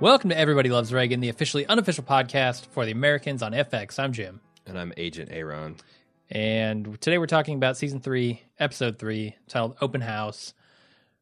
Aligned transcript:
Welcome 0.00 0.30
to 0.30 0.38
Everybody 0.38 0.70
Loves 0.70 0.92
Reagan, 0.92 1.20
the 1.20 1.28
officially 1.28 1.66
unofficial 1.66 2.04
podcast 2.04 2.66
for 2.66 2.86
the 2.86 2.92
Americans 2.92 3.42
on 3.42 3.52
FX. 3.52 3.98
I'm 3.98 4.12
Jim. 4.12 4.40
And 4.66 4.78
I'm 4.78 4.92
Agent 4.96 5.28
Aaron. 5.30 5.76
And 6.30 6.98
today 7.00 7.18
we're 7.18 7.26
talking 7.26 7.56
about 7.56 7.76
season 7.76 8.00
three, 8.00 8.42
episode 8.58 8.98
three, 8.98 9.36
titled 9.48 9.76
Open 9.80 10.00
House. 10.00 10.54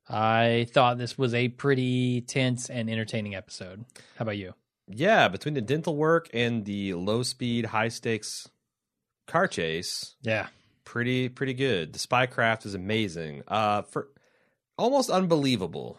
I 0.08 0.68
thought 0.72 0.96
this 0.98 1.18
was 1.18 1.34
a 1.34 1.48
pretty 1.48 2.20
tense 2.22 2.70
and 2.70 2.88
entertaining 2.88 3.34
episode. 3.34 3.84
How 4.16 4.22
about 4.22 4.36
you? 4.38 4.54
Yeah, 4.86 5.28
between 5.28 5.54
the 5.54 5.60
dental 5.60 5.96
work 5.96 6.28
and 6.32 6.64
the 6.64 6.94
low 6.94 7.22
speed, 7.22 7.66
high 7.66 7.88
stakes 7.88 8.48
car 9.26 9.46
chase, 9.48 10.14
Yeah. 10.22 10.46
pretty 10.84 11.28
pretty 11.28 11.52
good. 11.54 11.92
The 11.92 11.98
spycraft 11.98 12.64
is 12.64 12.74
amazing. 12.74 13.42
Uh 13.48 13.82
for 13.82 14.08
almost 14.78 15.10
unbelievable. 15.10 15.98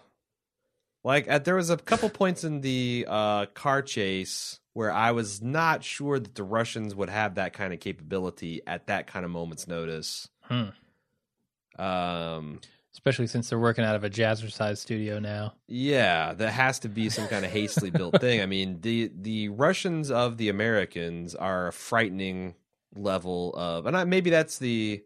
Like 1.04 1.28
at, 1.28 1.46
there 1.46 1.56
was 1.56 1.70
a 1.70 1.78
couple 1.78 2.10
points 2.10 2.44
in 2.44 2.62
the 2.62 3.06
uh 3.08 3.46
car 3.48 3.82
chase 3.82 4.60
where 4.74 4.92
I 4.92 5.12
was 5.12 5.42
not 5.42 5.84
sure 5.84 6.20
that 6.20 6.36
the 6.36 6.44
Russians 6.44 6.96
would 6.96 7.10
have 7.10 7.36
that 7.36 7.54
kind 7.54 7.74
of 7.74 7.80
capability 7.80 8.62
at 8.68 8.88
that 8.88 9.08
kind 9.08 9.26
of 9.26 9.32
moment's 9.32 9.68
notice. 9.68 10.30
Hmm. 10.42 11.82
Um 11.82 12.60
Especially 12.92 13.28
since 13.28 13.50
they're 13.50 13.60
working 13.60 13.86
out 13.86 13.96
of 13.96 14.04
a 14.04 14.10
jazzercise 14.10 14.80
studio 14.80 15.20
now. 15.20 15.54
Yeah, 15.68 16.34
that 16.34 16.52
has 16.52 16.80
to 16.80 16.90
be 16.90 17.10
some 17.10 17.28
kind 17.28 17.46
of 17.46 17.52
hastily 17.52 17.92
built 17.92 18.20
thing. 18.20 18.42
I 18.42 18.46
mean, 18.46 18.82
the 18.82 19.10
the 19.16 19.50
Russians 19.50 20.12
of 20.12 20.38
the 20.38 20.50
Americans 20.50 21.34
are 21.34 21.68
a 21.68 21.72
frightening 21.72 22.56
level 22.96 23.54
of, 23.56 23.86
and 23.86 23.96
I, 23.96 24.04
maybe 24.04 24.32
that's 24.32 24.58
the 24.58 25.04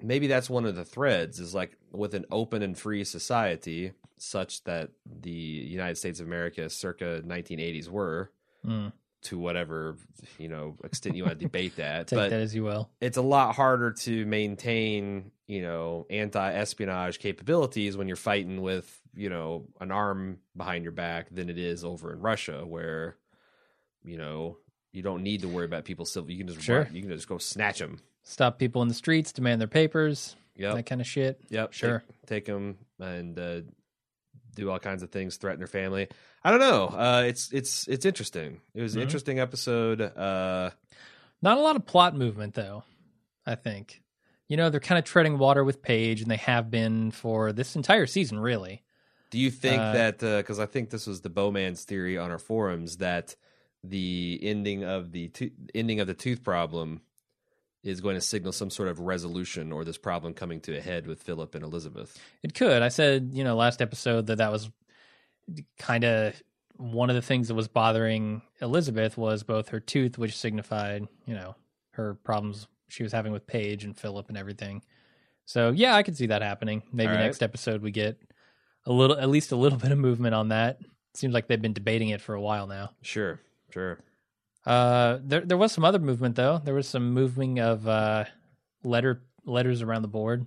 maybe 0.00 0.26
that's 0.26 0.50
one 0.50 0.64
of 0.66 0.76
the 0.76 0.84
threads 0.84 1.40
is 1.40 1.54
like 1.54 1.76
with 1.92 2.14
an 2.14 2.24
open 2.30 2.62
and 2.62 2.76
free 2.78 3.04
society 3.04 3.92
such 4.18 4.64
that 4.64 4.90
the 5.04 5.30
United 5.30 5.96
States 5.96 6.20
of 6.20 6.26
America 6.26 6.68
circa 6.70 7.22
1980s 7.24 7.88
were 7.88 8.30
Mm. 8.66 8.92
to 9.22 9.38
whatever 9.38 9.96
you 10.38 10.48
know 10.48 10.76
extent 10.82 11.14
you 11.14 11.22
want 11.24 11.38
to 11.38 11.44
debate 11.44 11.76
that, 11.76 12.08
Take 12.08 12.16
but 12.16 12.30
that 12.30 12.40
as 12.40 12.54
you 12.54 12.64
will. 12.64 12.90
it's 13.00 13.16
a 13.16 13.22
lot 13.22 13.54
harder 13.54 13.92
to 13.92 14.26
maintain, 14.26 15.30
you 15.46 15.62
know, 15.62 16.04
anti-espionage 16.10 17.18
capabilities 17.20 17.96
when 17.96 18.08
you're 18.08 18.16
fighting 18.16 18.60
with, 18.62 19.00
you 19.14 19.28
know, 19.30 19.68
an 19.80 19.92
arm 19.92 20.38
behind 20.56 20.82
your 20.82 20.92
back 20.92 21.28
than 21.30 21.48
it 21.48 21.58
is 21.58 21.84
over 21.84 22.12
in 22.12 22.18
Russia 22.20 22.64
where, 22.66 23.16
you 24.04 24.16
know, 24.16 24.58
you 24.92 25.02
don't 25.02 25.22
need 25.22 25.42
to 25.42 25.48
worry 25.48 25.64
about 25.66 25.84
people's 25.84 26.10
civil. 26.10 26.30
You 26.30 26.38
can 26.38 26.48
just 26.48 26.62
Sure. 26.62 26.82
run- 26.82 26.94
you 26.94 27.02
can 27.02 27.10
just 27.10 27.28
go 27.28 27.38
snatch 27.38 27.78
them. 27.78 28.00
Stop 28.28 28.58
people 28.58 28.82
in 28.82 28.88
the 28.88 28.94
streets, 28.94 29.32
demand 29.32 29.60
their 29.60 29.68
papers, 29.68 30.34
Yep. 30.56 30.74
that 30.74 30.82
kind 30.86 31.00
of 31.00 31.06
shit. 31.06 31.40
Yep. 31.48 31.72
Sure. 31.72 32.02
Take, 32.26 32.46
them 32.46 32.76
and 32.98 33.38
uh, 33.38 33.60
do 34.56 34.68
all 34.68 34.80
kinds 34.80 35.04
of 35.04 35.10
things, 35.10 35.36
threaten 35.36 35.60
their 35.60 35.68
family. 35.68 36.08
I 36.42 36.50
don't 36.50 36.58
know. 36.58 36.86
Uh, 36.88 37.24
it's 37.26 37.52
it's 37.52 37.86
it's 37.86 38.04
interesting. 38.04 38.60
It 38.74 38.82
was 38.82 38.94
an 38.96 39.00
Mhm. 39.00 39.04
interesting 39.04 39.38
episode. 39.38 40.00
Uh, 40.00 40.70
Not 41.40 41.58
a 41.58 41.60
lot 41.60 41.76
of 41.76 41.86
plot 41.86 42.16
movement, 42.16 42.54
though, 42.54 42.82
I 43.46 43.54
think. 43.54 44.02
You 44.48 44.56
know, 44.56 44.70
they're 44.70 44.80
kind 44.80 44.98
of 44.98 45.04
treading 45.04 45.38
water 45.38 45.62
with 45.62 45.80
Paige, 45.82 46.22
and 46.22 46.30
they 46.30 46.36
have 46.36 46.68
been 46.70 47.12
for 47.12 47.52
this 47.52 47.76
entire 47.76 48.06
season, 48.06 48.38
really. 48.40 48.82
Do 49.30 49.38
you 49.38 49.50
think 49.52 49.80
Uh, 49.80 49.92
that 49.92 50.18
because 50.18 50.58
I 50.58 50.66
think 50.66 50.90
this 50.90 51.06
was 51.06 51.20
the 51.20 51.30
Bowman's 51.30 51.84
theory 51.84 52.16
on 52.18 52.30
our 52.32 52.38
forums 52.38 52.96
that 52.96 53.36
the 53.84 54.40
ending 54.42 54.82
of 54.84 55.12
the 55.12 55.28
to- 55.28 55.52
ending 55.76 56.00
of 56.00 56.06
the 56.08 56.14
tooth 56.14 56.42
problem 56.42 57.02
is 57.86 58.00
going 58.00 58.14
to 58.14 58.20
signal 58.20 58.52
some 58.52 58.70
sort 58.70 58.88
of 58.88 59.00
resolution 59.00 59.72
or 59.72 59.84
this 59.84 59.98
problem 59.98 60.34
coming 60.34 60.60
to 60.62 60.76
a 60.76 60.80
head 60.80 61.06
with 61.06 61.22
Philip 61.22 61.54
and 61.54 61.64
Elizabeth? 61.64 62.18
It 62.42 62.54
could. 62.54 62.82
I 62.82 62.88
said, 62.88 63.30
you 63.32 63.44
know, 63.44 63.56
last 63.56 63.80
episode 63.80 64.26
that 64.26 64.38
that 64.38 64.52
was 64.52 64.70
kind 65.78 66.04
of 66.04 66.40
one 66.76 67.08
of 67.10 67.16
the 67.16 67.22
things 67.22 67.48
that 67.48 67.54
was 67.54 67.68
bothering 67.68 68.42
Elizabeth 68.60 69.16
was 69.16 69.42
both 69.42 69.68
her 69.70 69.80
tooth, 69.80 70.18
which 70.18 70.36
signified, 70.36 71.06
you 71.26 71.34
know, 71.34 71.54
her 71.92 72.14
problems 72.14 72.66
she 72.88 73.02
was 73.02 73.12
having 73.12 73.32
with 73.32 73.46
Paige 73.46 73.84
and 73.84 73.96
Philip 73.96 74.28
and 74.28 74.36
everything. 74.36 74.82
So 75.44 75.70
yeah, 75.70 75.94
I 75.94 76.02
could 76.02 76.16
see 76.16 76.26
that 76.26 76.42
happening. 76.42 76.82
Maybe 76.92 77.08
All 77.08 77.14
right. 77.14 77.24
next 77.24 77.42
episode 77.42 77.82
we 77.82 77.90
get 77.92 78.20
a 78.84 78.92
little, 78.92 79.18
at 79.18 79.28
least 79.28 79.52
a 79.52 79.56
little 79.56 79.78
bit 79.86 79.92
of 79.92 79.98
movement 79.98 80.34
on 80.34 80.48
that. 80.48 80.80
Seems 81.14 81.32
like 81.32 81.46
they've 81.46 81.62
been 81.62 81.72
debating 81.72 82.10
it 82.10 82.20
for 82.20 82.34
a 82.34 82.40
while 82.40 82.66
now. 82.66 82.90
Sure, 83.00 83.40
sure. 83.72 83.98
Uh, 84.66 85.18
there 85.22 85.40
there 85.42 85.56
was 85.56 85.70
some 85.72 85.84
other 85.84 85.98
movement 86.00 86.34
though. 86.36 86.60
There 86.64 86.74
was 86.74 86.88
some 86.88 87.12
moving 87.12 87.60
of 87.60 87.86
uh 87.86 88.24
letter 88.82 89.22
letters 89.44 89.80
around 89.82 90.02
the 90.02 90.08
board. 90.08 90.44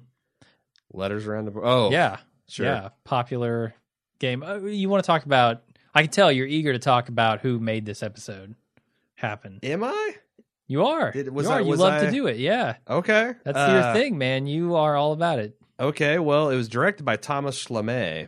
Letters 0.92 1.26
around 1.28 1.46
the 1.46 1.52
board. 1.52 1.66
oh 1.68 1.90
yeah, 1.92 2.18
sure 2.48 2.66
yeah, 2.66 2.90
popular 3.06 3.74
game. 4.20 4.44
Uh, 4.44 4.58
you 4.58 4.90
want 4.90 5.04
to 5.04 5.08
talk 5.08 5.26
about? 5.26 5.64
I 5.96 6.02
can 6.04 6.12
tell 6.12 6.32
you're 6.32 6.48
eager 6.48 6.74
to 6.74 6.80
talk 6.80 7.10
about 7.10 7.42
who 7.42 7.60
made 7.60 7.86
this 7.86 8.04
episode 8.04 8.56
happen. 9.16 9.60
Am 9.64 9.84
I 9.84 10.16
You 10.68 10.86
are. 10.86 11.14
Was 11.32 11.46
you, 11.48 11.52
I- 11.52 11.56
are. 11.56 11.62
you 11.62 11.76
love 11.76 11.94
I- 11.94 12.06
to 12.06 12.12
do 12.12 12.28
it. 12.28 12.38
Yeah, 12.38 12.76
okay? 12.90 13.34
that's 13.44 13.58
Uh, 13.58 13.72
your 13.84 13.94
thing, 13.94 14.18
man. 14.18 14.46
You 14.48 14.76
are 14.76 14.96
all 14.96 15.14
about 15.14 15.40
it. 15.40 15.56
Okay, 15.80 16.20
well, 16.20 16.50
it 16.50 16.56
was 16.56 16.68
directed 16.68 17.04
by 17.06 17.16
Thomas 17.16 17.64
Schlamme, 17.64 18.28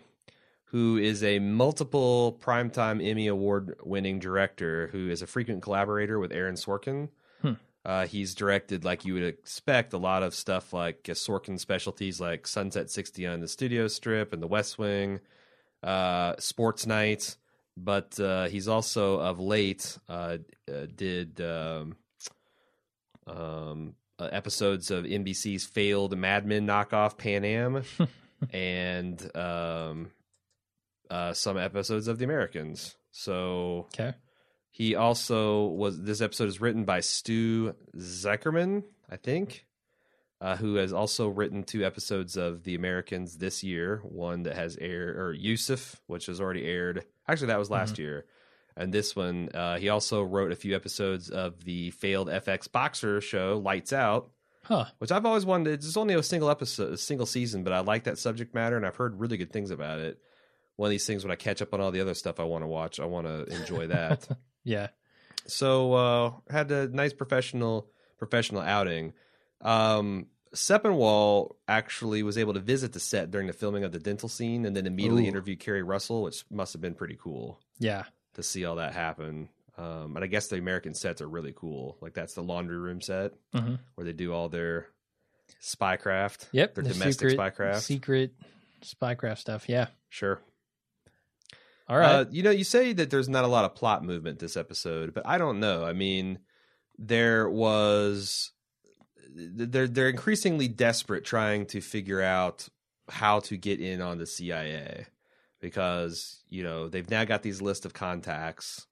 who 0.72 0.98
is 0.98 1.22
a 1.22 1.40
multiple 1.40 2.40
Primetime 2.42 3.06
Emmy 3.06 3.28
Award 3.28 3.76
winning 3.84 4.20
director 4.20 4.88
who 4.94 5.10
is 5.10 5.22
a 5.22 5.28
frequent 5.28 5.62
collaborator 5.62 6.18
with 6.18 6.32
Aaron 6.32 6.56
Sorkin. 6.56 7.10
Hmm. 7.42 7.54
Uh, 7.84 8.08
he's 8.08 8.34
directed, 8.34 8.86
like 8.86 9.04
you 9.04 9.14
would 9.14 9.24
expect, 9.24 9.92
a 9.92 9.98
lot 9.98 10.24
of 10.24 10.34
stuff 10.34 10.72
like 10.72 11.08
uh, 11.10 11.12
Sorkin 11.12 11.60
specialties 11.60 12.22
like 12.22 12.48
Sunset 12.48 12.90
60 12.90 13.28
on 13.28 13.42
the 13.42 13.50
Studio 13.50 13.90
Strip 13.90 14.32
and 14.32 14.42
The 14.42 14.48
West 14.48 14.80
Wing, 14.80 15.20
uh, 15.84 16.36
Sports 16.40 16.86
Night. 16.86 17.36
But 17.76 18.18
uh, 18.18 18.48
he's 18.48 18.70
also 18.70 19.20
of 19.20 19.42
late 19.42 19.98
uh, 20.08 20.38
uh, 20.72 20.86
did 20.96 21.42
um, 21.42 21.98
um, 23.28 23.96
uh, 24.20 24.30
episodes 24.32 24.90
of 24.90 25.04
NBC's 25.04 25.66
failed 25.66 26.18
Mad 26.18 26.46
Men 26.46 26.66
knockoff 26.66 27.18
Pan 27.18 27.44
Am 27.44 27.84
and 28.54 29.36
um, 29.36 30.12
uh, 31.12 31.34
some 31.34 31.58
episodes 31.58 32.08
of 32.08 32.18
The 32.18 32.26
Americans. 32.26 32.96
So 33.12 33.88
Okay. 33.94 34.14
he 34.72 34.96
also 34.96 35.66
was. 35.68 36.02
This 36.02 36.22
episode 36.22 36.48
is 36.48 36.62
written 36.62 36.86
by 36.86 37.02
Stu 37.02 37.76
Zuckerman, 37.98 38.84
I 39.10 39.18
think, 39.18 39.66
uh, 40.40 40.56
who 40.56 40.76
has 40.76 40.94
also 40.94 41.28
written 41.28 41.64
two 41.64 41.84
episodes 41.86 42.38
of 42.38 42.64
The 42.64 42.76
Americans 42.76 43.38
this 43.38 43.64
year. 43.64 44.00
One 44.04 44.44
that 44.44 44.56
has 44.56 44.78
aired, 44.78 45.18
or 45.18 45.36
Yousaf, 45.36 45.96
which 46.08 46.26
has 46.28 46.40
already 46.42 46.66
aired. 46.66 47.06
Actually, 47.28 47.48
that 47.48 47.60
was 47.60 47.70
last 47.70 48.00
year. 48.00 48.26
And 48.78 48.94
this 48.94 49.16
one, 49.18 49.50
uh, 49.54 49.78
he 49.78 49.90
also 49.90 50.24
wrote 50.24 50.54
a 50.54 50.56
few 50.56 50.74
episodes 50.76 51.30
of 51.30 51.66
the 51.66 51.92
failed 51.92 52.30
FX 52.30 52.72
boxer 52.72 53.20
show 53.20 53.62
Lights 53.64 53.92
Out, 53.92 54.32
Huh. 54.64 54.86
which 55.00 55.12
I've 55.12 55.26
always 55.26 55.46
wanted. 55.46 55.74
It's 55.74 55.98
only 55.98 56.14
a 56.14 56.24
single 56.24 56.50
episode, 56.50 56.94
a 56.94 56.98
single 56.98 57.26
season, 57.26 57.64
but 57.66 57.74
I 57.74 57.82
like 57.82 58.06
that 58.06 58.18
subject 58.18 58.56
matter, 58.56 58.78
and 58.78 58.86
I've 58.86 58.96
heard 58.96 59.20
really 59.20 59.36
good 59.36 59.52
things 59.52 59.72
about 59.72 60.00
it. 60.00 60.20
One 60.82 60.88
of 60.88 60.92
these 60.92 61.06
things 61.06 61.24
when 61.24 61.32
I 61.32 61.36
catch 61.36 61.62
up 61.62 61.76
on 61.76 61.80
all 61.80 61.92
the 61.92 62.02
other 62.02 62.16
stuff 62.16 62.40
I 62.40 62.44
want 62.44 62.64
to 62.64 62.68
watch, 62.68 63.00
I 63.00 63.06
want 63.06 63.28
to 63.28 63.44
enjoy 63.56 63.86
that. 63.98 64.28
Yeah. 64.64 64.88
so 65.46 65.94
uh, 65.94 66.32
had 66.50 66.72
a 66.72 66.88
nice 66.88 67.14
professional 67.14 67.88
professional 68.18 68.62
outing. 68.64 69.14
Um, 69.62 70.26
Sepinwall 70.56 71.56
actually 71.68 72.24
was 72.24 72.36
able 72.38 72.54
to 72.56 72.60
visit 72.60 72.94
the 72.94 73.00
set 73.00 73.30
during 73.30 73.46
the 73.46 73.54
filming 73.54 73.84
of 73.84 73.92
the 73.92 74.00
dental 74.00 74.28
scene, 74.28 74.66
and 74.66 74.76
then 74.76 74.88
immediately 74.88 75.26
Ooh. 75.26 75.30
interview 75.30 75.56
Keri 75.56 75.84
Russell, 75.84 76.24
which 76.24 76.44
must 76.50 76.74
have 76.74 76.82
been 76.82 76.96
pretty 76.96 77.18
cool 77.22 77.60
Yeah. 77.80 78.06
to 78.34 78.42
see 78.44 78.66
all 78.66 78.78
that 78.78 78.94
happen. 78.94 79.50
Um, 79.78 80.16
and 80.16 80.24
I 80.24 80.28
guess 80.28 80.48
the 80.48 80.58
American 80.58 80.94
sets 80.96 81.22
are 81.22 81.30
really 81.30 81.54
cool. 81.56 81.98
Like 82.02 82.14
that's 82.16 82.34
the 82.34 82.42
laundry 82.44 82.78
room 82.78 83.02
set 83.02 83.34
Mhm. 83.54 83.80
where 83.96 84.06
they 84.06 84.14
do 84.14 84.34
all 84.34 84.50
their 84.50 84.88
spycraft. 85.62 86.48
Yep. 86.52 86.76
Their 86.76 86.84
the 86.84 86.90
domestic 86.94 87.30
secret, 87.30 87.56
spycraft. 87.56 87.82
Secret 87.82 88.34
spycraft 88.84 89.38
stuff. 89.38 89.70
Yeah. 89.70 89.88
Sure. 90.10 90.42
All 91.92 91.98
right. 91.98 92.10
Uh, 92.10 92.26
you 92.32 92.42
know, 92.42 92.52
you 92.52 92.64
say 92.64 92.94
that 92.94 93.10
there's 93.10 93.28
not 93.28 93.44
a 93.44 93.50
lot 93.50 93.66
of 93.66 93.76
plot 93.76 94.02
movement 94.02 94.40
this 94.40 94.56
episode, 94.56 95.14
but 95.14 95.28
I 95.28 95.38
don't 95.38 95.60
know. 95.60 95.84
I 95.84 95.92
mean, 95.92 96.40
there 96.98 97.50
was 97.50 98.54
they're 99.36 99.90
they're 99.90 100.08
increasingly 100.08 100.70
desperate 100.70 101.26
trying 101.26 101.66
to 101.66 101.82
figure 101.82 102.22
out 102.22 102.70
how 103.10 103.42
to 103.42 103.58
get 103.58 103.82
in 103.82 104.00
on 104.02 104.20
the 104.20 104.26
CIA 104.26 105.08
because, 105.60 106.42
you 106.48 106.64
know, 106.64 106.88
they've 106.88 107.10
now 107.10 107.26
got 107.26 107.44
these 107.44 107.62
list 107.62 107.86
of 107.86 107.94
contacts 107.94 108.88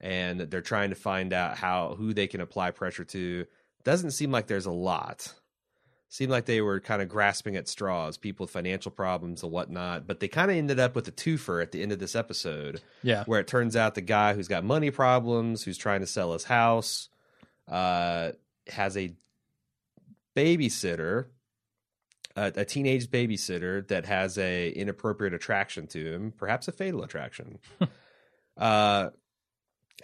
and 0.00 0.40
they're 0.40 0.62
trying 0.62 0.88
to 0.88 0.96
find 0.96 1.34
out 1.34 1.58
how 1.58 1.96
who 1.98 2.14
they 2.14 2.28
can 2.28 2.40
apply 2.40 2.70
pressure 2.70 3.04
to. 3.04 3.44
Doesn't 3.84 4.12
seem 4.12 4.32
like 4.32 4.46
there's 4.46 4.64
a 4.64 4.72
lot. 4.72 5.34
Seemed 6.10 6.30
like 6.30 6.46
they 6.46 6.62
were 6.62 6.80
kind 6.80 7.02
of 7.02 7.08
grasping 7.08 7.56
at 7.56 7.68
straws, 7.68 8.16
people 8.16 8.44
with 8.44 8.50
financial 8.50 8.90
problems 8.90 9.42
and 9.42 9.52
whatnot. 9.52 10.06
But 10.06 10.20
they 10.20 10.28
kind 10.28 10.50
of 10.50 10.56
ended 10.56 10.80
up 10.80 10.94
with 10.94 11.06
a 11.06 11.12
twofer 11.12 11.62
at 11.62 11.70
the 11.70 11.82
end 11.82 11.92
of 11.92 11.98
this 11.98 12.16
episode, 12.16 12.80
yeah. 13.02 13.24
where 13.24 13.40
it 13.40 13.46
turns 13.46 13.76
out 13.76 13.94
the 13.94 14.00
guy 14.00 14.32
who's 14.32 14.48
got 14.48 14.64
money 14.64 14.90
problems, 14.90 15.64
who's 15.64 15.76
trying 15.76 16.00
to 16.00 16.06
sell 16.06 16.32
his 16.32 16.44
house, 16.44 17.10
uh, 17.70 18.32
has 18.68 18.96
a 18.96 19.12
babysitter, 20.34 21.26
a, 22.36 22.52
a 22.56 22.64
teenage 22.64 23.10
babysitter 23.10 23.86
that 23.88 24.06
has 24.06 24.38
a 24.38 24.70
inappropriate 24.70 25.34
attraction 25.34 25.86
to 25.88 26.12
him, 26.12 26.32
perhaps 26.36 26.68
a 26.68 26.72
fatal 26.72 27.02
attraction. 27.02 27.58
Uh, 28.58 29.10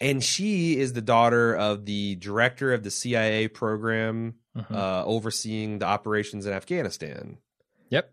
and 0.01 0.23
she 0.23 0.79
is 0.79 0.93
the 0.93 1.03
daughter 1.03 1.55
of 1.55 1.85
the 1.85 2.15
director 2.15 2.73
of 2.73 2.83
the 2.85 2.91
CIA 2.91 3.49
program 3.49 4.35
Mhm. 4.57 4.75
uh, 4.75 5.05
overseeing 5.05 5.79
the 5.81 5.87
operations 5.87 6.47
in 6.47 6.53
Afghanistan. 6.53 7.39
yep. 7.89 8.13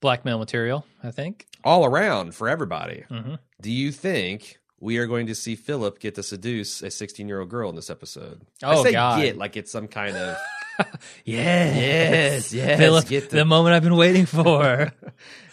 Blackmail 0.00 0.38
material, 0.38 0.84
I 1.02 1.10
think. 1.10 1.46
All 1.62 1.84
around 1.86 2.34
for 2.34 2.48
everybody. 2.48 3.04
hmm 3.08 3.34
Do 3.60 3.70
you 3.70 3.90
think 3.92 4.58
we 4.80 4.98
are 4.98 5.06
going 5.06 5.26
to 5.28 5.34
see 5.34 5.54
Philip 5.56 5.98
get 5.98 6.14
to 6.16 6.22
seduce 6.22 6.82
a 6.82 6.90
16 6.90 7.26
year 7.28 7.40
old 7.40 7.48
girl 7.48 7.70
in 7.70 7.76
this 7.76 7.88
episode? 7.90 8.42
Oh, 8.62 8.80
I 8.80 8.82
say 8.82 8.92
God. 8.92 9.20
get 9.22 9.36
like 9.38 9.56
it's 9.56 9.70
some 9.70 9.88
kind 9.88 10.16
of. 10.16 10.36
Yes, 11.24 11.76
Yes, 11.76 12.52
yes, 12.52 12.78
Philip, 12.80 13.06
get 13.06 13.30
the... 13.30 13.36
the- 13.38 13.44
moment 13.44 13.74
I've 13.76 13.82
been 13.84 13.96
waiting 13.96 14.26
for. 14.26 14.92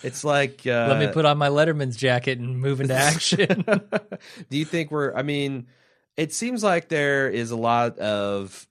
It's 0.03 0.23
like. 0.23 0.61
Uh, 0.65 0.87
Let 0.89 0.97
me 0.99 1.07
put 1.13 1.25
on 1.25 1.37
my 1.37 1.49
Letterman's 1.49 1.95
jacket 1.95 2.39
and 2.39 2.59
move 2.59 2.81
into 2.81 2.95
action. 3.11 3.63
Do 4.49 4.57
you 4.57 4.65
think 4.65 4.89
we're? 4.89 5.13
I 5.13 5.21
mean, 5.21 5.67
it 6.17 6.33
seems 6.33 6.63
like 6.63 6.87
there 6.89 7.29
is 7.29 7.51
a 7.51 7.55
lot 7.55 7.99
of 7.99 8.67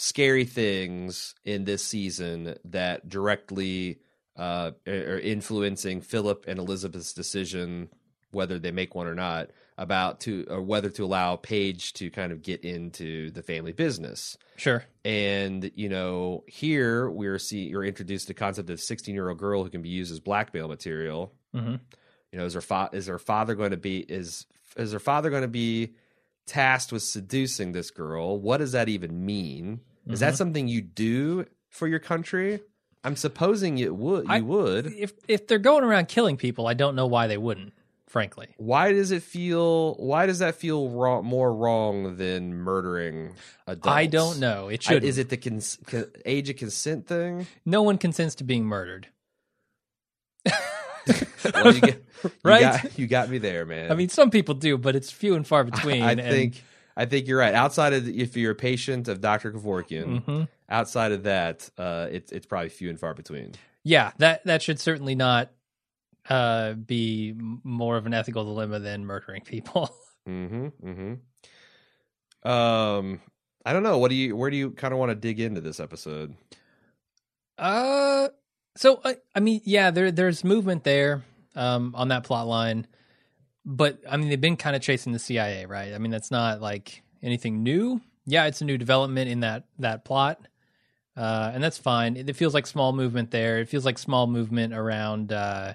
scary 0.00 0.46
things 0.46 1.34
in 1.44 1.64
this 1.64 1.84
season 1.84 2.56
that 2.64 3.06
directly 3.06 3.98
uh, 4.34 4.70
are 4.86 5.18
influencing 5.18 6.00
Philip 6.00 6.46
and 6.48 6.58
Elizabeth's 6.58 7.12
decision, 7.12 7.90
whether 8.30 8.58
they 8.58 8.70
make 8.70 8.94
one 8.94 9.06
or 9.06 9.14
not, 9.14 9.50
about 9.76 10.20
to 10.20 10.46
or 10.48 10.62
whether 10.62 10.88
to 10.88 11.04
allow 11.04 11.36
Paige 11.36 11.92
to 11.94 12.10
kind 12.10 12.32
of 12.32 12.40
get 12.42 12.64
into 12.64 13.30
the 13.32 13.42
family 13.42 13.72
business. 13.72 14.38
sure. 14.56 14.84
And 15.04 15.70
you 15.74 15.90
know, 15.90 16.44
here 16.46 17.10
we're 17.10 17.38
see 17.38 17.68
you're 17.68 17.84
introduced 17.84 18.26
to 18.28 18.32
the 18.32 18.38
concept 18.38 18.70
of 18.70 18.74
a 18.74 18.78
16 18.78 19.14
year 19.14 19.28
old 19.28 19.38
girl 19.38 19.62
who 19.64 19.70
can 19.70 19.82
be 19.82 19.90
used 19.90 20.12
as 20.12 20.20
blackmail 20.20 20.68
material. 20.68 21.34
hmm 21.52 21.76
You 22.32 22.38
know, 22.38 22.46
is 22.46 22.54
her 22.54 22.62
fa- 22.62 22.90
is 22.94 23.06
her 23.06 23.18
father 23.18 23.54
going 23.54 23.72
to 23.72 23.76
be 23.76 23.98
is 23.98 24.46
is 24.76 24.92
her 24.92 24.98
father 24.98 25.28
going 25.28 25.42
to 25.42 25.48
be 25.48 25.92
tasked 26.46 26.90
with 26.90 27.02
seducing 27.02 27.72
this 27.72 27.90
girl? 27.90 28.38
What 28.40 28.58
does 28.58 28.72
that 28.72 28.88
even 28.88 29.26
mean? 29.26 29.80
Is 30.08 30.20
that 30.20 30.34
Mhm. 30.34 30.36
something 30.36 30.68
you 30.68 30.80
do 30.82 31.46
for 31.68 31.86
your 31.88 31.98
country? 32.00 32.60
I'm 33.04 33.16
supposing 33.16 33.78
it 33.78 33.94
would. 33.94 34.24
You 34.26 34.30
I- 34.32 34.40
would. 34.40 34.86
If 34.94 35.12
if 35.28 35.46
they're 35.46 35.58
going 35.58 35.84
around 35.84 36.08
killing 36.08 36.36
people, 36.36 36.66
I 36.66 36.74
don't 36.74 36.94
know 36.94 37.06
why 37.06 37.26
they 37.26 37.38
wouldn't. 37.38 37.72
Frankly, 38.06 38.48
Why 38.56 38.92
does 38.92 39.12
it 39.12 39.22
feel? 39.22 39.94
Why 39.94 40.26
does 40.26 40.40
that 40.40 40.56
feel 40.56 40.88
wrong, 40.88 41.24
more 41.24 41.54
wrong 41.54 42.16
than 42.16 42.52
murdering 42.52 43.36
adults? 43.68 43.86
I 43.86 44.06
don't 44.06 44.40
know. 44.40 44.66
It 44.68 44.82
should. 44.82 45.04
is 45.04 45.16
it 45.16 45.28
the 45.28 45.36
cons- 45.36 45.78
con- 45.86 46.10
age 46.24 46.50
of 46.50 46.56
consent 46.56 47.06
thing? 47.06 47.46
No 47.64 47.82
one 47.82 47.98
consents 47.98 48.34
to 48.36 48.44
being 48.44 48.64
murdered. 48.64 49.06
Well, 51.54 51.74
you, 51.74 51.80
get, 51.80 52.04
you 52.24 52.30
Right? 52.44 52.60
got, 52.60 52.98
you 52.98 53.06
got 53.06 53.30
me 53.30 53.38
there, 53.38 53.64
man. 53.64 53.90
I 53.90 53.94
mean, 53.94 54.08
some 54.08 54.30
people 54.30 54.54
do, 54.54 54.76
but 54.76 54.94
it's 54.94 55.10
few 55.10 55.34
and 55.34 55.46
far 55.46 55.64
between. 55.70 56.02
I 56.02 56.12
and- 56.12 56.20
think 56.20 56.62
I 56.96 57.06
think 57.06 57.26
you're 57.28 57.38
right. 57.38 57.54
Outside 57.54 57.92
of 57.92 58.08
if 58.08 58.36
you're 58.36 58.52
a 58.52 58.54
patient 58.56 59.08
of 59.08 59.20
Dr. 59.20 59.52
Kevorkian, 59.52 60.24
Mhm. 60.24 60.48
outside 60.68 61.12
of 61.12 61.22
that, 61.24 61.68
uh, 61.78 62.08
it's 62.10 62.32
it's 62.32 62.46
probably 62.46 62.68
few 62.68 62.90
and 62.90 62.98
far 63.00 63.14
between. 63.14 63.52
yeah, 63.84 64.12
that 64.18 64.44
that 64.44 64.62
should 64.62 64.78
certainly 64.80 65.14
not 65.14 65.50
uh, 66.28 66.74
be 66.74 67.34
more 67.64 67.96
of 67.96 68.04
an 68.06 68.12
ethical 68.14 68.44
dilemma 68.44 68.78
than 68.78 69.04
murdering 69.06 69.42
people. 69.42 69.94
Mm-hmm. 70.28 70.66
Mm-hmm. 70.86 72.48
Um, 72.48 73.20
I 73.64 73.72
don't 73.72 73.82
know. 73.82 73.98
What 73.98 74.10
do 74.10 74.14
you? 74.14 74.36
Where 74.36 74.50
do 74.50 74.56
you 74.56 74.70
kind 74.72 74.92
of 74.92 74.98
want 75.00 75.10
to 75.10 75.14
dig 75.14 75.40
into 75.40 75.60
this 75.62 75.80
episode? 75.80 76.34
Uh, 77.58 78.28
so 78.76 79.00
I, 79.04 79.16
I 79.34 79.40
mean, 79.40 79.60
yeah, 79.64 79.90
there 79.90 80.10
there's 80.12 80.44
movement 80.44 80.84
there 80.84 81.24
um, 81.56 81.94
on 81.96 82.08
that 82.08 82.24
plot 82.24 82.46
line, 82.46 82.86
but 83.64 83.98
I 84.08 84.16
mean, 84.16 84.28
they've 84.28 84.40
been 84.40 84.56
kind 84.56 84.74
of 84.76 84.82
chasing 84.82 85.12
the 85.12 85.18
CIA, 85.18 85.66
right? 85.66 85.92
I 85.94 85.98
mean, 85.98 86.10
that's 86.10 86.30
not 86.30 86.60
like 86.60 87.02
anything 87.22 87.62
new. 87.62 88.00
Yeah, 88.26 88.46
it's 88.46 88.60
a 88.60 88.64
new 88.64 88.78
development 88.78 89.30
in 89.30 89.40
that 89.40 89.64
that 89.78 90.04
plot, 90.04 90.40
uh, 91.16 91.50
and 91.52 91.62
that's 91.62 91.78
fine. 91.78 92.16
It, 92.16 92.28
it 92.28 92.36
feels 92.36 92.54
like 92.54 92.66
small 92.66 92.92
movement 92.92 93.30
there. 93.30 93.58
It 93.58 93.68
feels 93.68 93.84
like 93.84 93.98
small 93.98 94.26
movement 94.26 94.72
around 94.74 95.32
uh, 95.32 95.74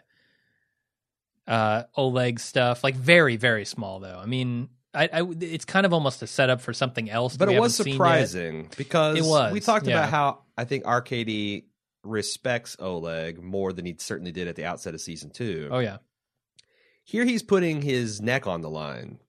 uh, 1.48 1.84
Oleg 1.96 2.40
stuff, 2.40 2.84
like 2.84 2.96
very 2.96 3.36
very 3.36 3.66
small 3.66 4.00
though. 4.00 4.20
I 4.22 4.26
mean. 4.26 4.70
I, 4.98 5.10
I, 5.12 5.28
it's 5.42 5.66
kind 5.66 5.86
of 5.86 5.92
almost 5.92 6.22
a 6.24 6.28
setup 6.28 6.62
for 6.62 6.72
something 6.72 7.10
else, 7.10 7.34
that 7.34 7.40
But 7.40 7.50
we 7.50 7.56
it 7.56 7.60
was 7.60 7.78
haven't 7.78 7.84
seen 7.84 7.92
yet. 7.96 7.98
surprising 7.98 8.70
because 8.78 9.18
It 9.18 9.26
was, 9.26 9.52
we 9.52 9.60
talked 9.60 9.88
yeah. 9.88 9.98
about 9.98 10.10
how 10.10 10.40
I 10.58 10.64
think 10.64 10.86
Arkady 10.86 11.66
respects 12.04 12.78
Oleg 12.80 13.44
more 13.44 13.74
than 13.74 13.84
he 13.84 13.98
certainly 14.00 14.32
did 14.32 14.48
at 14.48 14.56
the 14.56 14.64
outset 14.64 14.94
of 14.94 15.02
season 15.02 15.32
two. 15.32 15.68
Oh 15.70 15.80
yeah, 15.80 15.98
Here 17.08 17.24
he's 17.24 17.44
putting 17.44 17.84
his 17.84 18.20
neck 18.20 18.48
on 18.48 18.62
the 18.62 18.70
line. 18.70 19.20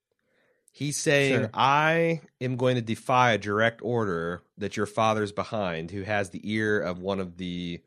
He's 0.73 0.97
saying, 0.97 1.41
Sure. 1.41 1.51
I 1.55 2.23
am 2.41 2.57
going 2.57 2.77
to 2.77 2.83
defy 2.83 3.33
a 3.33 3.39
direct 3.39 3.81
order 3.83 4.43
that 4.59 4.77
your 4.77 4.87
father's 4.87 5.31
behind, 5.31 5.91
who 5.91 6.03
has 6.03 6.31
the 6.31 6.41
ear 6.43 6.81
of 6.81 6.99
one 7.01 7.21
of 7.21 7.37
the, 7.37 7.83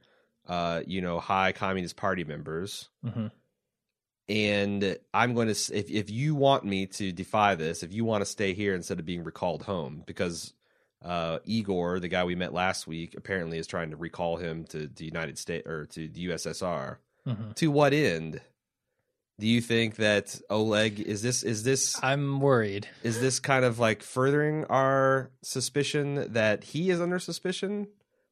uh, 0.48 0.82
you 0.86 1.02
know, 1.02 1.20
high 1.20 1.52
Communist 1.52 1.98
Party 1.98 2.24
members. 2.24 2.90
hmm 3.04 3.28
And 4.28 4.98
I'm 5.14 5.34
going 5.34 5.54
to, 5.54 5.76
if, 5.76 5.90
if 5.90 6.10
you 6.12 6.36
want 6.36 6.64
me 6.64 6.86
to 6.86 7.12
defy 7.12 7.56
this, 7.56 7.82
if 7.82 7.92
you 7.94 8.06
want 8.06 8.22
to 8.22 8.26
stay 8.26 8.54
here 8.54 8.76
instead 8.76 9.00
of 9.00 9.06
being 9.06 9.24
recalled 9.24 9.64
home, 9.64 10.04
because 10.06 10.54
uh, 11.04 11.40
Igor, 11.46 12.00
the 12.00 12.10
guy 12.10 12.24
we 12.26 12.36
met 12.36 12.54
last 12.54 12.86
week, 12.86 13.16
apparently 13.18 13.58
is 13.58 13.66
trying 13.68 13.90
to 13.90 13.98
recall 13.98 14.38
him 14.38 14.66
to 14.66 14.88
the 14.88 15.06
United 15.06 15.40
States 15.40 15.68
or 15.68 15.86
to 15.88 16.08
the 16.08 16.28
USSR. 16.28 16.98
hmm 17.26 17.52
To 17.56 17.72
what 17.72 17.94
end? 17.94 18.42
Do 19.40 19.48
you 19.48 19.62
think 19.62 19.96
that 19.96 20.40
Oleg 20.50 21.00
is 21.00 21.22
this 21.22 21.44
is 21.44 21.64
this 21.64 21.98
I'm 22.04 22.42
worried. 22.42 22.88
is 23.04 23.22
this 23.22 23.40
kind 23.40 23.64
of 23.64 23.80
like 23.80 24.04
furthering 24.04 24.66
our 24.66 25.32
suspicion 25.42 26.34
that 26.34 26.64
he 26.66 26.90
is 26.90 27.00
under 27.00 27.20
suspicion? 27.20 27.88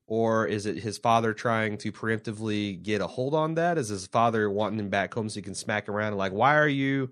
Or 0.09 0.45
is 0.45 0.65
it 0.65 0.77
his 0.77 0.97
father 0.97 1.33
trying 1.33 1.77
to 1.79 1.91
preemptively 1.91 2.81
get 2.81 3.01
a 3.01 3.07
hold 3.07 3.33
on 3.33 3.55
that? 3.55 3.77
Is 3.77 3.89
his 3.89 4.07
father 4.07 4.49
wanting 4.49 4.79
him 4.79 4.89
back 4.89 5.13
home 5.13 5.27
so 5.27 5.35
he 5.35 5.41
can 5.41 5.55
smack 5.55 5.89
around 5.89 6.09
and 6.09 6.17
like, 6.17 6.31
why 6.31 6.55
are 6.55 6.67
you, 6.67 7.11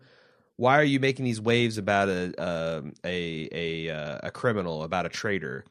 why 0.55 0.79
are 0.79 0.83
you 0.83 1.01
making 1.01 1.25
these 1.25 1.41
waves 1.41 1.77
about 1.77 2.07
a 2.07 2.33
um, 2.41 2.93
a 3.03 3.49
a 3.51 3.89
uh, 3.89 4.19
a 4.23 4.31
criminal, 4.31 4.83
about 4.83 5.05
a 5.05 5.09
traitor? 5.09 5.65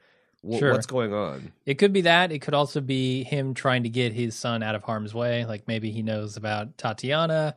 Wh- 0.47 0.59
Sure. 0.59 0.73
What's 0.73 0.85
going 0.87 1.15
on? 1.15 1.53
It 1.65 1.77
could 1.79 1.95
be 1.95 2.03
that. 2.03 2.31
It 2.31 2.41
could 2.41 2.53
also 2.53 2.83
be 2.83 3.25
him 3.25 3.55
trying 3.55 3.85
to 3.85 3.89
get 3.89 4.13
his 4.13 4.37
son 4.37 4.63
out 4.63 4.75
of 4.75 4.83
harm's 4.83 5.15
way. 5.15 5.47
Like 5.47 5.67
maybe 5.67 5.91
he 5.91 6.03
knows 6.03 6.37
about 6.37 6.77
Tatiana, 6.77 7.57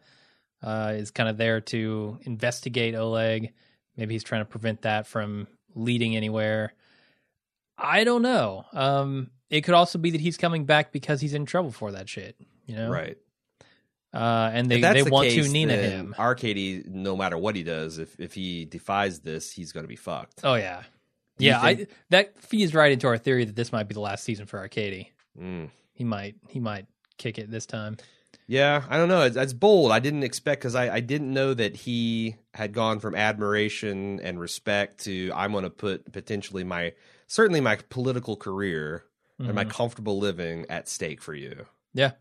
uh, 0.64 0.94
is 0.96 1.12
kind 1.12 1.30
of 1.30 1.38
there 1.38 1.62
to 1.62 2.20
investigate 2.24 2.96
Oleg. 2.96 3.54
Maybe 3.96 4.14
he's 4.16 4.24
trying 4.24 4.42
to 4.42 4.46
prevent 4.46 4.84
that 4.84 5.08
from 5.08 5.48
leading 5.76 6.16
anywhere. 6.16 6.74
I 7.78 8.04
don't 8.04 8.22
know. 8.22 8.66
Um, 8.74 9.30
it 9.50 9.62
could 9.62 9.74
also 9.74 10.00
be 10.00 10.12
that 10.12 10.22
he's 10.22 10.38
coming 10.38 10.66
back 10.66 10.92
because 10.92 11.22
he's 11.22 11.34
in 11.34 11.46
trouble 11.46 11.72
for 11.72 11.92
that 11.92 12.10
shit. 12.10 12.36
You 12.66 12.76
know, 12.76 12.90
Right. 12.90 13.18
Uh, 14.14 14.50
and 14.54 14.72
they 14.72 14.80
they 14.82 15.02
the 15.04 15.12
want 15.12 15.28
case, 15.28 15.46
to 15.46 15.52
Nina 15.52 15.74
him. 15.76 16.16
Arkady, 16.18 16.84
no 16.88 17.16
matter 17.16 17.38
what 17.38 17.56
he 17.56 17.64
does, 17.64 18.00
if 18.00 18.20
if 18.20 18.34
he 18.34 18.66
defies 18.66 19.20
this, 19.20 19.52
he's 19.52 19.74
going 19.74 19.84
to 19.84 19.88
be 19.88 19.98
fucked. 19.98 20.40
Oh 20.44 20.56
yeah, 20.56 20.84
Do 21.38 21.46
yeah. 21.46 21.60
I 21.62 21.88
that 22.10 22.40
feeds 22.40 22.74
right 22.74 22.92
into 22.92 23.06
our 23.08 23.18
theory 23.18 23.46
that 23.46 23.56
this 23.56 23.72
might 23.72 23.88
be 23.88 23.94
the 23.94 24.00
last 24.00 24.24
season 24.24 24.46
for 24.46 24.60
Arkady. 24.60 25.12
Mm. 25.40 25.70
He 25.92 26.04
might 26.04 26.36
he 26.48 26.60
might 26.60 26.88
kick 27.18 27.38
it 27.38 27.52
this 27.52 27.66
time. 27.66 27.98
Yeah, 28.50 28.84
I 28.90 28.96
don't 28.96 29.10
know. 29.10 29.24
It's, 29.24 29.36
it's 29.36 29.52
bold. 29.54 29.92
I 29.92 30.00
didn't 30.00 30.24
expect 30.24 30.62
because 30.62 30.74
I, 30.74 30.96
I 30.96 31.00
didn't 31.02 31.34
know 31.34 31.54
that 31.54 31.76
he 31.76 32.38
had 32.54 32.72
gone 32.72 33.00
from 33.00 33.14
admiration 33.14 34.22
and 34.22 34.40
respect 34.40 35.04
to 35.04 35.32
I'm 35.36 35.52
going 35.52 35.66
to 35.66 35.70
put 35.70 36.12
potentially 36.14 36.64
my 36.64 36.94
certainly 37.28 37.60
my 37.60 37.76
political 37.90 38.38
career 38.38 39.04
and 39.38 39.54
my 39.54 39.66
Mhm. 39.66 39.70
comfortable 39.70 40.18
living 40.18 40.66
at 40.70 40.88
stake 40.88 41.22
for 41.22 41.34
you. 41.36 41.66
Yeah. 41.94 42.12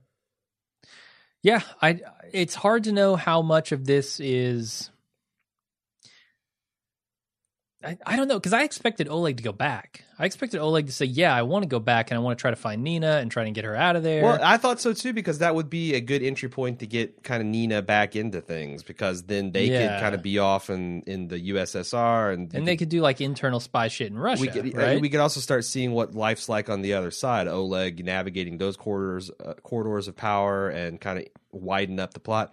Yeah, 1.42 1.62
I 1.80 2.00
it's 2.32 2.56
hard 2.56 2.84
to 2.84 2.92
know 2.92 3.14
how 3.14 3.40
much 3.40 3.70
of 3.70 3.84
this 3.86 4.18
is 4.18 4.90
I, 7.86 7.98
I 8.04 8.16
don't 8.16 8.26
know 8.28 8.34
because 8.38 8.52
I 8.52 8.64
expected 8.64 9.08
Oleg 9.08 9.36
to 9.36 9.42
go 9.42 9.52
back. 9.52 10.02
I 10.18 10.24
expected 10.24 10.60
Oleg 10.60 10.86
to 10.86 10.92
say, 10.92 11.04
"Yeah, 11.04 11.34
I 11.34 11.42
want 11.42 11.62
to 11.62 11.68
go 11.68 11.78
back 11.78 12.10
and 12.10 12.16
I 12.18 12.20
want 12.20 12.38
to 12.38 12.40
try 12.40 12.50
to 12.50 12.56
find 12.56 12.82
Nina 12.82 13.18
and 13.18 13.30
try 13.30 13.44
to 13.44 13.50
get 13.50 13.64
her 13.64 13.76
out 13.76 13.96
of 13.96 14.02
there." 14.02 14.22
Well, 14.22 14.38
I 14.42 14.56
thought 14.56 14.80
so 14.80 14.92
too 14.92 15.12
because 15.12 15.38
that 15.38 15.54
would 15.54 15.70
be 15.70 15.94
a 15.94 16.00
good 16.00 16.22
entry 16.22 16.48
point 16.48 16.78
to 16.80 16.86
get 16.86 17.22
kind 17.22 17.40
of 17.42 17.46
Nina 17.46 17.82
back 17.82 18.16
into 18.16 18.40
things 18.40 18.82
because 18.82 19.24
then 19.24 19.52
they 19.52 19.66
Yeah. 19.66 19.94
could 19.96 20.00
kind 20.02 20.14
of 20.14 20.22
be 20.22 20.38
off 20.38 20.68
in 20.70 21.02
in 21.06 21.28
the 21.28 21.38
USSR 21.50 22.32
and 22.32 22.52
and 22.54 22.66
they 22.66 22.76
could 22.76 22.88
do 22.88 23.00
like 23.00 23.20
internal 23.20 23.60
spy 23.60 23.88
shit 23.88 24.08
in 24.10 24.18
Russia, 24.18 24.40
we 24.40 24.48
could 24.48 24.74
right? 24.74 25.00
we 25.00 25.08
could 25.08 25.20
also 25.20 25.40
start 25.40 25.64
seeing 25.64 25.92
what 25.92 26.14
life's 26.14 26.48
like 26.48 26.68
on 26.70 26.82
the 26.82 26.94
other 26.94 27.10
side. 27.10 27.46
Oleg 27.46 28.04
navigating 28.04 28.58
those 28.58 28.76
corridors 28.76 29.30
uh, 29.44 29.54
corridors 29.62 30.08
of 30.08 30.16
power 30.16 30.68
and 30.68 31.00
kind 31.00 31.18
of 31.18 31.26
widen 31.52 32.00
up 32.00 32.14
the 32.14 32.20
plot. 32.20 32.52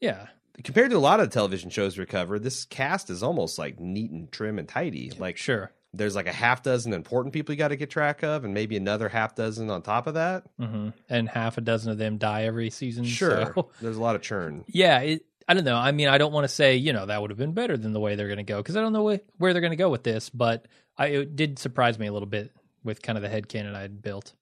yeah, 0.00 0.26
Compared 0.64 0.90
to 0.90 0.96
a 0.96 0.98
lot 0.98 1.20
of 1.20 1.30
television 1.30 1.70
shows 1.70 1.98
we 1.98 2.06
cover, 2.06 2.38
this 2.38 2.64
cast 2.64 3.10
is 3.10 3.22
almost 3.22 3.58
like 3.58 3.78
neat 3.78 4.10
and 4.10 4.30
trim 4.32 4.58
and 4.58 4.68
tidy. 4.68 5.12
Like 5.18 5.36
sure. 5.36 5.70
there's 5.92 6.14
like 6.16 6.26
a 6.26 6.32
half 6.32 6.62
dozen 6.62 6.92
important 6.92 7.32
people 7.34 7.54
you 7.54 7.58
got 7.58 7.68
to 7.68 7.76
get 7.76 7.90
track 7.90 8.22
of, 8.22 8.44
and 8.44 8.54
maybe 8.54 8.76
another 8.76 9.08
half 9.08 9.34
dozen 9.34 9.70
on 9.70 9.82
top 9.82 10.06
of 10.06 10.14
that. 10.14 10.44
hmm 10.58 10.90
And 11.08 11.28
half 11.28 11.58
a 11.58 11.60
dozen 11.60 11.92
of 11.92 11.98
them 11.98 12.18
die 12.18 12.44
every 12.44 12.70
season. 12.70 13.04
Sure, 13.04 13.52
so- 13.54 13.70
there's 13.80 13.96
a 13.96 14.02
lot 14.02 14.16
of 14.16 14.22
churn. 14.22 14.64
Yeah, 14.68 15.00
it, 15.00 15.26
I 15.48 15.54
don't 15.54 15.64
know. 15.64 15.76
I 15.76 15.92
mean, 15.92 16.08
I 16.08 16.18
don't 16.18 16.32
want 16.32 16.44
to 16.44 16.48
say 16.48 16.76
you 16.76 16.92
know 16.92 17.06
that 17.06 17.20
would 17.20 17.30
have 17.30 17.38
been 17.38 17.52
better 17.52 17.76
than 17.76 17.92
the 17.92 18.00
way 18.00 18.16
they're 18.16 18.26
going 18.28 18.38
to 18.38 18.42
go 18.42 18.56
because 18.58 18.76
I 18.76 18.80
don't 18.80 18.92
know 18.92 19.04
where, 19.04 19.20
where 19.38 19.52
they're 19.52 19.60
going 19.60 19.70
to 19.70 19.76
go 19.76 19.90
with 19.90 20.02
this. 20.02 20.30
But 20.30 20.66
I 20.96 21.06
it 21.08 21.36
did 21.36 21.58
surprise 21.58 21.98
me 21.98 22.06
a 22.06 22.12
little 22.12 22.26
bit 22.28 22.50
with 22.82 23.02
kind 23.02 23.16
of 23.18 23.22
the 23.22 23.28
head 23.28 23.48
canon 23.48 23.74
I 23.74 23.82
had 23.82 24.00
built. 24.02 24.32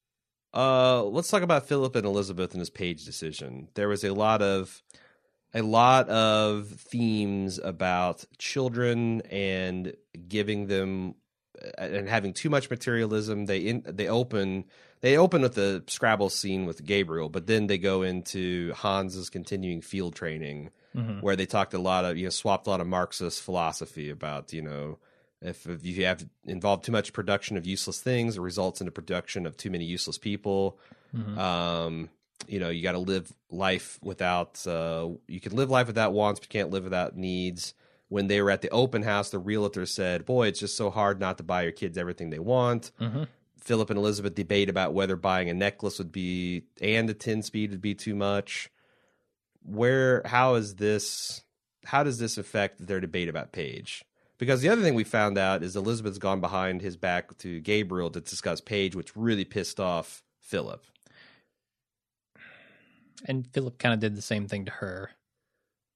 Uh, 0.55 1.03
let's 1.03 1.29
talk 1.29 1.43
about 1.43 1.67
Philip 1.67 1.97
and 1.97 2.07
Elizabeth 2.07 2.53
and 2.53 2.61
his 2.61 2.71
Paige 2.71 3.05
decision. 3.05 3.69
There 3.75 3.89
was 3.89 4.05
a 4.05 4.15
lot 4.15 4.41
of 4.41 4.83
a 5.55 5.63
lot 5.63 6.09
of 6.09 6.69
themes 6.69 7.59
about 7.63 8.25
children 8.39 9.21
and 9.31 9.95
giving 10.29 10.67
them 10.67 11.15
and 11.79 12.09
having 12.09 12.33
too 12.33 12.51
much 12.51 12.69
materialism. 12.69 13.47
They 13.47 13.61
in, 13.61 13.83
they 13.87 14.09
open 14.09 14.65
they 15.01 15.17
open 15.17 15.43
with 15.43 15.55
the 15.55 15.85
Scrabble 15.87 16.31
scene 16.31 16.67
with 16.67 16.85
Gabriel, 16.85 17.29
but 17.29 17.47
then 17.47 17.67
they 17.69 17.79
go 17.79 18.03
into 18.03 18.73
Hans's 18.75 19.31
continuing 19.31 19.81
field 19.83 20.15
training, 20.15 20.71
Mhm. 20.97 21.23
where 21.23 21.37
they 21.37 21.47
talked 21.47 21.75
a 21.75 21.79
lot 21.79 22.05
of 22.05 22.17
you 22.17 22.25
know 22.25 22.31
swapped 22.31 22.67
a 22.67 22.71
lot 22.71 22.81
of 22.81 22.87
Marxist 22.87 23.41
philosophy 23.43 24.11
about 24.11 24.53
you 24.53 24.63
know 24.63 24.99
if, 25.41 25.67
if 25.67 25.85
you 25.85 26.05
have 26.07 26.27
involved 26.45 26.85
too 26.85 26.93
much 26.93 27.13
production 27.13 27.57
of 27.59 27.67
useless 27.67 28.01
things, 28.01 28.37
it 28.37 28.41
results 28.41 28.81
in 28.81 28.87
the 28.87 28.91
production 28.91 29.45
of 29.47 29.57
too 29.59 29.71
many 29.71 29.85
useless 29.85 30.17
people. 30.17 30.79
Mhm. 31.15 31.37
Um, 31.37 32.09
you 32.47 32.59
know, 32.59 32.69
you 32.69 32.83
got 32.83 32.93
to 32.93 32.99
live 32.99 33.33
life 33.51 33.99
without. 34.03 34.67
Uh, 34.67 35.11
you 35.29 35.41
can 35.41 35.55
live 35.57 35.71
life 35.71 35.87
without 35.87 36.13
wants, 36.13 36.41
but 36.41 36.47
you 36.47 36.61
can't 36.61 36.71
live 36.71 36.85
without 36.85 37.17
needs. 37.17 37.75
When 38.09 38.27
they 38.27 38.41
were 38.43 38.51
at 38.51 38.61
the 38.61 38.69
open 38.71 39.03
house, 39.03 39.31
the 39.31 39.39
realtor 39.39 39.87
said, 39.87 40.25
"Boy, 40.25 40.49
it's 40.49 40.61
just 40.61 40.77
so 40.77 40.91
hard 40.91 41.19
not 41.19 41.39
to 41.39 41.43
buy 41.43 41.63
your 41.63 41.73
kids 41.73 41.97
everything 41.99 42.31
they 42.31 42.39
want." 42.39 42.93
Mhm. 43.01 43.29
Philip 43.61 43.89
and 43.89 43.99
Elizabeth 43.99 44.35
debate 44.35 44.69
about 44.69 44.93
whether 44.93 45.17
buying 45.17 45.49
a 45.49 45.55
necklace 45.55 45.99
would 45.99 46.13
be 46.13 46.65
and 46.83 47.09
a 47.09 47.15
ten 47.15 47.43
speed 47.43 47.71
would 47.71 47.81
be 47.81 47.95
too 47.95 48.15
much. 48.15 48.71
Where 49.63 50.23
how 50.27 50.55
is 50.57 50.77
this? 50.77 51.43
How 51.87 52.03
does 52.03 52.19
this 52.19 52.37
affect 52.39 52.87
their 52.87 53.01
debate 53.01 53.29
about 53.29 53.53
Paige? 53.53 54.05
Because 54.37 54.61
the 54.61 54.69
other 54.69 54.83
thing 54.83 54.95
we 54.95 55.05
found 55.05 55.39
out 55.39 55.63
is 55.63 55.77
Elizabeth's 55.77 56.19
gone 56.19 56.41
behind 56.41 56.83
his 56.83 56.97
back 56.97 57.37
to 57.39 57.61
Gabriel 57.61 58.11
to 58.11 58.21
discuss 58.21 58.61
Paige, 58.61 58.95
which 58.95 59.17
really 59.17 59.45
pissed 59.45 59.81
off 59.81 60.23
Philip. 60.41 60.85
And 63.27 63.47
Philip 63.53 63.79
kind 63.79 63.95
of 63.95 64.01
did 64.01 64.17
the 64.17 64.23
same 64.23 64.49
thing 64.49 64.67
to 64.67 64.71
her. 64.71 65.11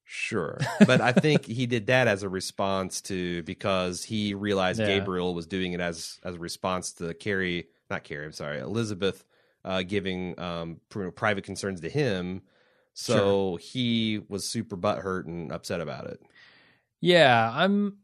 Sure. 0.05 0.57
But 0.87 1.01
I 1.01 1.11
think 1.11 1.45
he 1.45 1.65
did 1.67 1.87
that 1.87 2.07
as 2.07 2.23
a 2.23 2.29
response 2.29 3.01
to 3.03 3.43
because 3.43 4.03
he 4.03 4.33
realized 4.33 4.79
Yeah. 4.79 4.87
Gabriel 4.87 5.35
was 5.35 5.45
doing 5.45 5.73
it 5.73 5.79
as 5.81 6.19
as 6.23 6.35
a 6.35 6.39
response 6.39 6.93
to 6.93 7.13
Keri, 7.13 7.67
not 7.89 8.03
Keri, 8.03 8.25
I'm 8.25 8.31
sorry, 8.31 8.59
Elizabeth 8.59 9.23
uh, 9.63 9.83
giving 9.83 10.39
um, 10.39 10.77
pr- 10.89 11.09
private 11.09 11.43
concerns 11.43 11.81
to 11.81 11.89
him. 11.89 12.41
So 12.93 13.57
he 13.57 14.21
was 14.27 14.49
super 14.49 14.75
butthurt 14.75 15.25
and 15.25 15.51
upset 15.51 15.79
about 15.79 16.07
it. 16.07 16.19
Yeah, 17.01 17.49
I'm. 17.53 17.97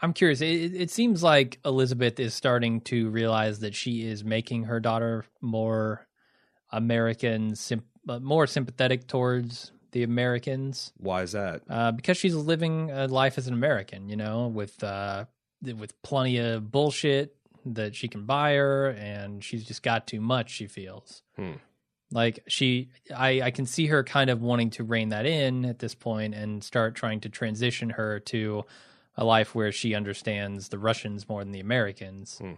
I'm 0.00 0.12
curious. 0.12 0.40
It, 0.40 0.74
it 0.74 0.90
seems 0.90 1.22
like 1.22 1.60
Elizabeth 1.64 2.18
is 2.18 2.34
starting 2.34 2.80
to 2.82 3.08
realize 3.10 3.60
that 3.60 3.74
she 3.74 4.04
is 4.04 4.24
making 4.24 4.64
her 4.64 4.80
daughter 4.80 5.24
more 5.40 6.08
American, 6.72 7.54
symp- 7.54 7.86
uh, 8.08 8.18
more 8.20 8.46
sympathetic 8.46 9.06
towards 9.06 9.72
the 9.92 10.02
Americans, 10.02 10.92
Why 10.96 11.22
is 11.22 11.32
that? 11.32 11.62
uh, 11.68 11.92
because 11.92 12.16
she's 12.16 12.34
living 12.34 12.90
a 12.90 13.06
life 13.08 13.36
as 13.38 13.46
an 13.46 13.54
American. 13.54 14.08
You 14.08 14.16
know, 14.16 14.48
with 14.48 14.82
uh, 14.82 15.26
with 15.62 16.00
plenty 16.02 16.38
of 16.38 16.70
bullshit 16.70 17.36
that 17.66 17.94
she 17.94 18.08
can 18.08 18.24
buy 18.24 18.54
her, 18.54 18.88
and 18.90 19.44
she's 19.44 19.64
just 19.64 19.82
got 19.82 20.06
too 20.06 20.20
much. 20.20 20.50
She 20.50 20.66
feels. 20.66 21.22
Hmm. 21.36 21.52
Like 22.10 22.40
she, 22.46 22.90
I, 23.14 23.40
I 23.40 23.50
can 23.50 23.64
see 23.64 23.86
her 23.86 24.04
kind 24.04 24.28
of 24.28 24.42
wanting 24.42 24.68
to 24.70 24.84
rein 24.84 25.08
that 25.10 25.24
in 25.24 25.64
at 25.64 25.78
this 25.78 25.94
point 25.94 26.34
and 26.34 26.62
start 26.62 26.94
trying 26.94 27.20
to 27.20 27.30
transition 27.30 27.88
her 27.90 28.20
to 28.20 28.64
a 29.16 29.24
life 29.24 29.54
where 29.54 29.72
she 29.72 29.94
understands 29.94 30.68
the 30.68 30.78
Russians 30.78 31.26
more 31.26 31.42
than 31.42 31.52
the 31.52 31.60
Americans. 31.60 32.36
Hmm. 32.38 32.52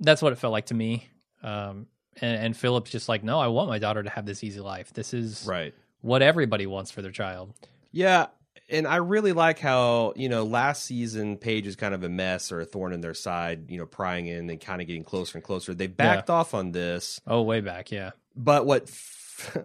That's 0.00 0.22
what 0.22 0.32
it 0.32 0.38
felt 0.38 0.52
like 0.52 0.66
to 0.66 0.74
me. 0.74 1.08
Um, 1.42 1.86
and, 2.20 2.36
and 2.46 2.56
Philip's 2.56 2.90
just 2.90 3.08
like, 3.08 3.22
no, 3.24 3.38
I 3.38 3.46
want 3.48 3.68
my 3.68 3.78
daughter 3.78 4.02
to 4.02 4.10
have 4.10 4.26
this 4.26 4.42
easy 4.44 4.60
life. 4.60 4.92
This 4.92 5.12
is 5.14 5.44
Right. 5.46 5.74
what 6.00 6.22
everybody 6.22 6.66
wants 6.66 6.90
for 6.90 7.02
their 7.02 7.10
child. 7.12 7.52
Yeah, 7.92 8.26
and 8.70 8.86
I 8.86 8.96
really 8.96 9.32
like 9.32 9.58
how 9.58 10.12
you 10.16 10.28
know 10.28 10.44
last 10.44 10.84
season 10.84 11.38
Paige 11.38 11.66
is 11.66 11.74
kind 11.76 11.94
of 11.94 12.02
a 12.02 12.08
mess 12.08 12.52
or 12.52 12.60
a 12.60 12.64
thorn 12.66 12.92
in 12.92 13.00
their 13.00 13.14
side, 13.14 13.70
you 13.70 13.78
know, 13.78 13.86
prying 13.86 14.26
in 14.26 14.50
and 14.50 14.60
kind 14.60 14.80
of 14.82 14.86
getting 14.86 15.04
closer 15.04 15.38
and 15.38 15.44
closer. 15.44 15.74
They 15.74 15.86
backed 15.86 16.28
off 16.30 16.52
on 16.54 16.72
this, 16.72 17.20
Oh, 17.26 17.42
way 17.42 17.60
back, 17.60 17.90
yeah. 17.90 18.10
but 18.36 18.66
what 18.66 18.90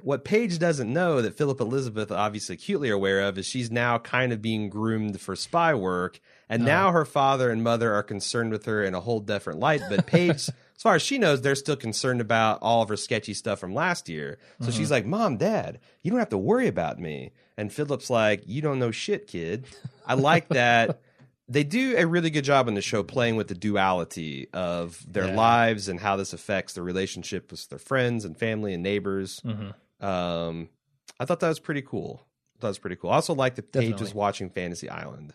what 0.03 0.23
Paige 0.23 0.59
doesn't 0.59 0.91
know 0.91 1.21
that 1.23 1.35
Philip 1.35 1.59
Elizabeth 1.59 2.11
obviously 2.11 2.53
acutely 2.53 2.89
aware 2.91 3.21
of 3.21 3.37
is 3.39 3.45
she's 3.47 3.71
now 3.71 3.97
kind 3.97 4.31
of 4.31 4.39
being 4.41 4.69
groomed 4.69 5.19
for 5.19 5.35
spy 5.35 5.73
work, 5.73 6.19
and 6.47 6.61
Oh. 6.61 6.65
now 6.65 6.91
her 6.91 7.05
father 7.05 7.49
and 7.49 7.63
mother 7.63 7.91
are 7.93 8.03
concerned 8.03 8.51
with 8.51 8.65
her 8.65 8.83
in 8.83 8.93
a 8.93 8.99
whole 9.01 9.19
different 9.19 9.59
light. 9.59 9.81
But 9.89 10.05
Paige. 10.05 10.49
As 10.83 10.85
far 10.85 10.95
as 10.95 11.01
she 11.01 11.17
knows, 11.17 11.41
they're 11.41 11.55
still 11.55 11.77
concerned 11.77 12.19
about 12.19 12.59
all 12.61 12.81
of 12.81 12.89
her 12.89 12.97
sketchy 12.97 13.33
stuff 13.33 13.57
from 13.57 13.73
last 13.73 14.09
year. 14.09 14.37
So 14.59 14.69
she's 14.69 14.91
like, 14.91 15.05
Mom, 15.05 15.37
Dad, 15.37 15.79
you 16.01 16.11
don't 16.11 16.19
have 16.19 16.27
to 16.31 16.37
worry 16.37 16.67
about 16.67 16.99
me. 16.99 17.31
And 17.57 17.71
Philip's 17.71 18.09
like, 18.09 18.43
You 18.47 18.61
don't 18.61 18.79
know 18.79 18.91
shit, 18.91 19.25
kid. 19.27 19.65
I 20.05 20.15
like 20.15 20.49
that. 20.49 20.99
They 21.49 21.63
do 21.65 21.95
a 21.97 22.05
really 22.07 22.29
good 22.29 22.45
job 22.45 22.67
in 22.69 22.73
the 22.73 22.81
show 22.81 23.03
playing 23.03 23.35
with 23.35 23.47
the 23.49 23.53
duality 23.53 24.47
of 24.53 25.05
their 25.11 25.27
Yeah. 25.27 25.35
lives 25.35 25.87
and 25.89 25.99
how 25.99 26.15
this 26.15 26.31
affects 26.33 26.73
their 26.73 26.83
relationship 26.85 27.51
with 27.51 27.67
their 27.69 27.77
friends 27.79 28.23
and 28.25 28.35
family 28.37 28.73
and 28.73 28.81
neighbors. 28.81 29.39
hmm 29.41 30.05
Um, 30.05 30.69
I 31.19 31.25
thought 31.25 31.41
that 31.41 31.49
was 31.49 31.59
pretty 31.59 31.81
cool. 31.81 32.25
That 32.61 32.67
was 32.69 32.79
pretty 32.79 32.95
cool. 32.95 33.09
I 33.11 33.15
also 33.15 33.33
like 33.35 33.55
that 33.55 33.71
Paige 33.73 33.99
was 33.99 34.13
watching 34.13 34.49
Fantasy 34.49 34.89
Island. 34.89 35.33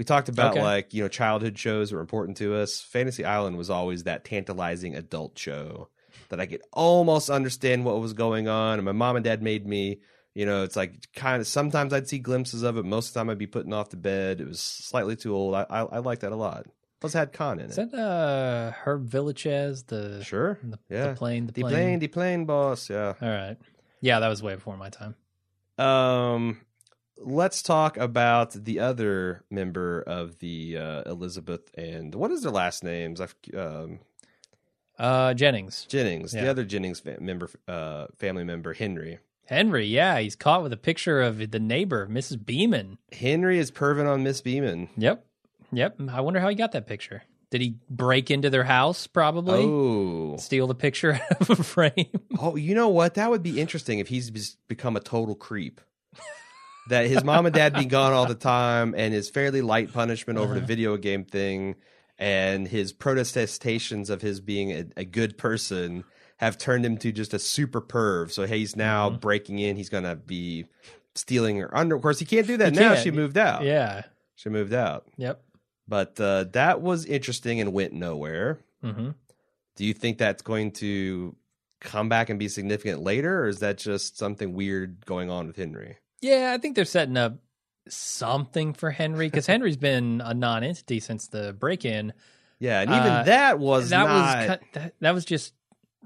We 0.00 0.04
talked 0.04 0.30
about 0.30 0.52
Okay. 0.52 0.62
like 0.62 0.94
you 0.94 1.02
know 1.02 1.08
childhood 1.08 1.58
shows 1.58 1.92
were 1.92 2.00
important 2.00 2.38
to 2.38 2.54
us. 2.56 2.80
Fantasy 2.80 3.22
Island 3.22 3.58
was 3.58 3.68
always 3.68 4.04
that 4.04 4.24
tantalizing 4.24 4.96
adult 4.96 5.38
show 5.38 5.90
that 6.30 6.40
I 6.40 6.46
could 6.46 6.62
almost 6.72 7.28
understand 7.28 7.84
what 7.84 8.00
was 8.00 8.14
going 8.14 8.48
on. 8.48 8.78
And 8.78 8.86
my 8.86 8.92
mom 8.92 9.16
and 9.16 9.24
dad 9.24 9.42
made 9.42 9.66
me. 9.66 10.00
You 10.32 10.46
know, 10.46 10.62
it's 10.62 10.74
like 10.74 11.08
kind 11.14 11.42
of 11.42 11.46
sometimes 11.46 11.92
I'd 11.92 12.08
see 12.08 12.18
glimpses 12.18 12.62
of 12.62 12.78
it. 12.78 12.86
Most 12.86 13.08
of 13.08 13.12
the 13.12 13.20
time 13.20 13.28
I'd 13.28 13.36
be 13.36 13.46
putting 13.46 13.74
off 13.74 13.90
the 13.90 13.98
bed. 13.98 14.40
It 14.40 14.48
was 14.48 14.58
slightly 14.60 15.16
too 15.16 15.34
old. 15.34 15.54
I 15.54 15.66
I, 15.68 15.80
I 15.82 15.98
like 15.98 16.20
that 16.20 16.32
a 16.32 16.36
lot. 16.36 16.64
Plus, 17.00 17.12
had 17.12 17.34
Khan 17.34 17.58
in 17.60 17.66
Is 17.68 17.76
it. 17.76 17.90
that 17.92 17.98
uh, 17.98 18.72
Hervé 18.84 19.06
Villechaize, 19.08 19.86
the, 19.86 20.24
Sure. 20.24 20.58
the, 20.62 20.78
Yeah. 20.88 21.08
the 21.08 21.14
plane? 21.14 21.44
The 21.46 21.52
The 21.52 21.60
plane. 21.62 21.72
plane, 21.74 21.98
the 21.98 22.08
plane 22.08 22.44
boss. 22.46 22.88
Yeah. 22.88 23.12
All 23.20 23.28
right. 23.28 23.56
Yeah, 24.00 24.20
that 24.20 24.28
was 24.28 24.42
way 24.42 24.54
before 24.54 24.78
my 24.78 24.88
time. 24.88 25.14
Um, 25.78 26.60
let's 27.20 27.62
talk 27.62 27.96
about 27.96 28.52
the 28.52 28.80
other 28.80 29.44
member 29.50 30.00
of 30.02 30.38
the 30.38 30.76
uh, 30.76 31.02
Elizabeth 31.06 31.70
and 31.76 32.14
what 32.14 32.30
is 32.30 32.42
their 32.42 32.52
last 32.52 32.82
names? 32.84 33.20
I've 33.20 33.34
um, 33.56 34.00
Uh, 34.98 35.34
Jennings. 35.34 35.86
Jennings, 35.88 36.32
the 36.32 36.48
other 36.48 36.64
Jennings 36.64 37.00
fa- 37.00 37.18
member, 37.20 37.48
uh, 37.68 38.06
family 38.18 38.44
member, 38.44 38.72
Henry. 38.74 39.18
Henry, 39.46 39.86
yeah, 39.86 40.18
he's 40.20 40.36
caught 40.36 40.62
with 40.62 40.72
a 40.72 40.76
picture 40.76 41.20
of 41.22 41.50
the 41.50 41.58
neighbor, 41.58 42.06
Mrs. 42.06 42.44
Beeman. 42.44 42.98
Henry 43.12 43.58
is 43.58 43.70
perving 43.70 44.08
on 44.08 44.22
Miss 44.22 44.40
Beeman. 44.40 44.88
Yep. 44.96 45.24
Yep. 45.72 45.96
I 46.10 46.20
wonder 46.20 46.38
how 46.40 46.48
he 46.48 46.54
got 46.54 46.72
that 46.72 46.86
picture. 46.86 47.22
Did 47.50 47.60
he 47.62 47.74
break 47.88 48.30
into 48.30 48.48
their 48.48 48.62
house, 48.62 49.08
probably? 49.08 49.64
Oh, 49.64 50.36
Steal 50.36 50.68
the 50.68 50.74
picture 50.76 51.14
out 51.14 51.40
of 51.50 51.58
a 51.58 51.64
frame? 51.64 52.06
oh, 52.38 52.54
you 52.54 52.76
know 52.76 52.88
what? 52.88 53.14
That 53.14 53.28
would 53.30 53.42
be 53.42 53.60
interesting 53.60 53.98
if 53.98 54.06
he's 54.08 54.30
become 54.68 54.96
a 54.96 55.00
total 55.00 55.34
creep. 55.34 55.80
That 56.88 57.06
his 57.06 57.22
mom 57.24 57.46
and 57.46 57.54
dad 57.54 57.74
be 57.74 57.84
gone 57.98 58.12
all 58.12 58.26
the 58.26 58.34
time, 58.34 58.94
and 58.96 59.12
his 59.14 59.30
fairly 59.30 59.62
light 59.62 59.92
punishment 59.92 60.38
over 60.38 60.54
the 60.54 60.60
Uh-huh. 60.60 60.66
video 60.66 60.96
game 60.96 61.24
thing, 61.24 61.76
and 62.18 62.66
his 62.68 62.92
protestations 62.92 64.10
of 64.10 64.22
his 64.22 64.40
being 64.40 64.72
a, 64.72 64.84
a 64.96 65.04
good 65.04 65.38
person 65.38 66.04
have 66.38 66.56
turned 66.58 66.84
him 66.84 66.96
to 66.98 67.12
just 67.12 67.34
a 67.34 67.38
super 67.38 67.80
perv. 67.80 68.30
So 68.30 68.46
he's 68.46 68.74
now 68.76 69.10
Mhm. 69.10 69.20
breaking 69.20 69.58
in. 69.58 69.76
He's 69.76 69.88
gonna 69.90 70.16
be 70.16 70.66
stealing 71.14 71.58
her 71.58 71.76
under. 71.76 71.96
Of 71.96 72.02
course, 72.02 72.18
he 72.18 72.24
can't 72.24 72.46
do 72.46 72.56
that 72.58 72.72
He 72.72 72.78
now. 72.80 72.94
can't. 72.94 73.02
She 73.02 73.10
moved 73.10 73.36
out. 73.36 73.62
Yeah. 73.64 74.02
She 74.36 74.48
moved 74.48 74.72
out. 74.72 75.06
Yep. 75.18 75.42
But 75.86 76.18
uh, 76.20 76.44
that 76.52 76.80
was 76.80 77.04
interesting 77.04 77.60
and 77.60 77.72
went 77.72 77.92
nowhere. 77.92 78.58
hmm 78.82 79.10
Do 79.76 79.84
you 79.84 79.92
think 79.92 80.18
that's 80.18 80.42
going 80.42 80.72
to 80.72 81.34
come 81.80 82.08
back 82.08 82.28
and 82.30 82.38
be 82.38 82.48
significant 82.48 83.02
later, 83.02 83.40
or 83.44 83.48
is 83.48 83.58
that 83.60 83.76
just 83.78 84.16
something 84.18 84.52
weird 84.54 85.04
going 85.06 85.30
on 85.30 85.46
with 85.46 85.56
Henry? 85.56 85.96
Yeah, 86.20 86.52
I 86.54 86.58
think 86.58 86.76
they're 86.76 86.84
setting 86.84 87.16
up 87.16 87.38
something 87.88 88.72
for 88.74 88.90
Henry 88.90 89.26
because 89.28 89.46
Henry's 89.46 89.76
been 89.76 90.20
a 90.24 90.34
non-entity 90.34 91.00
since 91.00 91.28
the 91.28 91.52
break-in. 91.52 92.12
Yeah, 92.58 92.82
and 92.82 92.90
even 92.90 93.06
Uh, 93.12 93.22
that 93.24 93.58
was 93.58 93.90
that 93.90 94.04
not. 94.06 94.08
was 94.48 94.58
that, 94.74 94.94
that 95.00 95.14
was 95.14 95.24
just 95.24 95.54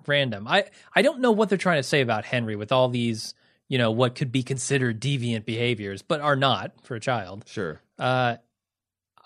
random. 0.07 0.47
I 0.47 0.67
I 0.95 1.03
don't 1.03 1.21
know 1.21 1.33
what 1.33 1.49
they're 1.49 1.59
trying 1.59 1.79
to 1.81 1.83
say 1.83 2.01
about 2.01 2.25
Henry 2.25 2.55
with 2.57 2.71
all 2.71 2.89
these, 2.89 3.35
you 3.69 3.77
know, 3.79 3.91
what 3.91 4.15
could 4.15 4.31
be 4.31 4.43
considered 4.43 5.01
deviant 5.01 5.45
behaviors, 5.45 6.03
but 6.03 6.21
are 6.21 6.37
not 6.37 6.73
for 6.85 6.95
a 6.95 7.01
child. 7.01 7.45
sure. 7.47 7.81
Uh, 7.99 8.37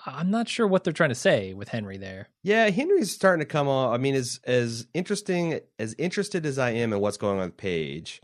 I'm 0.07 0.31
not 0.31 0.49
sure 0.49 0.67
what 0.67 0.85
they're 0.85 0.93
trying 0.93 1.09
to 1.11 1.15
say 1.15 1.53
with 1.53 1.69
Henry 1.69 1.99
there. 1.99 2.29
Yeah, 2.43 2.71
Henry's 2.71 3.11
starting 3.11 3.41
to 3.41 3.47
come 3.51 3.69
on. 3.69 3.93
I 3.93 3.99
mean, 3.99 4.15
as 4.15 4.41
as 4.45 4.87
interesting 4.95 5.61
as 5.79 5.95
interested 5.99 6.47
as 6.47 6.59
I 6.59 6.71
am 6.71 6.93
in 6.95 7.01
what's 7.01 7.17
going 7.19 7.39
on 7.41 7.47
with 7.49 7.57
Paige, 7.59 8.23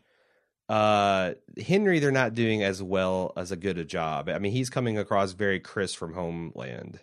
uh 0.68 1.34
Henry 1.66 1.98
they're 1.98 2.10
not 2.10 2.34
doing 2.34 2.62
as 2.62 2.82
well 2.82 3.32
as 3.36 3.52
a 3.52 3.56
good 3.56 3.78
a 3.78 3.84
job. 3.84 4.28
I 4.28 4.38
mean, 4.38 4.52
he's 4.52 4.70
coming 4.70 4.96
across 4.98 5.32
very 5.32 5.60
Chris 5.60 5.94
from 5.94 6.14
Homeland. 6.14 7.00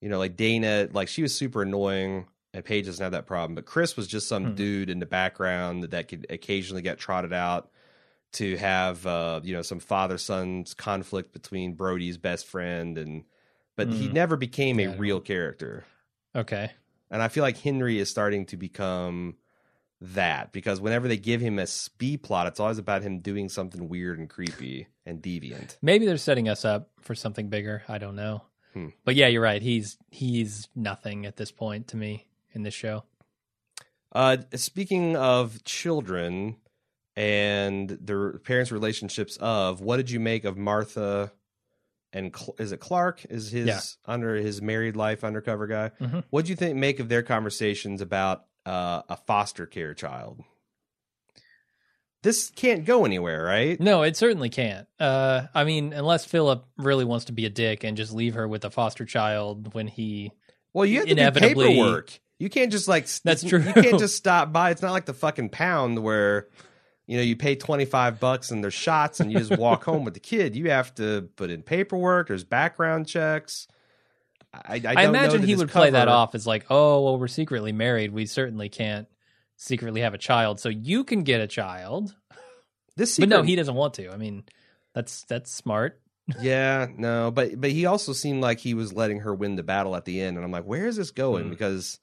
You 0.00 0.08
know, 0.08 0.18
like 0.18 0.36
Dana, 0.36 0.88
like 0.92 1.08
she 1.08 1.22
was 1.22 1.34
super 1.34 1.62
annoying, 1.62 2.26
and 2.54 2.64
Paige 2.64 2.86
doesn't 2.86 3.02
have 3.02 3.12
that 3.12 3.26
problem. 3.26 3.54
But 3.54 3.66
Chris 3.66 3.96
was 3.96 4.06
just 4.06 4.28
some 4.28 4.48
Hmm. 4.50 4.54
dude 4.54 4.90
in 4.90 4.98
the 5.00 5.06
background 5.06 5.82
that, 5.82 5.90
that 5.92 6.08
could 6.08 6.26
occasionally 6.30 6.82
get 6.82 6.98
trotted 6.98 7.32
out 7.32 7.70
to 8.34 8.56
have 8.58 9.06
uh, 9.06 9.40
you 9.42 9.54
know, 9.54 9.62
some 9.62 9.80
father 9.80 10.18
son 10.18 10.64
conflict 10.76 11.32
between 11.32 11.74
Brody's 11.74 12.18
best 12.18 12.46
friend 12.46 12.98
and 12.98 13.24
but 13.76 13.88
he 13.92 14.08
Hmm. 14.08 14.12
never 14.14 14.36
became 14.36 14.78
Yeah, 14.78 14.90
a 14.92 14.96
real 14.98 15.20
character. 15.20 15.84
Okay. 16.36 16.70
And 17.10 17.22
I 17.22 17.28
feel 17.28 17.42
like 17.42 17.56
Henry 17.56 17.98
is 17.98 18.10
starting 18.10 18.44
to 18.46 18.56
become 18.58 19.36
that 20.00 20.52
because 20.52 20.80
whenever 20.80 21.08
they 21.08 21.16
give 21.16 21.40
him 21.40 21.58
a 21.58 21.66
B 21.98 22.16
plot, 22.16 22.46
it's 22.46 22.60
always 22.60 22.78
about 22.78 23.02
him 23.02 23.18
doing 23.20 23.48
something 23.48 23.88
weird 23.88 24.18
and 24.18 24.28
creepy 24.30 24.86
and 25.04 25.20
deviant. 25.22 25.76
Maybe 25.82 26.06
they're 26.06 26.16
setting 26.16 26.48
us 26.48 26.64
up 26.64 26.90
for 27.00 27.14
something 27.14 27.48
bigger. 27.48 27.82
I 27.88 27.98
don't 27.98 28.14
know. 28.16 28.42
Hmm. 28.74 28.88
But 29.04 29.14
yeah, 29.16 29.26
you're 29.26 29.42
right. 29.42 29.60
He's 29.62 29.96
he's 30.10 30.68
nothing 30.76 31.26
at 31.26 31.36
this 31.36 31.50
point 31.50 31.88
to 31.88 31.96
me 31.96 32.26
in 32.52 32.62
this 32.62 32.74
show. 32.74 33.04
Uh, 34.12 34.38
speaking 34.54 35.16
of 35.16 35.62
children 35.64 36.56
and 37.16 37.90
their 37.90 38.38
parents' 38.38 38.70
relationships, 38.72 39.36
of 39.38 39.80
what 39.80 39.96
did 39.96 40.10
you 40.10 40.20
make 40.20 40.44
of 40.44 40.56
Martha 40.56 41.32
and 42.12 42.34
Cl- 42.34 42.54
is 42.58 42.72
it 42.72 42.78
Clark? 42.80 43.26
Is 43.28 43.50
his 43.50 43.66
Yeah. 43.66 43.80
under 44.06 44.36
his 44.36 44.62
married 44.62 44.96
life 44.96 45.24
undercover 45.24 45.66
guy? 45.66 45.90
Mhm. 46.00 46.24
What 46.30 46.44
do 46.44 46.50
you 46.50 46.56
think 46.56 46.76
make 46.76 47.00
of 47.00 47.08
their 47.08 47.22
conversations 47.22 48.00
about 48.00 48.44
uh, 48.68 49.02
a 49.08 49.16
foster 49.16 49.66
care 49.66 49.94
child? 49.94 50.42
This 52.22 52.50
can't 52.50 52.84
go 52.84 53.04
anywhere, 53.04 53.44
right? 53.44 53.78
No, 53.78 54.02
it 54.02 54.16
certainly 54.16 54.48
can't. 54.50 54.88
Uh, 54.98 55.42
I 55.54 55.62
mean, 55.64 55.92
unless 55.92 56.24
Philip 56.24 56.64
really 56.76 57.04
wants 57.04 57.26
to 57.26 57.32
be 57.32 57.46
a 57.46 57.50
dick 57.50 57.84
and 57.84 57.96
just 57.96 58.12
leave 58.12 58.34
her 58.34 58.48
with 58.48 58.64
a 58.64 58.70
foster 58.70 59.04
child 59.04 59.72
when 59.72 59.86
he. 59.86 60.32
Well, 60.72 60.84
you 60.84 60.98
have 60.98 61.06
to 61.06 61.12
Inevitably- 61.12 61.64
do 61.64 61.70
paperwork. 61.70 62.18
You 62.40 62.48
can't 62.48 62.70
just 62.70 62.86
like 62.88 63.08
That's 63.24 63.42
You 63.42 63.50
true. 63.50 63.62
can't 63.72 63.98
just 63.98 64.16
stop 64.24 64.52
by. 64.52 64.70
It's 64.70 64.82
not 64.82 64.92
like 64.92 65.06
the 65.06 65.14
fucking 65.14 65.48
pound 65.50 66.00
where 66.02 66.46
you 67.06 67.16
know 67.16 67.22
you 67.22 67.34
pay 67.36 67.54
twenty 67.56 67.84
five 67.84 68.20
bucks 68.20 68.50
and 68.52 68.62
there's 68.62 68.74
shots 68.74 69.18
and 69.20 69.32
you 69.32 69.38
just 69.38 69.56
walk 69.58 69.82
home 69.84 70.04
with 70.04 70.14
the 70.14 70.20
kid. 70.20 70.54
You 70.54 70.70
have 70.70 70.94
to 70.96 71.28
put 71.36 71.50
in 71.50 71.62
paperwork. 71.62 72.28
There's 72.28 72.44
background 72.44 73.08
checks. 73.08 73.66
I, 74.52 74.74
I, 74.74 74.78
don't 74.78 74.96
I, 74.96 75.04
imagine 75.04 75.42
he 75.42 75.54
would 75.54 75.68
play 75.68 75.90
that 75.90 76.08
off 76.08 76.34
as 76.34 76.46
like, 76.46 76.66
oh, 76.70 77.02
well, 77.02 77.18
we're 77.18 77.28
secretly 77.28 77.72
married. 77.72 78.12
We 78.12 78.26
certainly 78.26 78.68
can't 78.68 79.06
secretly 79.56 80.00
have 80.00 80.14
a 80.14 80.18
child, 80.18 80.60
so 80.60 80.68
you 80.68 81.04
can 81.04 81.22
get 81.22 81.40
a 81.40 81.46
child. 81.46 82.14
This 82.96 83.18
But 83.18 83.28
no, 83.28 83.36
secret- 83.36 83.48
he 83.48 83.56
doesn't 83.56 83.74
want 83.74 83.94
to. 83.94 84.10
I 84.10 84.16
mean, 84.16 84.44
that's 84.94 85.24
that's 85.24 85.52
smart. 85.52 86.00
yeah, 86.40 86.88
no, 86.96 87.30
but 87.30 87.60
but 87.60 87.70
he 87.70 87.86
also 87.86 88.12
seemed 88.12 88.42
like 88.42 88.58
he 88.58 88.74
was 88.74 88.92
letting 88.92 89.20
her 89.20 89.34
win 89.34 89.56
the 89.56 89.62
battle 89.62 89.96
at 89.96 90.04
the 90.04 90.20
end, 90.20 90.36
and 90.36 90.44
I'm 90.44 90.52
like, 90.52 90.64
where 90.64 90.86
is 90.86 90.96
this 90.96 91.10
going? 91.10 91.44
Hmm. 91.44 91.50
Because 91.50 91.98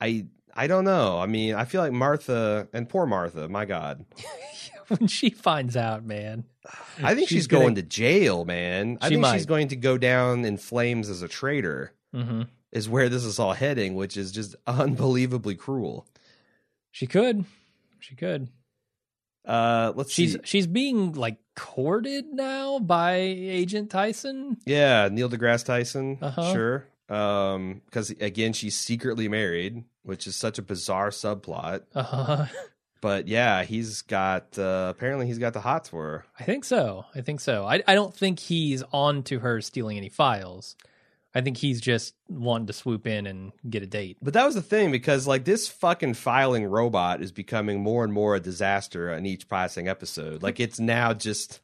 I 0.00 0.26
I 0.54 0.66
don't 0.66 0.84
know. 0.84 1.18
I 1.18 1.26
mean, 1.26 1.54
I 1.54 1.64
feel 1.64 1.80
like 1.80 1.92
Martha 1.92 2.68
and 2.72 2.88
poor 2.88 3.06
Martha. 3.06 3.48
My 3.48 3.64
God, 3.64 4.04
when 4.98 5.06
she 5.08 5.30
finds 5.30 5.76
out, 5.76 6.04
man. 6.04 6.44
I 7.02 7.14
think 7.14 7.28
she's, 7.28 7.38
She's 7.38 7.46
gonna- 7.46 7.64
going 7.64 7.74
to 7.76 7.82
jail, 7.82 8.44
man. 8.44 8.98
I 9.00 9.08
think 9.08 9.24
she's 9.26 9.46
going 9.46 9.68
to 9.68 9.76
go 9.76 9.96
down 9.98 10.44
in 10.44 10.56
flames 10.56 11.08
as 11.08 11.22
a 11.22 11.28
traitor. 11.28 11.92
hmm 12.14 12.42
Is 12.72 12.88
where 12.88 13.08
this 13.08 13.24
is 13.24 13.38
all 13.38 13.52
heading, 13.52 13.94
which 13.94 14.16
is 14.16 14.32
just 14.32 14.54
unbelievably 14.66 15.54
cruel. 15.56 16.06
She 16.90 17.06
could. 17.06 17.44
She 18.00 18.14
could. 18.16 18.48
Uh, 19.44 19.92
let's 19.96 20.12
She's 20.12 20.32
see. 20.34 20.38
she's 20.44 20.66
being 20.66 21.12
like 21.12 21.38
courted 21.56 22.26
now 22.32 22.78
by 22.78 23.14
Agent 23.14 23.90
Tyson. 23.90 24.58
Yeah, 24.66 25.08
Neil 25.10 25.28
deGrasse 25.30 25.64
Tyson. 25.64 26.18
Uh-huh. 26.20 26.52
Sure. 26.52 26.86
Um, 27.08 27.80
because 27.86 28.10
again, 28.10 28.52
she's 28.52 28.76
secretly 28.78 29.28
married, 29.28 29.82
which 30.02 30.26
is 30.26 30.36
such 30.36 30.58
a 30.58 30.62
bizarre 30.62 31.10
subplot. 31.10 31.82
Uh, 31.94 32.46
But 33.00 33.28
yeah, 33.28 33.64
he's 33.64 34.02
got 34.02 34.58
uh, 34.58 34.92
apparently 34.94 35.26
he's 35.26 35.38
got 35.38 35.52
the 35.52 35.60
hots 35.60 35.88
for 35.88 36.04
her. 36.04 36.24
I 36.38 36.44
think 36.44 36.64
so. 36.64 37.06
I 37.14 37.22
think 37.22 37.40
so. 37.40 37.64
I 37.64 37.82
I 37.86 37.94
don't 37.94 38.14
think 38.14 38.38
he's 38.38 38.82
on 38.92 39.22
to 39.24 39.38
her 39.40 39.60
stealing 39.60 39.96
any 39.96 40.08
files. 40.08 40.76
I 41.34 41.40
think 41.42 41.58
he's 41.58 41.80
just 41.80 42.14
wanting 42.28 42.66
to 42.66 42.72
swoop 42.72 43.06
in 43.06 43.26
and 43.26 43.52
get 43.68 43.82
a 43.82 43.86
date. 43.86 44.18
But 44.20 44.34
that 44.34 44.44
was 44.44 44.56
the 44.56 44.62
thing 44.62 44.90
because 44.90 45.26
like 45.26 45.44
this 45.44 45.68
fucking 45.68 46.14
filing 46.14 46.66
robot 46.66 47.22
is 47.22 47.30
becoming 47.30 47.80
more 47.80 48.02
and 48.02 48.12
more 48.12 48.34
a 48.34 48.40
disaster 48.40 49.12
in 49.12 49.26
each 49.26 49.48
passing 49.48 49.86
episode. 49.86 50.42
Like 50.42 50.58
it's 50.58 50.80
now 50.80 51.12
just 51.14 51.60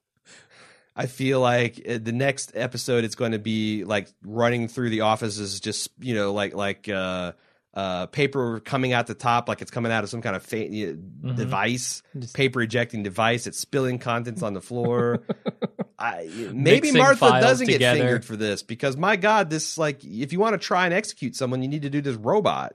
I 0.95 1.07
feel 1.07 1.41
like 1.41 1.83
uh, 1.87 1.99
the 2.01 2.13
next 2.13 2.53
episode 2.55 3.05
it's 3.05 3.17
going 3.17 3.33
to 3.33 3.41
be 3.41 3.85
like 3.85 4.09
running 4.23 4.69
through 4.69 4.91
the 4.91 5.01
offices 5.01 5.59
just, 5.59 5.91
you 5.99 6.15
know, 6.15 6.33
like 6.33 6.55
like 6.55 6.89
uh 6.89 7.33
uh 7.77 8.07
paper 8.07 8.59
coming 8.61 8.93
out 8.95 9.07
the 9.07 9.15
top 9.15 9.49
like 9.49 9.61
it's 9.63 9.71
coming 9.71 9.93
out 9.93 10.03
of 10.03 10.11
some 10.11 10.23
kind 10.23 10.35
of 10.35 10.43
fa- 10.43 10.67
uh, 10.67 11.33
device, 11.35 12.03
Just- 12.19 12.35
paper 12.35 12.63
ejecting 12.63 13.03
device. 13.03 13.47
It's 13.47 13.59
spilling 13.59 13.99
contents 13.99 14.43
on 14.43 14.55
the 14.55 14.61
floor. 14.63 15.23
I, 15.99 16.29
maybe 16.53 16.89
Mixing 16.93 16.99
Martha 16.99 17.41
doesn't 17.41 17.67
together. 17.67 17.97
get 17.97 18.03
fingered 18.03 18.25
for 18.25 18.37
this 18.37 18.63
because 18.63 18.97
my 18.97 19.17
God, 19.17 19.51
this 19.51 19.79
like 19.79 20.03
if 20.05 20.33
you 20.33 20.41
want 20.41 20.55
to 20.55 20.59
try 20.67 20.87
and 20.87 20.93
execute 20.95 21.37
someone, 21.37 21.63
you 21.63 21.69
need 21.69 21.83
to 21.83 21.91
do 21.91 22.01
this 22.01 22.17
robot. 22.17 22.75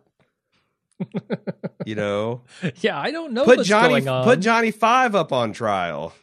you 1.86 1.96
know, 1.96 2.42
Yeah, 2.78 3.00
I 3.00 3.12
don't 3.12 3.34
know 3.34 3.44
put 3.46 3.58
what's 3.58 3.70
Johnny 3.70 3.90
going 4.02 4.08
on. 4.08 4.24
put 4.24 4.40
Johnny 4.40 4.72
Five 4.72 5.16
up 5.16 5.32
on 5.34 5.52
trial. 5.54 6.14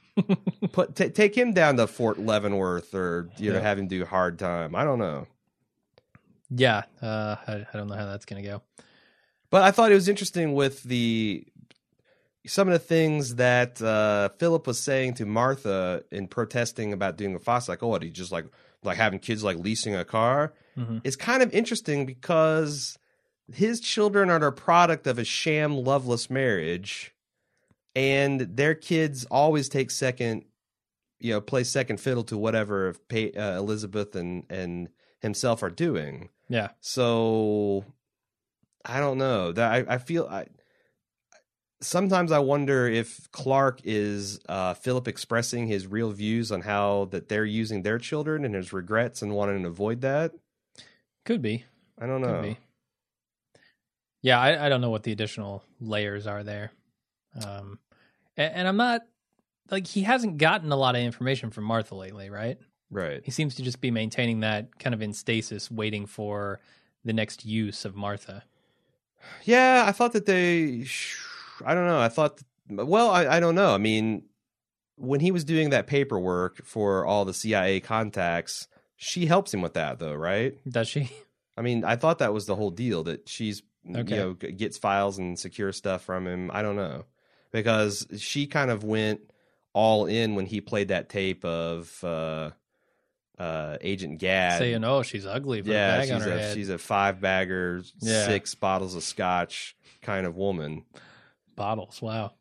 put 0.72 0.96
ta 0.96 1.06
take 1.14 1.36
him 1.36 1.52
down 1.52 1.76
to 1.76 1.86
Fort 1.86 2.18
Leavenworth 2.18 2.94
or 2.94 3.28
you 3.38 3.52
know 3.52 3.60
have 3.60 3.78
him 3.78 3.86
do 3.88 4.04
hard 4.04 4.38
time. 4.38 4.74
I 4.74 4.84
don't 4.84 4.98
know. 4.98 5.26
Yeah, 6.50 6.82
uh, 7.02 7.36
I, 7.46 7.66
I 7.72 7.76
don't 7.76 7.88
know 7.88 7.96
how 7.96 8.06
that's 8.06 8.24
gonna 8.24 8.42
go. 8.42 8.62
But 9.50 9.62
I 9.62 9.70
thought 9.70 9.90
it 9.90 9.96
was 9.96 10.08
interesting 10.08 10.52
with 10.54 10.82
the 10.82 11.46
some 12.46 12.68
of 12.68 12.72
the 12.72 12.78
things 12.78 13.34
that 13.36 13.80
uh, 13.82 14.30
Philip 14.38 14.66
was 14.66 14.80
saying 14.80 15.14
to 15.14 15.26
Martha 15.26 16.02
in 16.10 16.28
protesting 16.28 16.92
about 16.92 17.16
doing 17.16 17.34
a 17.34 17.38
foster, 17.38 17.72
like, 17.72 17.82
oh, 17.82 17.88
what, 17.88 18.02
he 18.02 18.10
just 18.10 18.32
like 18.32 18.46
like 18.82 18.96
having 18.96 19.18
kids 19.18 19.42
like 19.42 19.58
leasing 19.58 19.94
a 19.94 20.04
car. 20.04 20.54
Mhm. 20.76 21.00
It's 21.04 21.16
kind 21.16 21.42
of 21.42 21.52
interesting 21.52 22.06
because 22.06 22.98
his 23.52 23.80
children 23.80 24.30
are 24.30 24.38
the 24.38 24.52
product 24.52 25.06
of 25.06 25.18
a 25.18 25.24
sham 25.24 25.76
loveless 25.76 26.30
marriage, 26.30 27.14
and 27.96 28.40
their 28.40 28.74
kids 28.74 29.24
always 29.30 29.68
take 29.68 29.90
second, 29.90 30.44
you 31.18 31.32
know, 31.32 31.40
play 31.40 31.64
second 31.64 31.98
fiddle 32.00 32.24
to 32.24 32.38
whatever 32.38 32.94
uh, 33.12 33.26
Elizabeth 33.36 34.14
and 34.14 34.44
and 34.48 34.88
himself 35.20 35.62
are 35.62 35.70
doing. 35.70 36.28
Yeah, 36.48 36.70
So 36.80 37.84
I 38.84 39.00
don't 39.00 39.18
know. 39.18 39.52
That 39.52 39.72
I, 39.72 39.94
I 39.94 39.98
feel 39.98 40.26
I 40.26 40.46
sometimes 41.80 42.32
I 42.32 42.38
wonder 42.38 42.88
if 42.88 43.30
Clark 43.32 43.80
is 43.84 44.40
uh, 44.48 44.74
Philip 44.74 45.08
expressing 45.08 45.66
his 45.66 45.86
real 45.86 46.10
views 46.10 46.50
on 46.50 46.62
how 46.62 47.06
that 47.10 47.28
they're 47.28 47.44
using 47.44 47.82
their 47.82 47.98
children 47.98 48.44
and 48.44 48.54
his 48.54 48.72
regrets 48.72 49.22
and 49.22 49.34
wanting 49.34 49.62
to 49.62 49.68
avoid 49.68 50.00
that. 50.00 50.32
could 51.24 51.42
be. 51.42 51.64
I 52.00 52.06
don't 52.06 52.22
Could 52.22 52.32
know. 52.32 52.42
be. 52.42 52.58
Yeah, 54.22 54.40
I, 54.40 54.66
I 54.66 54.68
don't 54.68 54.80
know 54.80 54.90
what 54.90 55.04
the 55.04 55.12
additional 55.12 55.62
layers 55.80 56.26
are 56.26 56.42
there. 56.42 56.72
Um, 57.44 57.78
and, 58.36 58.54
and 58.54 58.68
I'm 58.68 58.76
not 58.76 59.02
like 59.70 59.86
he 59.86 60.02
hasn't 60.02 60.38
gotten 60.38 60.72
a 60.72 60.76
lot 60.76 60.96
of 60.96 61.02
information 61.02 61.50
from 61.50 61.64
Martha 61.64 61.94
lately, 61.94 62.30
right? 62.30 62.58
Right. 62.90 63.20
He 63.24 63.30
seems 63.30 63.54
to 63.56 63.62
just 63.62 63.80
be 63.80 63.90
maintaining 63.90 64.40
that 64.40 64.78
kind 64.78 64.94
of 64.94 65.02
in 65.02 65.12
stasis, 65.12 65.70
waiting 65.70 66.06
for 66.06 66.60
the 67.04 67.12
next 67.12 67.44
use 67.44 67.84
of 67.84 67.94
Martha. 67.94 68.44
Yeah, 69.44 69.84
I 69.86 69.92
thought 69.92 70.12
that 70.12 70.26
they. 70.26 70.86
I 71.64 71.74
don't 71.74 71.86
know. 71.86 72.00
I 72.00 72.08
thought. 72.08 72.40
Well, 72.70 73.10
I, 73.10 73.26
I 73.26 73.40
don't 73.40 73.54
know. 73.54 73.74
I 73.74 73.78
mean, 73.78 74.24
when 74.96 75.20
he 75.20 75.30
was 75.30 75.44
doing 75.44 75.70
that 75.70 75.86
paperwork 75.86 76.64
for 76.64 77.04
all 77.04 77.24
the 77.24 77.34
CIA 77.34 77.80
contacts, 77.80 78.68
she 78.96 79.26
helps 79.26 79.52
him 79.52 79.60
with 79.60 79.74
that, 79.74 79.98
though, 79.98 80.14
right? 80.14 80.56
Does 80.68 80.88
she? 80.88 81.10
I 81.56 81.62
mean, 81.62 81.84
I 81.84 81.96
thought 81.96 82.18
that 82.18 82.32
was 82.32 82.46
the 82.46 82.54
whole 82.56 82.70
deal 82.70 83.04
that 83.04 83.28
she's 83.28 83.62
Okay. 83.90 84.16
you 84.16 84.20
know 84.20 84.34
gets 84.34 84.76
files 84.76 85.18
and 85.18 85.38
secure 85.38 85.72
stuff 85.72 86.02
from 86.02 86.26
him. 86.26 86.50
I 86.52 86.62
don't 86.62 86.76
know 86.76 87.04
because 87.52 88.06
she 88.18 88.46
kind 88.46 88.70
of 88.70 88.84
went 88.84 89.20
all 89.72 90.06
in 90.06 90.34
when 90.34 90.46
he 90.46 90.60
played 90.60 90.88
that 90.88 91.08
tape 91.08 91.44
of 91.44 92.02
uh, 92.04 92.50
uh, 93.38 93.76
Agent 93.80 94.18
Gaad. 94.20 94.58
Saying, 94.58 94.84
"Oh, 94.84 95.02
she's 95.02 95.26
ugly." 95.26 95.62
Yeah, 95.64 95.94
a 95.96 95.98
bag 96.00 96.10
on 96.10 96.20
she's 96.20 96.26
a 96.26 96.38
head. 96.38 96.54
she's 96.56 96.68
a 96.68 96.78
five 96.78 97.20
bagger, 97.20 97.82
Yeah. 98.00 98.26
six 98.26 98.54
bottles 98.54 98.94
of 98.94 99.02
scotch 99.02 99.76
kind 100.02 100.26
of 100.26 100.36
woman. 100.36 100.84
Bottles. 101.56 102.00
Wow. 102.02 102.32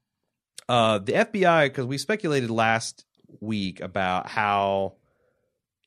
Uh, 0.69 0.99
the 0.99 1.13
FBI, 1.13 1.65
because 1.67 1.85
we 1.85 1.97
speculated 1.97 2.49
last 2.49 3.05
week 3.39 3.79
about 3.81 4.27
how 4.27 4.93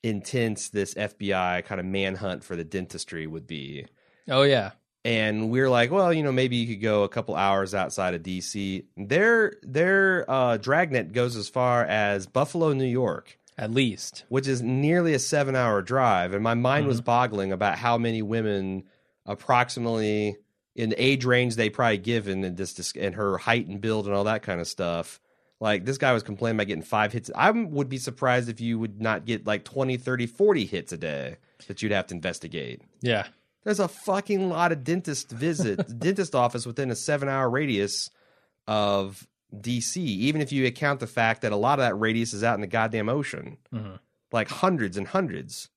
intense 0.03 0.71
this 0.71 0.95
FBI 0.95 1.65
kind 1.65 1.81
of 1.81 1.87
manhunt 1.87 2.43
for 2.45 2.57
the 2.57 2.65
dentistry 2.65 3.27
would 3.27 3.47
be. 3.47 3.87
Oh 4.29 4.43
yeah. 4.43 4.71
and 5.05 5.51
we're 5.51 5.69
like, 5.71 5.91
well, 5.91 6.13
you 6.13 6.23
know, 6.23 6.33
maybe 6.33 6.57
you 6.57 6.67
could 6.67 6.83
go 6.83 7.03
a 7.05 7.09
couple 7.09 7.35
hours 7.35 7.75
outside 7.75 8.15
of 8.15 8.23
DC. 8.23 8.85
Their 8.97 9.55
their 9.63 10.31
uh, 10.31 10.57
dragnet 10.59 11.13
goes 11.13 11.37
as 11.37 11.49
far 11.49 11.85
as 11.85 12.27
Buffalo, 12.27 12.73
New 12.73 12.85
York, 12.85 13.39
At 13.61 13.71
least. 13.71 14.25
which 14.31 14.49
is 14.49 14.63
nearly 14.63 15.13
a 15.13 15.19
seven 15.19 15.55
hour 15.55 15.83
drive. 15.83 16.33
And 16.33 16.43
my 16.43 16.55
mind 16.55 16.87
was 16.87 16.97
mm-hmm. 16.97 17.05
boggling 17.05 17.53
about 17.53 17.77
how 17.77 17.99
many 17.99 18.23
women, 18.23 18.85
approximately 19.27 20.37
in 20.75 20.89
the 20.89 21.03
age 21.03 21.27
range 21.27 21.57
they 21.57 21.69
probably 21.69 21.99
given, 21.99 22.43
and 22.43 22.57
this 22.57 22.93
and 22.97 23.15
her 23.15 23.37
height 23.37 23.67
and 23.67 23.81
build 23.81 24.07
and 24.07 24.15
all 24.15 24.25
that 24.25 24.43
kind 24.43 24.61
of 24.61 24.67
stuff. 24.67 25.21
Like 25.61 25.85
this 25.85 25.99
guy 25.99 26.15
was 26.15 26.23
complaining 26.23 26.57
about 26.57 26.69
getting 26.69 26.83
five 26.83 27.13
hits. 27.13 27.31
I 27.35 27.51
would 27.51 27.91
be 27.91 27.99
surprised 27.99 28.49
if 28.49 28.63
you 28.63 28.79
would 28.79 29.03
not 29.03 29.27
get 29.27 29.47
like 29.47 29.65
20, 29.65 29.99
30, 29.99 30.27
40 30.27 30.65
hits 30.65 30.93
a 30.93 30.97
day 30.97 31.37
that 31.67 31.83
you'd 31.83 31.93
have 31.93 32.07
to 32.07 32.15
investigate. 32.15 32.81
Yeah. 33.03 33.27
There's 33.65 33.79
a 33.79 33.89
fucking 33.89 34.49
lot 34.49 34.73
of 34.73 34.85
dentist 34.85 35.31
visit 35.31 35.99
dentist 35.99 36.35
office 36.35 36.65
within 36.65 36.91
a 36.91 36.97
seven 36.97 37.29
hour 37.29 37.51
radius 37.51 38.11
of 38.67 39.29
DC. 39.55 39.97
Even 39.97 40.41
if 40.41 40.53
you 40.53 40.67
account 40.67 41.01
the 41.01 41.07
fact 41.07 41.43
that 41.43 41.53
a 41.53 41.57
lot 41.57 41.79
of 41.79 41.85
that 41.85 41.95
radius 41.95 42.33
is 42.33 42.45
out 42.45 42.55
in 42.55 42.61
the 42.61 42.67
goddamn 42.67 43.09
ocean, 43.09 43.57
Mhm. 43.73 43.99
like 44.33 44.49
hundreds 44.49 44.97
and 44.97 45.09
hundreds. 45.09 45.69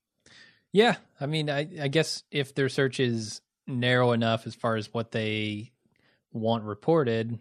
Yeah, 0.72 0.96
I 1.20 1.26
mean, 1.28 1.50
I, 1.50 1.68
I 1.82 1.88
guess 1.88 2.24
if 2.32 2.56
their 2.56 2.70
search 2.70 3.00
is 3.00 3.42
narrow 3.68 4.12
enough 4.12 4.46
as 4.48 4.56
far 4.56 4.76
as 4.76 4.94
what 4.94 5.12
they 5.12 5.72
want 6.32 6.64
reported, 6.64 7.40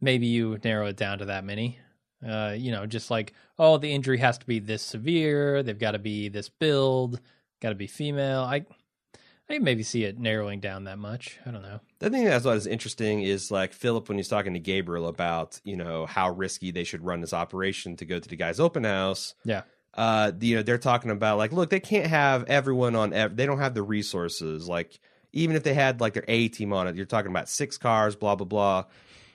maybe 0.00 0.26
you 0.26 0.58
narrow 0.64 0.86
it 0.86 0.96
down 0.96 1.18
to 1.18 1.26
that 1.26 1.44
many. 1.44 1.78
Uh, 2.26 2.54
you 2.56 2.72
know, 2.72 2.84
just 2.86 3.10
like, 3.10 3.32
oh, 3.58 3.78
the 3.78 3.92
injury 3.92 4.18
has 4.18 4.38
to 4.38 4.46
be 4.46 4.58
this 4.58 4.82
severe. 4.82 5.62
They've 5.62 5.78
got 5.78 5.92
to 5.92 5.98
be 5.98 6.28
this 6.28 6.48
build. 6.48 7.20
Got 7.60 7.68
to 7.70 7.74
be 7.74 7.86
female. 7.86 8.40
I, 8.42 8.66
I 9.50 9.54
can 9.54 9.64
maybe 9.64 9.82
see 9.82 10.04
it 10.04 10.18
narrowing 10.18 10.60
down 10.60 10.84
that 10.84 10.98
much. 10.98 11.38
I 11.46 11.50
don't 11.50 11.62
know. 11.62 11.80
The 12.00 12.10
thing 12.10 12.24
that's 12.24 12.44
what 12.44 12.56
is 12.56 12.66
interesting 12.66 13.22
is 13.22 13.50
like 13.50 13.72
Philip 13.72 14.08
when 14.08 14.18
he's 14.18 14.28
talking 14.28 14.52
to 14.54 14.60
Gabriel 14.60 15.08
about 15.08 15.60
you 15.64 15.76
know 15.76 16.04
how 16.06 16.30
risky 16.30 16.70
they 16.70 16.84
should 16.84 17.04
run 17.04 17.20
this 17.20 17.32
operation 17.32 17.96
to 17.96 18.04
go 18.04 18.18
to 18.18 18.28
the 18.28 18.36
guy's 18.36 18.60
open 18.60 18.84
house. 18.84 19.34
Yeah. 19.44 19.62
uh, 19.94 20.32
you 20.38 20.56
know, 20.56 20.62
they're 20.62 20.78
talking 20.78 21.10
about 21.10 21.38
like, 21.38 21.52
look, 21.52 21.70
they 21.70 21.80
can't 21.80 22.06
have 22.06 22.44
everyone 22.44 22.94
on. 22.94 23.12
Ev- 23.12 23.36
they 23.36 23.46
don't 23.46 23.58
have 23.58 23.74
the 23.74 23.82
resources. 23.82 24.68
Like, 24.68 25.00
even 25.32 25.56
if 25.56 25.62
they 25.62 25.74
had 25.74 26.00
like 26.00 26.12
their 26.14 26.24
A 26.28 26.48
team 26.48 26.72
on 26.72 26.86
it, 26.86 26.94
you're 26.96 27.06
talking 27.06 27.30
about 27.30 27.48
six 27.48 27.78
cars, 27.78 28.14
blah 28.16 28.34
blah 28.36 28.46
blah. 28.46 28.84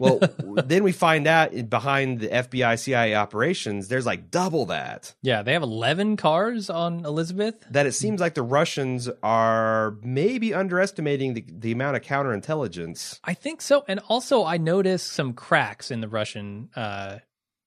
Well, 0.04 0.64
then 0.66 0.84
we 0.84 0.92
find 0.92 1.28
out 1.28 1.70
behind 1.70 2.20
the 2.20 2.28
FBI 2.28 2.80
CIA 2.80 3.16
operations, 3.16 3.88
there's 3.88 4.06
like 4.06 4.30
double 4.30 4.66
that. 4.68 5.14
Yeah, 5.22 5.42
they 5.42 5.54
have 5.54 5.64
eleven 5.64 6.18
cars 6.18 6.70
on 6.70 7.06
Elizabeth. 7.06 7.56
That 7.72 7.86
it 7.86 7.94
seems 7.94 8.22
like 8.22 8.34
the 8.34 8.44
Russians 8.44 9.10
are 9.22 9.98
maybe 10.02 10.54
underestimating 10.54 11.34
the, 11.34 11.46
the 11.48 11.72
amount 11.72 11.96
of 11.96 12.04
counterintelligence. 12.04 13.20
I 13.24 13.34
think 13.34 13.62
so. 13.62 13.84
And 13.88 14.00
also, 14.08 14.44
I 14.44 14.58
noticed 14.58 15.12
some 15.12 15.34
cracks 15.34 15.92
in 15.92 16.02
the 16.02 16.08
Russian 16.08 16.70
uh, 16.76 17.20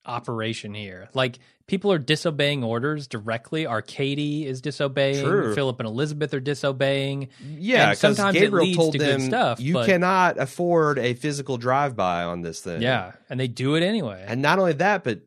operation 0.05 0.75
here. 0.75 1.09
Like, 1.15 1.39
people 1.67 1.91
are 1.93 1.99
disobeying 1.99 2.63
orders 2.63 3.07
directly. 3.09 3.67
Arkady 3.67 4.47
is 4.47 4.61
disobeying. 4.61 5.25
True. 5.25 5.55
Philip 5.55 5.81
and 5.81 5.87
Elizabeth 5.89 6.33
are 6.35 6.41
disobeying. 6.41 7.29
Yeah, 7.45 7.91
And 7.91 7.99
sometimes 7.99 8.37
it 8.37 8.41
Gabriel 8.41 8.67
leads 8.67 8.77
told 8.77 8.93
to 8.93 8.99
good 8.99 9.09
them 9.09 9.21
stuff, 9.23 9.61
you 9.61 9.75
but- 9.75 9.87
cannot 9.87 10.39
afford 10.39 10.99
a 10.99 11.15
physical 11.15 11.57
drive-by 11.57 12.23
on 12.25 12.43
this 12.43 12.61
thing. 12.61 12.83
Yeah. 12.83 13.13
And 13.29 13.39
they 13.41 13.49
do 13.49 13.75
it 13.75 13.83
anyway. 13.83 14.25
and 14.27 14.43
not 14.43 14.59
only 14.59 14.75
that, 14.75 15.03
but 15.05 15.21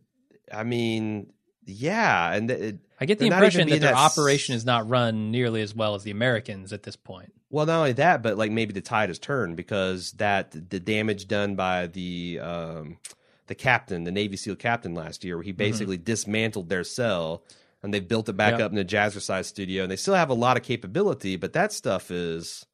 I 0.53 0.63
mean, 0.63 1.31
yeah, 1.65 2.33
and 2.33 2.49
it, 2.49 2.79
I 2.99 3.05
get 3.05 3.19
the 3.19 3.29
they're 3.29 3.39
not 3.39 3.43
even 3.43 3.61
impression 3.61 3.69
that 3.69 3.79
their 3.81 3.91
that 3.93 3.97
operation 3.97 4.55
is 4.55 4.65
not 4.65 4.89
run 4.89 5.31
nearly 5.31 5.61
as 5.61 5.75
well 5.75 5.93
as 5.95 6.03
the 6.03 6.11
Americans 6.11 6.73
at 6.73 6.83
this 6.83 6.95
point. 6.95 7.31
well, 7.51 7.65
not 7.67 7.77
only 7.79 7.93
that, 7.93 8.23
but 8.23 8.37
like 8.37 8.51
maybe 8.51 8.73
the 8.73 8.81
tide 8.81 9.09
has 9.09 9.19
turned 9.19 9.55
because 9.55 10.13
that 10.13 10.51
the 10.69 10.79
damage 10.79 11.27
done 11.27 11.55
by 11.55 11.85
the 11.87 12.39
um, 12.41 12.97
the 13.49 13.55
captain, 13.55 14.05
the 14.05 14.11
Navy 14.11 14.37
SEAL 14.37 14.55
captain 14.55 14.93
last 14.95 15.25
year, 15.25 15.35
where 15.35 15.43
he 15.43 15.51
basically 15.51 15.97
dismantled 15.97 16.69
their 16.69 16.85
cell 16.85 17.43
and 17.83 17.93
they 17.93 17.99
built 17.99 18.29
it 18.29 18.33
back 18.33 18.53
Mm-hmm. 18.53 18.59
Yep. 18.61 18.65
up 18.65 18.71
in 18.71 18.77
the 18.77 18.85
Jazzercise 18.85 19.45
studio, 19.45 19.83
and 19.83 19.91
they 19.91 19.95
still 19.97 20.13
have 20.15 20.29
a 20.29 20.33
lot 20.33 20.55
of 20.57 20.63
capability, 20.63 21.35
but 21.35 21.53
that 21.53 21.71
stuff 21.73 22.11
is, 22.11 22.65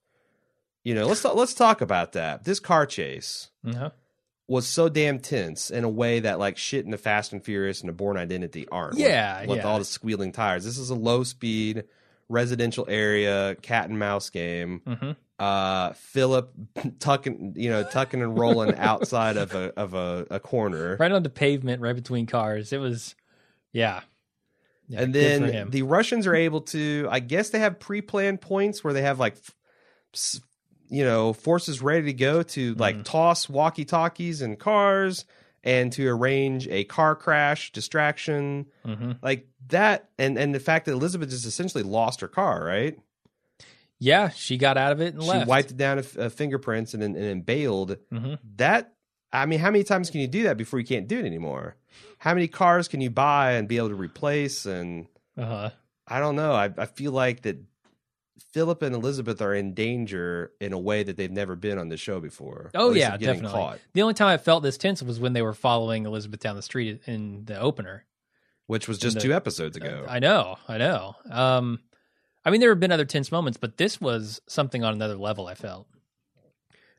you 0.84 0.94
know, 0.94 1.08
let's 1.08 1.24
let's 1.26 1.54
talk 1.56 1.82
about 1.82 2.12
that. 2.14 2.44
This 2.44 2.60
car 2.60 2.86
chase. 2.86 3.50
Uh-huh. 3.68 3.90
was 4.48 4.68
so 4.68 4.90
damn 4.90 5.18
tense 5.20 5.72
in 5.72 5.84
a 5.84 5.90
way 5.90 6.20
that 6.20 6.38
like 6.38 6.56
shit 6.58 6.86
in 6.86 6.92
the 6.92 6.98
Fast 7.00 7.34
and 7.34 7.44
Furious 7.44 7.82
and 7.82 7.90
the 7.90 7.94
Bourne 7.94 8.18
Identity 8.18 8.68
aren't. 8.72 8.98
Yeah, 8.98 9.42
with, 9.42 9.50
with 9.50 9.58
yeah. 9.60 9.64
all 9.68 9.80
the 9.80 9.86
squealing 9.86 10.32
tires. 10.32 10.64
This 10.66 10.78
is 10.78 10.92
a 10.92 10.96
low 10.96 11.24
speed 11.24 11.86
residential 12.30 12.86
area 12.90 13.56
cat 13.62 13.90
and 13.90 13.98
mouse 14.00 14.30
game. 14.30 14.82
hmm 14.86 15.12
Uh, 15.38 15.92
Philip 15.94 16.54
tucking, 17.00 17.54
you 17.58 17.70
know, 17.70 17.84
tucking 17.84 18.22
and 18.22 18.40
rolling 18.40 18.76
outside 18.76 19.36
of 19.38 19.54
a 19.54 19.74
of 19.78 19.94
a, 19.94 20.26
a 20.32 20.40
corner, 20.40 20.96
Right 20.98 21.12
on 21.12 21.24
the 21.24 21.30
pavement, 21.30 21.82
right 21.82 21.96
between 21.96 22.26
cars. 22.26 22.72
It 22.72 22.80
was, 22.80 23.16
yeah. 23.74 24.02
Yeah, 24.88 25.02
and 25.02 25.14
then 25.16 25.70
the 25.72 25.82
Russians 25.82 26.28
are 26.28 26.36
able 26.36 26.62
to. 26.62 27.08
I 27.10 27.20
guess 27.20 27.50
they 27.50 27.60
have 27.60 27.80
pre 27.80 28.02
planned 28.02 28.40
points 28.40 28.84
where 28.84 28.94
they 28.94 29.02
have 29.02 29.20
like. 29.20 29.36
You 30.88 31.04
know, 31.04 31.34
forces 31.34 31.82
ready 31.82 32.06
to 32.06 32.14
go 32.14 32.44
to 32.44 32.76
like 32.76 32.96
Mm-hmm. 32.96 33.04
toss 33.04 33.50
walkie 33.50 33.86
talkies 33.86 34.42
and 34.44 34.58
cars 34.60 35.26
and 35.64 35.92
to 35.94 36.08
arrange 36.08 36.68
a 36.68 36.84
car 36.84 37.16
crash 37.16 37.72
distraction. 37.72 38.68
Mhm. 38.86 39.18
like 39.24 39.48
that 39.70 40.10
and 40.20 40.38
and 40.38 40.54
the 40.54 40.60
fact 40.60 40.86
that 40.86 40.92
elizabeth 40.92 41.32
just 41.32 41.48
essentially 41.48 41.84
lost 41.84 42.22
her 42.22 42.28
car 42.28 42.64
right 42.64 43.00
Yeah, 44.00 44.30
she 44.30 44.58
got 44.58 44.78
out 44.78 44.92
of 44.92 45.02
it 45.02 45.14
and 45.14 45.24
left. 45.24 45.32
she 45.32 45.38
left. 45.40 45.50
wiped 45.50 45.72
it 45.72 45.78
down 45.78 46.00
uh, 46.00 46.30
fingerprints 46.30 46.94
and 46.94 47.02
then 47.02 47.16
and 47.16 47.24
then 47.24 47.42
bailed 47.42 47.98
Mhm. 48.12 48.40
that 48.58 48.94
i 49.34 49.46
mean 49.46 49.60
how 49.60 49.72
many 49.72 49.84
times 49.84 50.10
can 50.10 50.22
you 50.22 50.28
do 50.28 50.44
that 50.44 50.58
before 50.58 50.80
you 50.80 50.86
can't 50.86 51.08
do 51.08 51.18
it 51.20 51.26
anymore 51.26 51.76
how 52.20 52.34
many 52.34 52.48
cars 52.48 52.88
can 52.88 53.02
you 53.02 53.10
buy 53.10 53.54
and 53.54 53.68
be 53.68 53.78
able 53.78 53.90
to 53.90 53.96
replace 53.96 54.66
and 54.66 55.08
Uh-huh. 55.38 55.70
i 56.08 56.20
don't 56.20 56.36
know 56.36 56.52
i, 56.54 56.70
I 56.78 56.86
feel 56.86 57.12
like 57.12 57.42
that 57.44 57.58
philip 58.54 58.82
and 58.82 58.94
elizabeth 58.96 59.42
are 59.42 59.54
in 59.54 59.74
danger 59.74 60.52
in 60.62 60.74
a 60.74 60.80
way 60.80 61.04
that 61.04 61.18
they've 61.18 61.32
never 61.32 61.56
been 61.56 61.78
on 61.78 61.90
the 61.90 61.98
show 61.98 62.20
before 62.20 62.72
Oh 62.76 62.94
yeah, 62.94 63.12
getting 63.18 63.42
definitely. 63.42 63.52
caught, 63.60 63.80
The 63.94 64.02
only 64.02 64.14
time 64.14 64.28
I 64.28 64.38
felt 64.38 64.64
this 64.64 64.78
tense 64.78 65.02
was 65.04 65.20
when 65.20 65.34
they 65.34 65.42
were 65.42 65.54
following 65.54 66.06
Elizabeth 66.06 66.40
down 66.42 66.56
the 66.56 66.62
street 66.62 67.02
in 67.06 67.46
the 67.46 67.60
opener. 67.60 68.06
which 68.68 68.88
was 68.88 68.98
just 68.98 69.16
the- 69.16 69.22
two 69.22 69.34
episodes 69.34 69.76
ago 69.78 70.06
I 70.08 70.20
know, 70.20 70.58
I 70.68 70.78
know. 70.78 71.16
Um, 71.30 71.80
I 72.46 72.52
mean, 72.52 72.62
there 72.62 72.70
have 72.70 72.80
been 72.80 72.92
other 72.92 73.06
tense 73.06 73.32
moments, 73.32 73.58
but 73.58 73.78
this 73.78 74.00
was 74.00 74.40
something 74.48 74.84
on 74.84 74.94
another 74.94 75.16
level. 75.16 75.48
I 75.48 75.56
felt. 75.56 75.88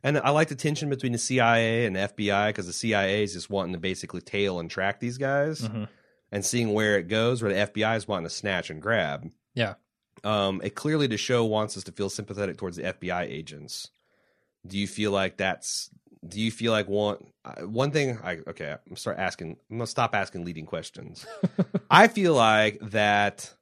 And 0.02 0.18
I 0.18 0.30
like 0.30 0.48
the 0.48 0.54
tension 0.54 0.88
between 0.90 1.12
the 1.12 1.18
CIA 1.18 1.87
and 1.87 1.96
the 1.96 2.00
FBI 2.00 2.48
because 2.50 2.66
the 2.66 2.72
CIA 2.72 3.22
is 3.24 3.32
just 3.32 3.50
wanting 3.50 3.72
to 3.72 3.78
basically 3.78 4.20
tail 4.20 4.61
and 4.61 4.70
track 4.70 5.00
these 5.00 5.18
guys 5.18 5.62
Mhm. 5.62 5.88
and 6.30 6.44
seeing 6.44 6.72
where 6.72 6.98
it 6.98 7.09
goes, 7.09 7.42
where 7.42 7.52
the 7.52 7.59
FBI 7.61 7.96
is 7.96 8.06
wanting 8.06 8.26
to 8.28 8.35
snatch 8.35 8.70
and 8.70 8.80
grab. 8.80 9.30
Yeah. 9.54 9.74
Um, 10.22 10.61
it 10.62 10.74
clearly 10.74 11.06
the 11.06 11.16
show 11.16 11.44
wants 11.44 11.76
us 11.76 11.85
to 11.85 11.92
feel 11.92 12.11
sympathetic 12.11 12.56
towards 12.56 12.76
the 12.76 12.85
FBI 12.85 13.22
agents. 13.24 13.90
Do 14.66 14.78
you 14.78 14.87
feel 14.87 15.11
like 15.12 15.37
that's? 15.38 15.90
Do 16.26 16.40
you 16.40 16.50
feel 16.50 16.72
like 16.72 16.88
one 16.88 17.18
one 17.61 17.90
thing? 17.92 18.18
I 18.22 18.38
okay. 18.48 18.76
I'm 18.88 18.96
start 18.96 19.18
asking. 19.18 19.59
I'm 19.70 19.78
gonna 19.78 19.87
stop 19.87 20.14
asking 20.14 20.44
leading 20.44 20.66
questions. 20.66 21.24
I 21.90 22.09
feel 22.09 22.35
like 22.35 22.78
that 22.90 23.54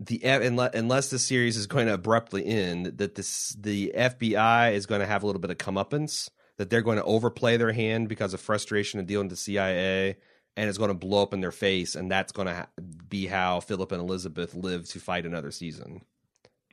the 0.00 0.20
unless, 0.24 0.74
unless 0.74 1.10
the 1.10 1.18
series 1.18 1.56
is 1.58 1.66
going 1.66 1.86
to 1.86 1.94
abruptly 1.94 2.44
end, 2.46 2.86
that 2.98 3.14
this 3.14 3.54
the 3.58 3.92
FBI 3.94 4.72
is 4.72 4.86
going 4.86 5.02
to 5.02 5.06
have 5.06 5.22
a 5.22 5.26
little 5.26 5.40
bit 5.40 5.50
of 5.50 5.58
comeuppance, 5.58 6.30
that 6.56 6.70
they're 6.70 6.80
going 6.80 6.96
to 6.96 7.04
overplay 7.04 7.58
their 7.58 7.72
hand 7.72 8.08
because 8.08 8.32
of 8.32 8.40
frustration 8.40 8.98
of 8.98 9.06
dealing 9.06 9.26
with 9.26 9.36
the 9.36 9.42
CIA, 9.42 10.16
and 10.56 10.68
it's 10.68 10.78
going 10.78 10.88
to 10.88 10.94
blow 10.94 11.22
up 11.22 11.34
in 11.34 11.42
their 11.42 11.52
face, 11.52 11.94
and 11.94 12.10
that's 12.10 12.32
going 12.32 12.48
to 12.48 12.54
ha- 12.54 12.68
be 13.08 13.26
how 13.26 13.60
Philip 13.60 13.92
and 13.92 14.00
Elizabeth 14.00 14.54
live 14.54 14.88
to 14.88 15.00
fight 15.00 15.26
another 15.26 15.50
season. 15.50 16.00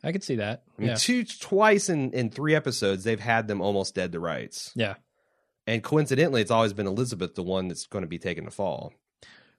I 0.04 0.14
could 0.14 0.24
see 0.24 0.36
that. 0.36 0.64
I 0.78 0.82
mean, 0.82 0.90
yeah, 0.92 0.96
two 0.96 1.26
twice 1.26 1.90
in 1.90 2.14
in 2.14 2.30
three 2.30 2.56
episodes, 2.56 3.04
they've 3.04 3.20
had 3.20 3.50
them 3.50 3.60
almost 3.60 3.94
dead 3.94 4.14
to 4.14 4.22
rights, 4.22 4.72
yeah, 4.74 4.96
and 5.66 5.84
coincidentally, 5.84 6.42
it's 6.42 6.52
always 6.52 6.72
been 6.72 6.88
Elizabeth 6.88 7.36
the 7.36 7.44
one 7.44 7.68
that's 7.68 7.88
going 7.88 8.04
to 8.04 8.08
be 8.08 8.20
taking 8.20 8.46
the 8.46 8.52
fall. 8.52 8.94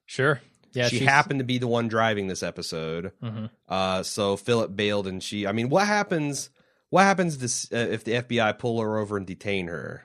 sure. 0.07 0.41
Yeah, 0.73 0.89
she 0.89 0.99
she's- 0.99 1.09
happened 1.11 1.41
to 1.41 1.45
be 1.45 1.59
the 1.59 1.67
one 1.69 1.89
driving 1.89 2.27
this 2.29 2.43
episode. 2.43 3.13
Mhm. 3.23 3.51
Uh, 3.69 4.03
so 4.03 4.37
Philip 4.37 4.75
bailed, 4.77 5.07
and 5.07 5.23
she. 5.23 5.47
I 5.47 5.53
mean, 5.53 5.69
what 5.69 5.87
happens? 5.87 6.51
What 6.91 7.03
happens 7.03 7.39
this, 7.39 7.71
uh, 7.73 7.77
if 7.77 8.05
the 8.05 8.13
FBI 8.15 8.53
pull 8.59 8.81
her 8.81 8.99
over 8.99 9.17
and 9.17 9.27
detain 9.27 9.67
her? 9.69 10.05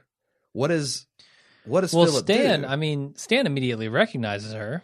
What 0.52 0.70
is? 0.72 1.06
What 1.66 1.82
does 1.82 1.94
Well, 1.94 2.06
Philip 2.06 2.26
Stan. 2.26 2.62
do? 2.62 2.68
I 2.68 2.76
mean, 2.76 3.16
Stan 3.16 3.46
immediately 3.48 3.88
recognizes 3.88 4.52
her, 4.54 4.84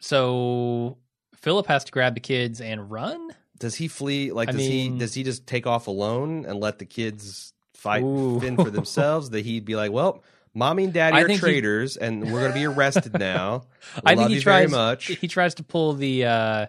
so 0.00 0.96
Philip 1.36 1.66
has 1.66 1.84
to 1.84 1.92
grab 1.92 2.14
the 2.14 2.20
kids 2.20 2.60
and 2.60 2.90
run. 2.90 3.30
does 3.58 3.74
he 3.74 3.88
flee? 3.88 4.30
Like, 4.30 4.48
I 4.48 4.52
does 4.52 4.60
mean- 4.60 4.92
he? 4.94 4.98
Does 5.00 5.14
he 5.14 5.22
just 5.24 5.46
take 5.46 5.66
off 5.66 5.86
alone 5.88 6.44
and 6.46 6.60
let 6.60 6.78
the 6.78 6.84
kids 6.84 7.52
fight 7.74 8.02
Ooh. 8.04 8.38
fend 8.40 8.56
for 8.56 8.70
themselves? 8.70 9.30
that 9.30 9.44
he'd 9.44 9.64
be 9.64 9.74
like, 9.76 9.90
well. 9.92 10.22
Mommy 10.58 10.84
and 10.84 10.92
daddy 10.92 11.16
I 11.16 11.22
are 11.22 11.26
think 11.26 11.40
he- 11.40 11.46
traitors, 11.46 11.96
and 11.96 12.24
we're 12.32 12.40
going 12.40 12.52
to 12.52 12.58
be 12.58 12.66
arrested 12.66 13.18
now. 13.18 13.62
I 14.04 14.14
Love 14.14 14.18
think 14.18 14.28
he 14.30 14.34
you 14.36 14.40
tries. 14.42 14.68
very 14.70 14.82
much. 14.82 15.06
He 15.06 15.28
tries 15.28 15.54
to 15.54 15.62
pull 15.62 15.94
the 15.94 16.24
uh, 16.26 16.66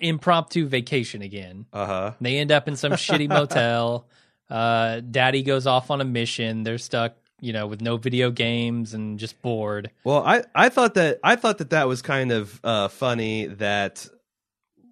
impromptu 0.00 0.66
vacation 0.66 1.22
again. 1.22 1.66
Uh 1.72 1.86
huh. 1.86 2.12
They 2.20 2.38
end 2.38 2.52
up 2.52 2.68
in 2.68 2.76
some 2.76 2.92
shitty 2.92 3.28
motel. 3.28 4.06
Uh, 4.48 5.00
Daddy 5.00 5.42
goes 5.42 5.66
off 5.66 5.90
on 5.90 6.00
a 6.00 6.04
mission. 6.04 6.62
They're 6.62 6.78
stuck, 6.78 7.16
you 7.40 7.52
know, 7.52 7.66
with 7.66 7.80
no 7.80 7.96
video 7.96 8.30
games 8.30 8.94
and 8.94 9.18
just 9.18 9.42
bored. 9.42 9.90
Well, 10.04 10.22
I, 10.24 10.44
I 10.54 10.68
thought 10.68 10.94
that 10.94 11.18
I 11.24 11.34
thought 11.34 11.58
that 11.58 11.70
that 11.70 11.88
was 11.88 12.00
kind 12.00 12.30
of 12.30 12.60
uh, 12.62 12.86
funny 12.86 13.46
that 13.46 14.06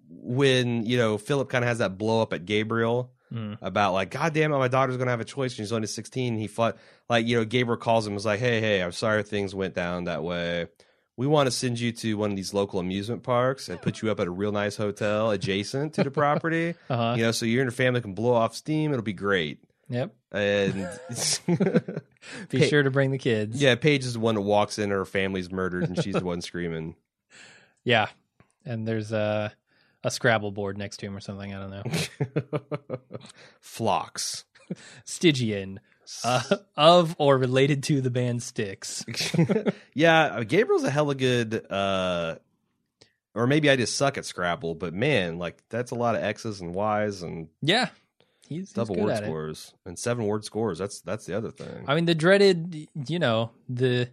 when 0.09 0.85
you 0.85 0.97
know 0.97 1.17
Philip 1.17 1.47
kind 1.47 1.63
of 1.63 1.69
has 1.69 1.77
that 1.77 1.97
blow 1.97 2.21
up 2.21 2.33
at 2.33 2.45
Gabriel 2.45 3.13
Mm. 3.35 3.57
about 3.61 3.91
like, 3.93 4.11
God 4.11 4.33
damn 4.33 4.53
it, 4.53 4.57
my 4.57 4.69
daughter's 4.69 4.95
gonna 4.97 5.11
have 5.11 5.19
a 5.19 5.25
choice. 5.25 5.57
When 5.57 5.65
she's 5.65 5.73
only 5.73 5.87
sixteen. 5.87 6.37
He 6.37 6.47
fought 6.47 6.77
like 7.09 7.27
you 7.27 7.37
know 7.37 7.45
Gabriel 7.45 7.77
calls 7.77 8.05
him 8.07 8.11
and 8.11 8.15
was 8.15 8.25
like, 8.25 8.39
Hey, 8.39 8.61
hey, 8.61 8.81
I'm 8.81 8.93
sorry 8.93 9.23
things 9.23 9.53
went 9.53 9.73
down 9.75 10.05
that 10.05 10.23
way. 10.23 10.67
We 11.17 11.27
want 11.27 11.47
to 11.47 11.51
send 11.51 11.79
you 11.79 11.91
to 11.93 12.15
one 12.15 12.31
of 12.31 12.35
these 12.35 12.53
local 12.53 12.79
amusement 12.79 13.23
parks 13.23 13.69
and 13.69 13.81
put 13.81 14.01
you 14.01 14.11
up 14.11 14.19
at 14.19 14.27
a 14.27 14.31
real 14.31 14.51
nice 14.51 14.75
hotel 14.75 15.31
adjacent 15.31 15.93
to 15.95 16.03
the 16.03 16.11
property. 16.11 16.75
Uh-huh. 16.89 17.15
You 17.17 17.23
know, 17.23 17.31
so 17.31 17.45
you 17.45 17.59
and 17.61 17.65
your 17.67 17.71
family 17.71 18.01
can 18.01 18.13
blow 18.13 18.33
off 18.33 18.55
steam. 18.55 18.91
It'll 18.91 19.01
be 19.03 19.13
great. 19.13 19.59
Yep. 19.89 20.13
And 20.31 20.89
Be 22.49 22.59
Pa- 22.59 22.65
sure 22.65 22.83
to 22.83 22.91
bring 22.91 23.11
the 23.11 23.17
kids. 23.17 23.61
yeah, 23.61 23.75
Paige 23.75 24.03
is 24.05 24.13
the 24.13 24.19
one 24.19 24.35
that 24.35 24.41
walks 24.41 24.77
in, 24.79 24.89
her 24.89 25.05
family's 25.05 25.51
murdered, 25.51 25.83
and 25.83 26.01
she's 26.03 26.15
the 26.15 26.23
one 26.25 26.41
screaming. 26.41 26.95
Yeah. 27.83 28.07
And 28.65 28.87
there's 28.87 29.11
a 29.11 29.53
a 30.03 30.11
Scrabble 30.11 30.51
board 30.51 30.77
next 30.77 30.97
to 30.97 31.05
him 31.07 31.15
or 31.15 31.19
something. 31.19 31.53
I 31.53 31.59
don't 31.59 31.71
know. 31.71 32.61
Flocks. 33.65 34.45
Stygian, 35.03 35.79
uh, 36.23 36.41
of 36.77 37.15
or 37.17 37.37
related 37.37 37.83
to 37.83 37.99
the 37.99 38.09
band 38.09 38.41
Styx. 38.43 39.03
yeah, 39.93 40.43
Gabriel's 40.43 40.83
a 40.83 40.89
hella 40.89 41.15
good 41.15 41.69
uh 41.71 42.35
or 43.33 43.47
maybe 43.47 43.69
I 43.69 43.75
just 43.75 43.97
suck 43.97 44.17
at 44.17 44.25
Scrabble, 44.25 44.75
but 44.75 44.93
man, 44.93 45.37
like 45.37 45.61
that's 45.69 45.91
a 45.91 45.95
lot 45.95 46.15
of 46.15 46.23
X's 46.23 46.61
and 46.61 46.73
Y's 46.73 47.21
and 47.21 47.49
Yeah. 47.61 47.89
He's, 48.47 48.57
he's 48.59 48.73
double 48.73 48.95
good 48.95 49.05
word 49.05 49.11
at 49.11 49.23
it. 49.23 49.25
scores 49.25 49.73
and 49.85 49.97
seven 49.99 50.25
word 50.25 50.45
scores. 50.45 50.77
That's 50.77 51.01
that's 51.01 51.25
the 51.25 51.35
other 51.35 51.51
thing. 51.51 51.85
I 51.87 51.95
mean, 51.95 52.05
the 52.05 52.15
dreaded, 52.15 52.87
you 53.07 53.19
know, 53.19 53.51
the 53.67 54.09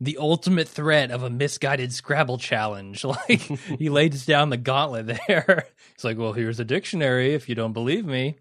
the 0.00 0.16
ultimate 0.18 0.66
threat 0.66 1.10
of 1.10 1.22
a 1.22 1.28
misguided 1.30 1.92
Scrabble 1.92 2.38
challenge. 2.38 3.04
Like 3.28 3.40
he 3.78 3.88
lays 3.90 4.24
down 4.26 4.48
the 4.50 4.56
gauntlet 4.56 5.18
there. 5.28 5.66
It's 5.94 6.04
like, 6.04 6.18
well, 6.18 6.32
here's 6.32 6.58
a 6.60 6.64
dictionary 6.64 7.34
if 7.34 7.48
you 7.48 7.54
don't 7.54 7.72
believe 7.74 8.04
me. 8.06 8.36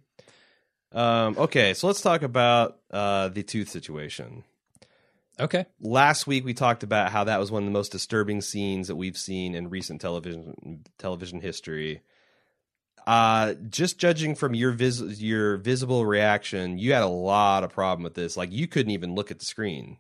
Um 0.91 1.37
okay, 1.37 1.73
so 1.73 1.87
let's 1.87 2.01
talk 2.01 2.21
about 2.23 2.79
uh 2.91 3.29
the 3.29 3.43
tooth 3.43 3.69
situation. 3.69 4.43
Okay. 5.39 5.65
Last 5.79 6.27
week 6.27 6.43
we 6.43 6.53
talked 6.53 6.83
about 6.83 7.11
how 7.11 7.23
that 7.25 7.39
was 7.39 7.51
one 7.51 7.63
of 7.63 7.67
the 7.67 7.71
most 7.71 7.91
disturbing 7.91 8.41
scenes 8.41 8.87
that 8.87 8.95
we've 8.95 9.17
seen 9.17 9.55
in 9.55 9.69
recent 9.69 10.01
television 10.01 10.83
television 10.97 11.41
history. 11.41 12.01
Uh 13.07 13.53
just 13.69 13.99
judging 13.99 14.35
from 14.35 14.53
your 14.53 14.71
vis- 14.71 15.21
your 15.21 15.57
visible 15.57 16.05
reaction, 16.05 16.77
you 16.77 16.93
had 16.93 17.03
a 17.03 17.07
lot 17.07 17.63
of 17.63 17.71
problem 17.71 18.03
with 18.03 18.15
this. 18.15 18.35
Like 18.35 18.51
you 18.51 18.67
couldn't 18.67 18.91
even 18.91 19.15
look 19.15 19.31
at 19.31 19.39
the 19.39 19.45
screen. 19.45 19.97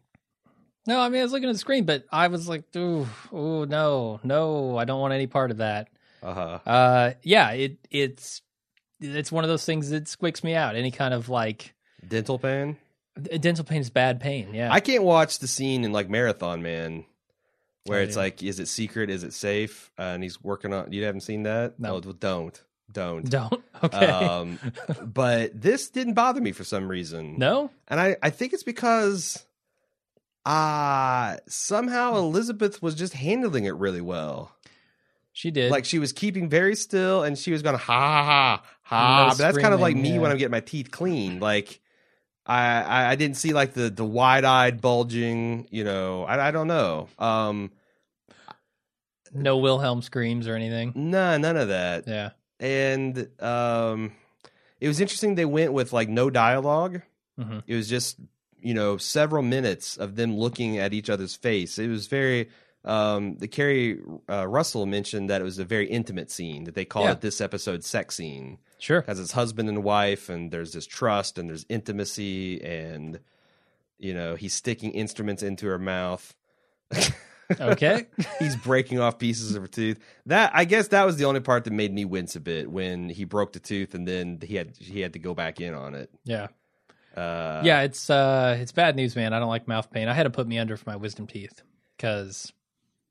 No, 0.87 0.99
I 0.99 1.09
mean, 1.09 1.19
I 1.19 1.23
was 1.23 1.31
looking 1.31 1.49
at 1.49 1.53
the 1.53 1.59
screen, 1.59 1.85
but 1.85 2.05
I 2.11 2.29
was 2.29 2.49
like, 2.49 2.63
ooh, 2.75 3.07
ooh, 3.31 3.65
no, 3.67 4.19
no, 4.23 4.75
I 4.77 4.85
don't 4.85 4.99
want 4.99 5.13
any 5.13 5.27
part 5.27 5.51
of 5.51 5.57
that. 5.57 5.89
Uh-huh. 6.23 6.59
Uh, 6.65 7.13
yeah, 7.21 7.51
it 7.51 7.77
it's 7.91 8.41
it's 8.99 9.31
one 9.31 9.43
of 9.43 9.49
those 9.49 9.65
things 9.65 9.89
that 9.91 10.05
squicks 10.05 10.43
me 10.43 10.55
out. 10.55 10.75
Any 10.75 10.91
kind 10.91 11.13
of 11.13 11.29
like 11.29 11.73
Dental 12.07 12.37
pain? 12.39 12.77
dental 13.39 13.65
pain 13.65 13.81
is 13.81 13.89
bad 13.89 14.19
pain. 14.21 14.53
Yeah. 14.53 14.71
I 14.71 14.79
can't 14.79 15.03
watch 15.03 15.39
the 15.39 15.47
scene 15.47 15.83
in 15.83 15.91
like 15.91 16.09
Marathon 16.09 16.61
Man 16.61 17.03
where 17.85 17.99
Oh, 17.99 18.03
it's 18.03 18.15
yeah. 18.15 18.21
like, 18.23 18.41
is 18.43 18.59
it 18.59 18.67
secret? 18.67 19.09
Is 19.09 19.23
it 19.23 19.33
safe? 19.33 19.91
Uh, 19.99 20.03
and 20.13 20.23
he's 20.23 20.41
working 20.43 20.73
on. 20.73 20.91
You 20.93 21.03
haven't 21.03 21.21
seen 21.21 21.43
that? 21.43 21.79
No. 21.79 21.95
Oh, 21.95 22.01
well, 22.03 22.13
don't, 22.13 22.61
don't. 22.91 23.29
don't. 23.29 23.63
Okay. 23.81 24.05
Um, 24.07 24.59
but 25.05 25.59
this 25.61 25.89
didn't 25.89 26.13
bother 26.15 26.41
me 26.41 26.51
for 26.51 26.65
some 26.65 26.89
reason. 26.89 27.35
no. 27.37 27.71
and 27.87 27.97
I 27.97 28.17
I 28.21 28.29
think 28.29 28.51
it's 28.51 28.63
because 28.63 29.45
uh 30.45 31.37
somehow 31.47 32.15
Elizabeth 32.17 32.81
was 32.81 32.95
just 32.95 33.13
handling 33.13 33.65
it 33.65 33.75
really 33.75 34.01
well. 34.01 34.53
She 35.39 35.51
did. 35.51 35.71
Like 35.71 35.85
she 35.85 35.99
was 35.99 36.11
keeping 36.11 36.49
very 36.49 36.75
still, 36.75 37.23
and 37.23 37.39
she 37.39 37.53
was 37.53 37.61
going 37.61 37.77
ha 37.77 38.21
ha 38.21 38.61
ha. 38.83 39.23
No 39.23 39.29
but 39.29 39.37
that's 39.37 39.57
kind 39.57 39.73
of 39.73 39.79
like 39.79 39.95
me 39.95 40.15
yeah. 40.15 40.19
when 40.19 40.31
I'm 40.31 40.37
getting 40.37 40.51
my 40.51 40.59
teeth 40.59 40.91
cleaned. 40.91 41.39
Like 41.41 41.79
I 42.45 43.11
I, 43.11 43.15
didn't 43.15 43.37
see 43.37 43.53
like 43.53 43.71
the 43.71 43.89
the 43.89 44.03
wide 44.03 44.43
eyed 44.43 44.81
bulging. 44.81 45.69
You 45.71 45.85
know, 45.85 46.25
I 46.25 46.49
I 46.49 46.51
don't 46.51 46.67
know. 46.67 47.07
Um, 47.17 47.71
no 49.31 49.59
Wilhelm 49.59 50.01
screams 50.01 50.45
or 50.45 50.55
anything. 50.55 50.91
no, 50.93 51.37
none 51.37 51.55
of 51.55 51.69
that. 51.69 52.05
Yeah. 52.05 52.31
And 52.59 53.29
um, 53.41 54.11
it 54.81 54.89
was 54.89 54.99
interesting. 54.99 55.35
They 55.35 55.45
went 55.45 55.71
with 55.71 55.93
like 55.93 56.09
no 56.09 56.29
dialogue. 56.29 57.01
Mhm. 57.39 57.63
It 57.65 57.75
was 57.75 57.87
just 57.87 58.19
you 58.59 58.73
know 58.73 58.97
several 58.97 59.43
minutes 59.43 59.95
of 59.95 60.17
them 60.17 60.35
looking 60.35 60.79
at 60.79 60.93
each 60.93 61.09
other's 61.09 61.37
face. 61.37 61.79
It 61.79 61.87
was 61.87 62.07
very. 62.07 62.49
Um, 62.85 63.35
the 63.37 63.47
Keri 63.47 63.99
uh, 64.29 64.47
Russell 64.47 64.85
mentioned 64.85 65.29
that 65.29 65.41
it 65.41 65.43
was 65.43 65.59
a 65.59 65.65
very 65.65 65.87
intimate 65.89 66.31
scene. 66.31 66.63
That 66.63 66.75
they 66.75 66.85
called 66.85 67.05
Yeah. 67.07 67.11
it 67.13 67.21
this 67.21 67.41
episode 67.41 67.83
"sex 67.83 68.15
scene" 68.15 68.57
Sure. 68.77 69.01
because 69.01 69.19
it's 69.19 69.33
husband 69.33 69.67
and 69.69 69.83
wife, 69.83 70.29
and 70.29 70.49
there's 70.51 70.71
this 70.73 70.85
trust 70.85 71.37
and 71.37 71.49
there's 71.49 71.65
intimacy, 71.69 72.61
and 72.63 73.19
you 73.97 74.13
know 74.13 74.35
he's 74.35 74.53
sticking 74.53 74.91
instruments 74.91 75.43
into 75.43 75.67
her 75.67 75.79
mouth. 75.79 76.33
Okay. 77.59 78.05
he's 78.39 78.55
breaking 78.55 78.99
off 78.99 79.17
pieces 79.17 79.55
of 79.55 79.63
her 79.63 79.67
tooth. 79.67 79.99
That 80.27 80.51
I 80.53 80.65
guess 80.65 80.89
that 80.89 81.05
was 81.05 81.17
the 81.17 81.25
only 81.25 81.39
part 81.39 81.63
that 81.63 81.73
made 81.73 81.91
me 81.93 82.05
wince 82.05 82.35
a 82.35 82.39
bit 82.39 82.69
when 82.71 83.09
he 83.09 83.23
broke 83.25 83.53
the 83.53 83.59
tooth 83.59 83.95
and 83.95 84.07
then 84.07 84.39
he 84.41 84.55
had 84.55 84.77
he 84.77 84.99
had 85.01 85.13
to 85.13 85.19
go 85.19 85.33
back 85.33 85.59
in 85.59 85.73
on 85.73 85.95
it. 85.95 86.11
Yeah. 86.23 86.47
Uh, 87.17 87.61
yeah. 87.65 87.81
It's 87.81 88.09
uh, 88.09 88.55
it's 88.59 88.71
bad 88.71 88.95
news, 88.95 89.15
man. 89.15 89.33
I 89.33 89.39
don't 89.39 89.49
like 89.49 89.67
mouth 89.67 89.89
pain. 89.91 90.07
I 90.07 90.13
had 90.13 90.23
to 90.23 90.29
put 90.29 90.47
me 90.47 90.59
under 90.59 90.77
for 90.77 90.89
my 90.89 90.95
wisdom 90.95 91.25
teeth 91.25 91.63
because 91.97 92.53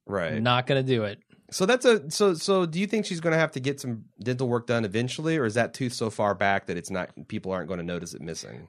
right. 0.09 0.43
Not 0.43 0.67
gonna 0.67 0.83
do 0.83 1.05
it. 1.05 1.23
So 1.51 1.65
that's 1.65 1.85
a 1.85 2.11
so 2.11 2.35
so. 2.35 2.67
Do 2.67 2.79
you 2.79 2.87
think 2.87 3.07
she's 3.07 3.21
going 3.21 3.33
to 3.33 3.39
have 3.39 3.53
to 3.53 3.61
get 3.61 3.81
some 3.81 4.05
dental 4.23 4.49
work 4.49 4.67
done 4.67 4.85
eventually, 4.85 5.39
or 5.39 5.47
is 5.47 5.55
that 5.55 5.73
tooth 5.73 5.95
so 5.95 6.11
far 6.11 6.35
back 6.35 6.67
that 6.67 6.77
it's 6.77 6.91
not 6.91 7.11
people 7.29 7.53
aren't 7.53 7.69
going 7.69 7.79
to 7.79 7.87
notice 7.87 8.13
it 8.13 8.21
missing? 8.21 8.69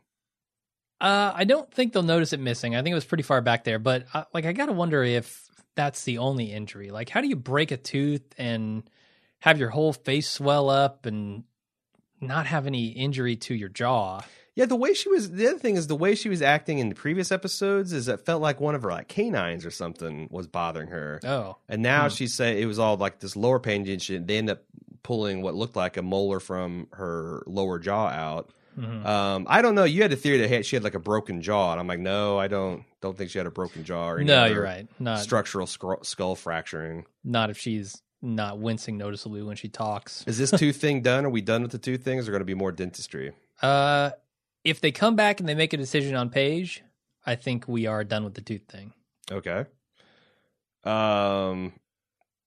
Uh, 1.01 1.31
I 1.33 1.43
don't 1.43 1.69
think 1.73 1.91
they'll 1.91 2.03
notice 2.03 2.31
it 2.31 2.39
missing. 2.39 2.75
I 2.75 2.81
think 2.81 2.91
it 2.91 2.95
was 2.95 3.05
pretty 3.05 3.23
far 3.23 3.41
back 3.41 3.65
there, 3.65 3.79
but 3.79 4.05
uh, 4.13 4.25
like 4.33 4.45
I 4.45 4.53
gotta 4.53 4.71
wonder 4.71 5.03
if 5.03 5.49
that's 5.75 6.03
the 6.03 6.19
only 6.19 6.51
injury. 6.51 6.89
Like, 6.89 7.09
how 7.09 7.21
do 7.21 7.27
you 7.27 7.35
break 7.35 7.71
a 7.71 7.77
tooth 7.77 8.33
and 8.37 8.83
have 9.39 9.59
your 9.59 9.69
whole 9.69 9.93
face 9.93 10.29
swell 10.29 10.69
up 10.69 11.05
and 11.05 11.43
not 12.21 12.45
have 12.47 12.65
any 12.65 12.87
injury 12.87 13.35
to 13.37 13.55
your 13.55 13.69
jaw? 13.69 14.21
Yeah, 14.55 14.65
the 14.65 14.75
way 14.75 14.93
she 14.93 15.07
was. 15.09 15.31
The 15.31 15.47
other 15.47 15.59
thing 15.59 15.75
is 15.77 15.87
the 15.87 15.95
way 15.95 16.15
she 16.15 16.27
was 16.29 16.41
acting 16.41 16.79
in 16.79 16.89
the 16.89 16.95
previous 16.95 17.31
episodes 17.31 17.93
is 17.93 18.07
it 18.07 18.19
felt 18.25 18.41
like 18.41 18.59
one 18.59 18.75
of 18.75 18.81
her 18.83 18.89
like 18.91 19.07
canines 19.07 19.65
or 19.65 19.71
something 19.71 20.27
was 20.31 20.47
bothering 20.47 20.89
her. 20.89 21.19
Oh, 21.23 21.57
And 21.69 21.81
now 21.81 22.03
Hmm. 22.09 22.13
she's 22.15 22.33
saying 22.33 22.61
it 22.61 22.65
was 22.65 22.79
all 22.79 22.97
like 22.97 23.19
this 23.19 23.35
lower 23.35 23.59
pain 23.59 23.87
and 23.87 24.01
shit. 24.01 24.27
They 24.27 24.37
end 24.37 24.49
up 24.49 24.63
pulling 25.03 25.41
what 25.41 25.55
looked 25.55 25.75
like 25.75 25.95
a 25.97 26.01
molar 26.01 26.39
from 26.39 26.87
her 26.91 27.43
lower 27.47 27.79
jaw 27.79 28.07
out. 28.07 28.51
mhm. 28.77 29.05
Um, 29.05 29.45
I 29.49 29.61
don't 29.61 29.75
know. 29.75 29.83
You 29.85 30.01
had 30.01 30.11
a 30.13 30.15
theory 30.15 30.45
that 30.45 30.65
she 30.65 30.75
had 30.75 30.83
like 30.83 30.93
a 30.95 30.99
broken 30.99 31.41
jaw, 31.41 31.71
and 31.71 31.79
I'm 31.79 31.87
like, 31.87 31.99
no, 31.99 32.37
I 32.37 32.47
don't. 32.47 32.83
Don't 33.01 33.17
think 33.17 33.29
she 33.29 33.37
had 33.37 33.47
a 33.47 33.51
broken 33.51 33.83
jaw 33.85 34.09
or 34.11 34.23
no, 34.23 34.45
you're 34.45 34.61
right. 34.61 34.87
Not 34.99 35.19
Structural 35.19 35.67
skull, 35.67 35.99
skull 36.03 36.35
fracturing. 36.35 37.05
not 37.23 37.49
if 37.49 37.57
she's 37.57 38.01
not 38.21 38.59
wincing 38.59 38.97
noticeably 38.97 39.41
when 39.41 39.55
she 39.55 39.69
talks. 39.69 40.25
Is 40.27 40.37
this 40.37 40.51
tooth 40.51 40.75
thing 40.75 41.01
done? 41.01 41.25
Are 41.25 41.29
we 41.29 41.39
done 41.41 41.61
with 41.61 41.71
the 41.71 41.77
tooth 41.77 42.03
things? 42.03 42.27
Are 42.27 42.31
going 42.31 42.41
to 42.41 42.45
be 42.45 42.53
more 42.53 42.73
dentistry? 42.73 43.31
Uh, 43.61 44.11
if 44.63 44.81
they 44.81 44.91
come 44.91 45.15
back 45.15 45.39
and 45.39 45.47
they 45.47 45.55
make 45.55 45.73
a 45.73 45.77
decision 45.77 46.15
on 46.15 46.29
Paige, 46.29 46.83
I 47.25 47.35
think 47.35 47.67
we 47.67 47.85
are 47.87 48.03
done 48.03 48.23
with 48.23 48.33
the 48.33 48.41
tooth 48.41 48.63
thing. 48.67 48.93
Okay. 49.31 49.65
Um, 50.83 51.73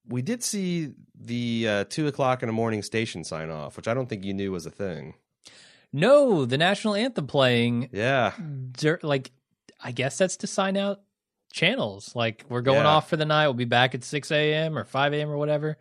we 0.08 0.22
did 0.22 0.42
see 0.42 0.92
the 1.18 1.66
uh, 1.68 1.84
two 1.88 2.06
o'clock 2.06 2.42
in 2.42 2.46
the 2.48 2.52
morning 2.52 2.82
station 2.82 3.24
sign 3.24 3.50
off, 3.50 3.76
which 3.76 3.88
I 3.88 3.94
don't 3.94 4.08
think 4.08 4.24
you 4.24 4.34
knew 4.34 4.52
was 4.52 4.66
a 4.66 4.70
thing. 4.70 5.14
No, 5.92 6.44
the 6.46 6.58
national 6.58 6.94
anthem 6.94 7.26
playing 7.26 7.90
Yeah. 7.92 8.32
like 9.02 9.30
I 9.84 9.92
guess 9.92 10.16
that's 10.18 10.36
to 10.38 10.46
sign 10.46 10.76
out 10.76 11.00
channels. 11.52 12.14
Like 12.16 12.44
we're 12.48 12.62
going 12.62 12.82
Yeah. 12.84 12.88
off 12.88 13.10
for 13.10 13.16
the 13.16 13.26
night. 13.26 13.46
We'll 13.48 13.54
be 13.54 13.64
back 13.66 13.94
at 13.94 14.02
six 14.04 14.30
a.m. 14.30 14.78
or 14.78 14.84
five 14.84 15.12
a.m. 15.12 15.28
or 15.30 15.36
whatever. 15.36 15.76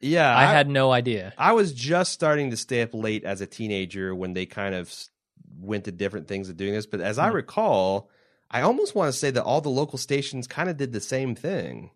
Yeah. 0.00 0.36
I, 0.36 0.44
had 0.44 0.68
no 0.68 0.92
idea. 0.92 1.32
I 1.38 1.52
was 1.52 1.72
just 1.72 2.12
starting 2.12 2.50
to 2.50 2.56
stay 2.56 2.82
up 2.82 2.94
late 2.94 3.24
as 3.24 3.40
a 3.40 3.46
teenager 3.46 4.14
when 4.14 4.34
they 4.34 4.46
kind 4.46 4.74
of 4.74 4.94
went 5.60 5.84
to 5.84 5.92
different 5.92 6.28
things 6.28 6.48
of 6.48 6.56
doing 6.56 6.72
this. 6.72 6.86
But 6.86 7.00
as 7.00 7.18
I 7.18 7.28
Hmm. 7.30 7.36
recall, 7.36 8.10
I 8.50 8.60
almost 8.62 8.94
want 8.94 9.12
to 9.12 9.18
say 9.18 9.30
that 9.30 9.42
all 9.44 9.60
the 9.60 9.68
local 9.70 9.98
stations 9.98 10.46
kind 10.46 10.68
of 10.70 10.76
did 10.76 10.92
the 10.92 11.00
same 11.00 11.34
thing. 11.34 11.90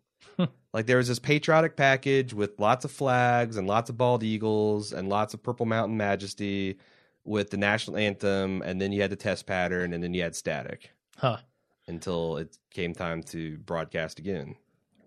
like 0.73 0.87
there 0.87 0.97
was 0.97 1.09
this 1.09 1.19
patriotic 1.19 1.77
package 1.77 2.33
with 2.33 2.59
lots 2.59 2.85
of 2.85 2.91
flags 2.91 3.57
and 3.57 3.67
lots 3.67 3.91
of 3.91 3.97
bald 3.97 4.23
eagles 4.23 4.93
and 4.93 5.09
lots 5.09 5.35
of 5.35 5.43
Purple 5.43 5.67
Mountain 5.67 5.97
Majesty 5.97 6.79
with 7.25 7.51
the 7.51 7.57
national 7.57 7.97
anthem, 7.97 8.63
and 8.63 8.81
then 8.81 8.93
you 8.93 9.03
had 9.03 9.11
the 9.11 9.17
test 9.17 9.47
pattern, 9.47 9.93
and 9.93 10.03
then 10.03 10.15
you 10.15 10.23
had 10.23 10.35
static 10.35 10.91
Huh? 11.19 11.39
until 11.87 12.39
it 12.39 12.57
came 12.71 12.95
time 12.95 13.23
to 13.25 13.59
broadcast 13.59 14.19
again. 14.19 14.57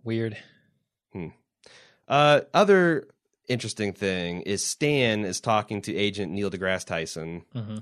Weird. 0.04 0.38
Hmm. 1.12 1.30
Uh, 2.08 2.42
other 2.54 3.08
interesting 3.48 3.94
thing 3.94 4.42
is 4.42 4.63
Stan 4.63 5.26
is 5.26 5.42
talking 5.42 5.82
to 5.82 5.96
Agent 5.96 6.32
Neil 6.32 6.52
deGrasse 6.52 6.86
Tyson, 6.86 7.44
hmm 7.54 7.78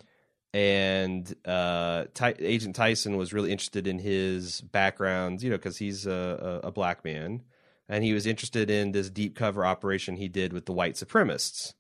and 0.54 1.34
uh, 1.46 2.06
Ty- 2.14 2.36
Agent 2.40 2.76
Tyson 2.76 3.16
was 3.16 3.34
really 3.34 3.52
interested 3.52 3.88
in 3.88 4.00
his 4.00 4.62
background, 4.62 5.42
you 5.42 5.50
know, 5.50 5.58
because 5.58 5.78
he's 5.78 6.06
a, 6.06 6.62
a, 6.64 6.72
black 6.72 7.06
man, 7.06 7.44
and 7.88 8.04
he 8.04 8.14
was 8.14 8.26
interested 8.26 8.70
in 8.70 8.92
this 8.92 9.10
deep 9.10 9.36
cover 9.36 9.66
operation 9.66 10.18
he 10.18 10.28
did 10.28 10.52
with 10.52 10.66
the 10.66 10.74
white 10.74 10.96
supremacists. 10.96 11.74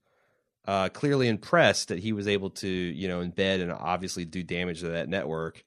Uh, 0.65 0.89
clearly 0.89 1.27
impressed 1.27 1.87
that 1.87 1.99
he 1.99 2.13
was 2.13 2.27
able 2.27 2.51
to, 2.51 2.67
you 2.67 3.07
know, 3.07 3.19
embed 3.19 3.61
and 3.61 3.71
obviously 3.71 4.25
do 4.25 4.43
damage 4.43 4.79
to 4.81 4.89
that 4.89 5.09
network, 5.09 5.65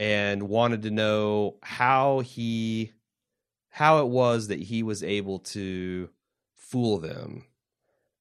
and 0.00 0.42
wanted 0.44 0.82
to 0.82 0.90
know 0.90 1.56
how 1.62 2.20
he, 2.20 2.92
how 3.68 4.00
it 4.00 4.08
was 4.08 4.48
that 4.48 4.58
he 4.58 4.82
was 4.82 5.04
able 5.04 5.38
to 5.38 6.08
fool 6.56 6.98
them 6.98 7.44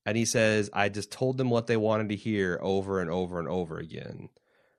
and 0.06 0.18
he 0.18 0.26
says 0.26 0.70
i 0.74 0.90
just 0.90 1.12
told 1.12 1.38
them 1.38 1.50
what 1.50 1.68
they 1.68 1.78
wanted 1.78 2.10
to 2.10 2.16
hear 2.16 2.60
over 2.62 3.00
and 3.00 3.10
over 3.10 3.40
and 3.40 3.48
over 3.48 3.78
again. 3.78 4.30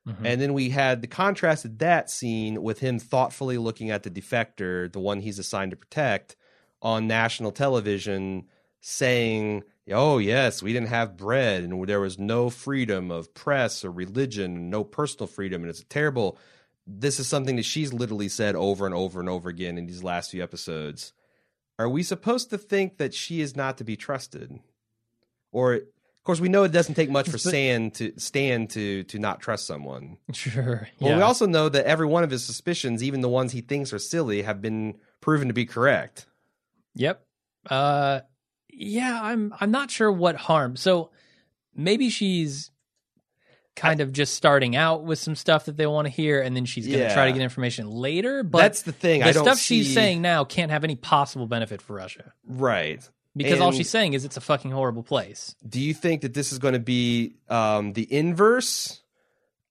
Hmm 0.06 0.26
and 0.26 0.38
then 0.38 0.52
we 0.52 0.68
had 0.68 1.00
the 1.00 1.06
contrasted 1.08 1.78
that 1.78 2.10
scene 2.10 2.62
with 2.62 2.80
him 2.80 2.98
thoughtfully 2.98 3.56
looking 3.56 3.90
at 3.90 4.02
the 4.02 4.10
defector 4.10 4.92
the 4.92 5.00
one 5.00 5.20
he's 5.20 5.38
assigned 5.38 5.70
to 5.70 5.78
protect 5.78 6.36
on 6.82 7.06
national 7.06 7.52
television 7.52 8.44
saying 8.80 9.64
oh 9.90 10.18
yes 10.18 10.62
we 10.62 10.74
didn't 10.74 10.88
have 10.88 11.16
bread 11.16 11.62
and 11.62 11.88
there 11.88 12.00
was 12.00 12.18
no 12.18 12.50
freedom 12.50 13.10
of 13.10 13.32
press 13.32 13.82
or 13.82 13.90
religion 13.90 14.68
no 14.68 14.84
personal 14.84 15.26
freedom 15.26 15.62
and 15.62 15.70
it's 15.70 15.84
terrible. 15.88 16.38
This 16.86 17.18
is 17.18 17.26
something 17.26 17.56
that 17.56 17.64
she's 17.64 17.94
literally 17.94 18.28
said 18.28 18.54
over 18.56 18.84
and 18.84 18.94
over 18.94 19.20
and 19.20 19.28
over 19.28 19.48
again 19.48 19.78
in 19.78 19.86
these 19.86 20.02
last 20.02 20.30
few 20.30 20.42
episodes. 20.42 21.14
Are 21.78 21.88
we 21.88 22.02
supposed 22.02 22.50
to 22.50 22.58
think 22.58 22.98
that 22.98 23.14
she 23.14 23.40
is 23.40 23.56
not 23.56 23.78
to 23.78 23.84
be 23.84 23.96
trusted 23.96 24.60
or 25.54 25.74
of 25.74 25.82
course 26.24 26.40
we 26.40 26.48
know 26.48 26.64
it 26.64 26.72
doesn't 26.72 26.94
take 26.94 27.10
much 27.10 27.28
for 27.28 27.38
Stan 27.38 27.90
to 27.92 28.12
stand 28.18 28.70
to 28.70 29.04
to 29.04 29.18
not 29.18 29.40
trust 29.40 29.66
someone. 29.66 30.18
Sure. 30.32 30.88
Well, 31.00 31.10
yeah. 31.12 31.16
we 31.16 31.22
also 31.22 31.46
know 31.46 31.68
that 31.68 31.86
every 31.86 32.06
one 32.06 32.24
of 32.24 32.30
his 32.30 32.44
suspicions, 32.44 33.02
even 33.02 33.20
the 33.20 33.28
ones 33.28 33.52
he 33.52 33.60
thinks 33.60 33.92
are 33.92 33.98
silly, 33.98 34.42
have 34.42 34.60
been 34.60 34.96
proven 35.20 35.48
to 35.48 35.54
be 35.54 35.64
correct. 35.64 36.26
Yep. 36.96 37.24
Uh 37.70 38.20
yeah, 38.68 39.20
I'm 39.22 39.54
I'm 39.60 39.70
not 39.70 39.90
sure 39.90 40.10
what 40.10 40.36
harm. 40.36 40.76
So 40.76 41.10
maybe 41.74 42.10
she's 42.10 42.70
kind 43.76 44.00
of 44.00 44.12
just 44.12 44.34
starting 44.34 44.76
out 44.76 45.04
with 45.04 45.18
some 45.18 45.34
stuff 45.34 45.64
that 45.66 45.76
they 45.76 45.86
want 45.86 46.06
to 46.06 46.10
hear 46.10 46.40
and 46.40 46.54
then 46.56 46.64
she's 46.64 46.86
going 46.86 47.00
to 47.00 47.12
try 47.12 47.26
to 47.26 47.32
get 47.32 47.42
information 47.42 47.90
later, 47.90 48.44
but 48.44 48.58
That's 48.58 48.82
the 48.82 48.92
thing. 48.92 49.20
the 49.20 49.26
I 49.26 49.32
don't 49.32 49.44
stuff 49.44 49.58
see... 49.58 49.82
she's 49.82 49.92
saying 49.92 50.22
now 50.22 50.44
can't 50.44 50.70
have 50.70 50.84
any 50.84 50.94
possible 50.94 51.48
benefit 51.48 51.82
for 51.82 51.94
Russia 51.94 52.32
right. 52.46 53.08
Because 53.36 53.60
all 53.60 53.72
she's 53.72 53.90
saying 53.90 54.12
is 54.12 54.24
it's 54.24 54.36
a 54.36 54.40
fucking 54.40 54.70
horrible 54.70 55.02
place. 55.02 55.56
Do 55.68 55.80
you 55.80 55.92
think 55.94 56.22
that 56.22 56.34
this 56.34 56.52
is 56.52 56.58
going 56.58 56.74
to 56.74 56.80
be 56.80 57.34
um, 57.48 57.92
the 57.92 58.10
inverse 58.12 59.00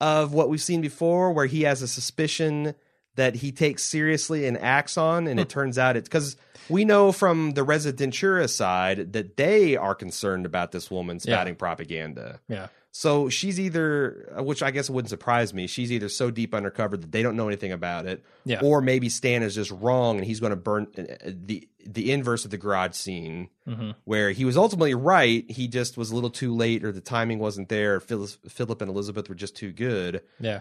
of 0.01 0.33
what 0.33 0.49
we've 0.49 0.61
seen 0.61 0.81
before, 0.81 1.31
where 1.31 1.45
he 1.45 1.61
has 1.61 1.81
a 1.81 1.87
suspicion 1.87 2.75
that 3.15 3.35
he 3.35 3.51
takes 3.51 3.83
seriously 3.83 4.47
and 4.47 4.57
acts 4.57 4.97
on, 4.97 5.27
and 5.27 5.39
it 5.39 5.47
turns 5.47 5.77
out 5.77 5.95
it's 5.95 6.09
because 6.09 6.35
we 6.67 6.83
know 6.83 7.11
from 7.11 7.51
the 7.51 7.63
Rezidentura 7.63 8.49
side 8.49 9.13
that 9.13 9.37
they 9.37 9.77
are 9.77 9.93
concerned 9.95 10.45
about 10.45 10.71
this 10.71 10.89
woman 10.89 11.17
Yeah. 11.23 11.35
spouting 11.35 11.55
propaganda. 11.55 12.39
Yeah. 12.49 12.67
So 12.95 13.27
she's 13.27 13.59
either, 13.59 14.31
which 14.37 14.61
I 14.61 14.69
guess 14.69 14.87
wouldn't 14.87 15.09
surprise 15.09 15.51
me, 15.51 15.65
she's 15.65 15.91
either 15.91 16.09
so 16.09 16.29
deep 16.29 16.53
undercover 16.53 16.95
that 16.95 17.11
they 17.11 17.23
don't 17.23 17.35
know 17.35 17.47
anything 17.47 17.71
about 17.71 18.05
it, 18.05 18.23
Yeah. 18.45 18.59
or 18.61 18.81
maybe 18.81 19.09
Stan 19.09 19.41
is 19.41 19.55
just 19.55 19.71
wrong 19.71 20.17
and 20.17 20.25
he's 20.27 20.39
going 20.39 20.51
to 20.51 20.55
burn 20.55 20.87
uh, 20.95 21.03
the 21.25 21.67
the 21.85 22.11
inverse 22.11 22.45
of 22.45 22.51
the 22.51 22.57
garage 22.57 22.93
scene 22.93 23.49
hmm 23.65 23.91
where 24.05 24.29
he 24.31 24.45
was 24.45 24.55
ultimately 24.57 24.93
right. 24.93 25.49
He 25.49 25.67
just 25.67 25.97
was 25.97 26.11
a 26.11 26.15
little 26.15 26.29
too 26.29 26.53
late, 26.55 26.85
or 26.85 26.91
the 26.91 27.01
timing 27.01 27.39
wasn't 27.39 27.67
there. 27.69 27.99
Phyllis, 27.99 28.37
Philip 28.47 28.79
and 28.81 28.91
Elizabeth 28.91 29.27
were 29.27 29.35
just 29.35 29.55
too 29.55 29.71
good. 29.71 30.21
Yeah. 30.39 30.59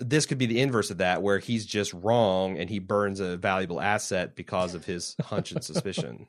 This 0.00 0.26
could 0.26 0.38
be 0.38 0.46
the 0.46 0.60
inverse 0.60 0.90
of 0.90 0.98
that, 0.98 1.22
where 1.22 1.38
he's 1.38 1.64
just 1.64 1.94
wrong 1.94 2.58
and 2.58 2.68
he 2.68 2.80
burns 2.80 3.20
a 3.20 3.36
valuable 3.36 3.80
asset 3.80 4.34
because 4.34 4.74
of 4.74 4.84
his 4.86 5.14
hunch 5.22 5.52
and 5.52 5.62
suspicion. 5.62 6.26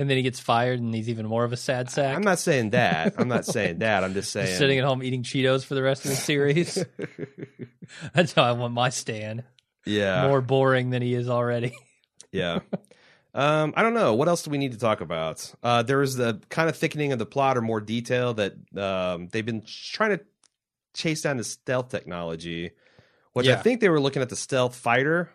And 0.00 0.08
then 0.08 0.16
he 0.16 0.22
gets 0.22 0.40
fired 0.40 0.80
and 0.80 0.94
he's 0.94 1.10
even 1.10 1.26
more 1.26 1.44
of 1.44 1.52
a 1.52 1.58
sad 1.58 1.90
sack. 1.90 2.16
I'm 2.16 2.22
not 2.22 2.38
saying 2.38 2.70
that. 2.70 3.16
I'm 3.18 3.28
not 3.28 3.44
saying 3.56 3.80
that. 3.80 4.02
I'm 4.02 4.14
just 4.14 4.32
saying. 4.32 4.46
Just 4.46 4.58
sitting 4.58 4.78
at 4.78 4.84
home 4.86 5.02
eating 5.02 5.22
Cheetos 5.22 5.62
for 5.62 5.74
the 5.74 5.82
rest 5.82 6.06
of 6.06 6.10
the 6.12 6.16
series. 6.16 6.82
That's 8.14 8.32
how 8.32 8.44
I 8.44 8.52
want 8.52 8.72
my 8.72 8.88
Stan. 8.88 9.44
yeah, 9.84 10.26
More 10.26 10.40
boring 10.40 10.88
than 10.88 11.02
he 11.02 11.12
is 11.12 11.28
already. 11.28 11.74
yeah. 12.32 12.60
Um, 13.34 13.74
I 13.76 13.82
don't 13.82 13.92
know. 13.92 14.14
What 14.14 14.26
else 14.26 14.42
do 14.42 14.50
we 14.50 14.56
need 14.56 14.72
to 14.72 14.78
talk 14.78 15.02
about? 15.02 15.52
Uh, 15.62 15.82
there 15.82 15.98
was 15.98 16.16
the 16.16 16.40
kind 16.48 16.70
of 16.70 16.76
thickening 16.76 17.12
of 17.12 17.18
the 17.18 17.26
plot 17.26 17.58
or 17.58 17.60
more 17.60 17.82
detail 17.82 18.32
that 18.32 18.54
um, 18.78 19.28
they've 19.28 19.44
been 19.44 19.64
trying 19.66 20.16
to 20.16 20.24
chase 20.94 21.20
down 21.20 21.36
the 21.36 21.44
stealth 21.44 21.90
technology, 21.90 22.70
which 23.34 23.48
I 23.48 23.56
think 23.56 23.82
they 23.82 23.90
were 23.90 24.00
looking 24.00 24.22
at 24.22 24.30
the 24.30 24.36
stealth 24.36 24.76
fighter, 24.76 25.30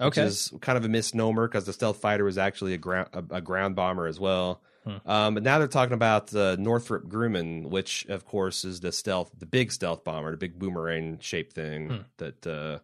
which 0.00 0.18
is 0.18 0.52
kind 0.60 0.78
of 0.78 0.84
a 0.84 0.88
misnomer 0.88 1.48
because 1.48 1.64
the 1.64 1.72
stealth 1.72 1.98
fighter 2.00 2.24
was 2.24 2.38
actually 2.38 2.74
a 2.74 2.78
ground 2.78 3.08
a, 3.12 3.24
a 3.36 3.40
ground 3.40 3.74
bomber 3.76 4.06
as 4.06 4.18
well. 4.20 4.60
Hmm. 4.84 4.96
Um, 5.10 5.34
but 5.34 5.42
now 5.42 5.58
they're 5.58 5.66
talking 5.68 5.94
about 5.94 6.34
uh, 6.34 6.56
Northrop 6.58 7.08
Grumman, 7.08 7.66
which 7.68 8.06
of 8.08 8.24
course 8.24 8.64
is 8.64 8.80
the 8.80 8.92
stealth, 8.92 9.30
the 9.38 9.46
big 9.46 9.72
stealth 9.72 10.04
bomber, 10.04 10.30
the 10.30 10.36
big 10.36 10.58
boomerang 10.58 11.18
shaped 11.20 11.52
thing 11.54 11.88
Hmm. 11.88 11.96
that 12.18 12.46
uh, 12.46 12.78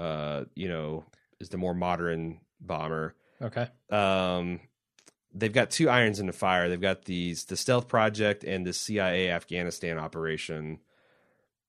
uh, 0.00 0.44
you 0.54 0.68
know 0.68 1.04
is 1.40 1.48
the 1.50 1.56
more 1.58 1.74
modern 1.74 2.40
bomber 2.60 3.14
Okay. 3.40 3.68
um, 3.90 4.58
they've 5.32 5.52
got 5.52 5.70
two 5.70 5.88
irons 5.88 6.18
in 6.18 6.26
the 6.26 6.32
fire. 6.32 6.68
They've 6.68 6.80
got 6.80 7.04
these 7.04 7.44
the 7.44 7.56
stealth 7.56 7.86
project 7.86 8.42
and 8.42 8.66
the 8.66 8.72
CIA 8.72 9.30
Afghanistan 9.30 9.96
operation. 9.98 10.80